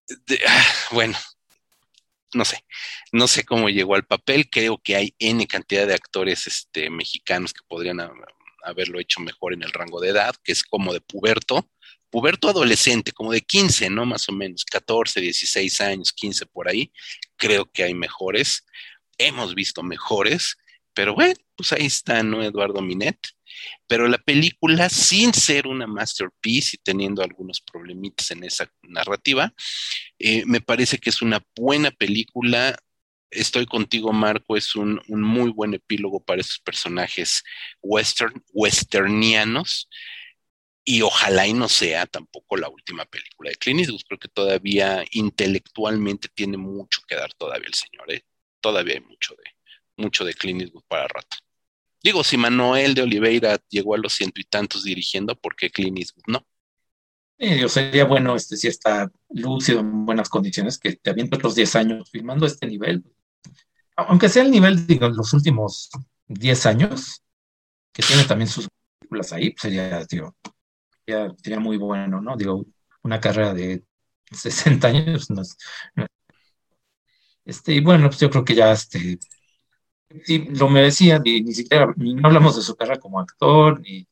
[0.92, 1.18] bueno,
[2.34, 2.64] no sé,
[3.12, 7.54] no sé cómo llegó al papel, creo que hay N cantidad de actores este, mexicanos
[7.54, 8.00] que podrían
[8.70, 11.70] haberlo hecho mejor en el rango de edad, que es como de puberto,
[12.10, 14.06] puberto adolescente, como de 15, ¿no?
[14.06, 16.92] Más o menos, 14, 16 años, 15 por ahí,
[17.36, 18.66] creo que hay mejores,
[19.18, 20.58] hemos visto mejores,
[20.94, 22.44] pero bueno, pues ahí está, ¿no?
[22.44, 23.18] Eduardo Minet.
[23.88, 29.54] Pero la película, sin ser una masterpiece y teniendo algunos problemitas en esa narrativa,
[30.20, 32.78] eh, me parece que es una buena película.
[33.32, 37.44] Estoy contigo, Marco, es un, muy buen epílogo para esos personajes
[37.82, 39.90] western, westernianos.
[40.84, 44.02] Y ojalá y no sea tampoco la última película de Clint Eastwood.
[44.08, 48.12] Creo que todavía intelectualmente tiene mucho que dar todavía el señor.
[48.12, 48.26] ¿eh?
[48.60, 49.44] Todavía hay mucho de,
[49.98, 51.38] mucho de Clint Eastwood para rato.
[52.02, 56.00] Digo, si Manuel de Oliveira llegó a los ciento y tantos dirigiendo, ¿por qué Clint
[56.00, 56.48] Eastwood no?
[57.70, 62.10] sería bueno este, si está lúcido en buenas condiciones, que te avienta otros 10 años
[62.12, 63.04] filmando este nivel.
[64.08, 65.90] Aunque sea el nivel, digo, los últimos
[66.28, 67.24] 10 años,
[67.92, 68.68] que tiene también sus
[69.00, 70.36] películas ahí, pues sería, digo,
[71.06, 72.38] sería, muy bueno, ¿no?
[72.38, 72.66] Digo,
[73.04, 73.84] una carrera de
[74.32, 75.42] 60 años no
[77.46, 79.18] este, y bueno, pues yo creo que ya este,
[80.24, 84.08] sí, lo merecía, ni, ni siquiera, ni no hablamos de su carrera como actor, ni,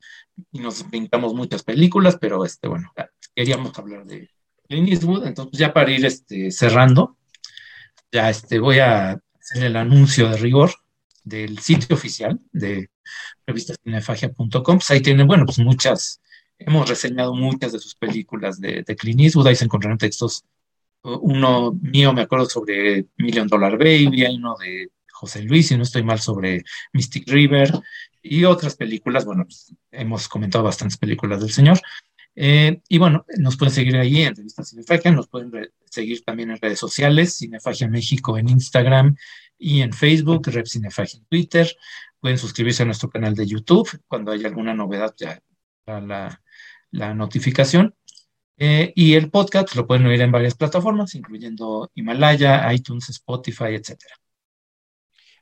[0.54, 2.92] nos pintamos muchas películas, pero este, bueno,
[3.36, 4.30] queríamos hablar de
[4.68, 7.18] Clint Eastwood, entonces ya para ir este, cerrando,
[8.12, 9.20] ya este, voy a
[9.52, 10.72] hacer el anuncio de rigor
[11.24, 12.90] del sitio oficial de
[13.46, 16.22] revistacinefagia.com, pues ahí tienen, bueno, pues muchas,
[16.58, 20.44] hemos reseñado muchas de sus películas de, de Clint Eastwood, ahí se encontrarán textos,
[21.04, 25.84] uno mío me acuerdo sobre Million Dollar Baby, hay uno de José Luis, si no
[25.84, 26.64] estoy mal, sobre
[26.94, 27.72] Mystic River
[28.22, 29.26] y otras películas.
[29.26, 31.80] Bueno, pues, hemos comentado bastantes películas del señor.
[32.36, 35.50] Eh, y bueno, nos pueden seguir ahí en Revista Cinefagia, nos pueden
[35.90, 39.16] seguir también en redes sociales, Cinefagia México en Instagram
[39.58, 41.76] y en Facebook, Rep Cinefagia en Twitter.
[42.20, 43.90] Pueden suscribirse a nuestro canal de YouTube.
[44.08, 45.42] Cuando haya alguna novedad, ya
[45.86, 46.42] la,
[46.92, 47.96] la notificación.
[48.60, 54.16] Eh, y el podcast lo pueden oír en varias plataformas, incluyendo Himalaya, iTunes, Spotify, etcétera.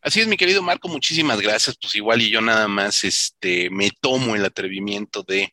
[0.05, 1.75] Así es, mi querido Marco, muchísimas gracias.
[1.81, 5.51] Pues igual y yo nada más este, me tomo el atrevimiento de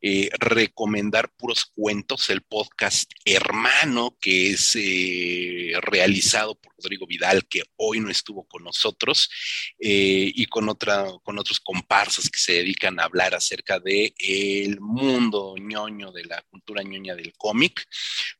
[0.00, 7.62] eh, recomendar puros cuentos, el podcast hermano que es eh, realizado por Rodrigo Vidal, que
[7.76, 9.30] hoy no estuvo con nosotros,
[9.78, 14.80] eh, y con, otra, con otros comparsas que se dedican a hablar acerca de el
[14.80, 17.86] mundo ñoño, de la cultura ñoña del cómic.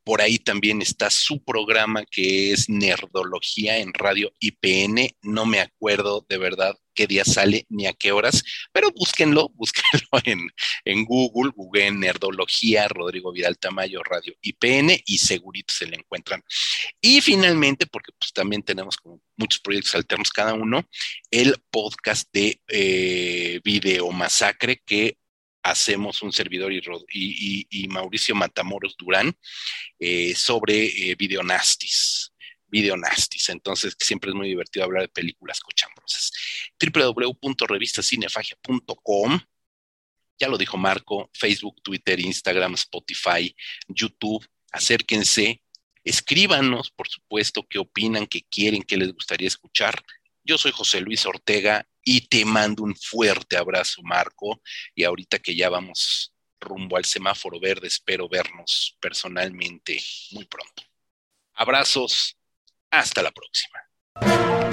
[0.02, 5.14] Por ahí también está su programa que es Nerdología en Radio IPN.
[5.22, 8.42] No me acuerdo de verdad qué día sale ni a qué horas,
[8.72, 10.48] pero búsquenlo, búsquenlo en,
[10.86, 16.42] en Google, Google en Nerdología, Rodrigo Vidal Tamayo, Radio IPN y segurito se le encuentran.
[17.02, 20.88] Y finalmente, porque pues también tenemos como muchos proyectos alternos cada uno,
[21.30, 25.18] el podcast de eh, Video Masacre que
[25.62, 29.36] hacemos un servidor y, Mauricio Matamoros Durán
[29.98, 32.31] eh, sobre eh, Videonastis
[32.72, 33.50] video nastis.
[33.50, 36.32] Entonces, siempre es muy divertido hablar de películas cochambrosas.
[36.80, 39.40] www.revistacinefagia.com.
[40.40, 43.54] Ya lo dijo Marco, Facebook, Twitter, Instagram, Spotify,
[43.86, 44.44] YouTube.
[44.72, 45.62] Acérquense,
[46.02, 50.02] escríbanos, por supuesto, qué opinan, qué quieren, qué les gustaría escuchar.
[50.42, 54.60] Yo soy José Luis Ortega y te mando un fuerte abrazo, Marco.
[54.94, 60.82] Y ahorita que ya vamos rumbo al semáforo verde, espero vernos personalmente muy pronto.
[61.54, 62.38] Abrazos
[62.92, 64.71] hasta la próxima.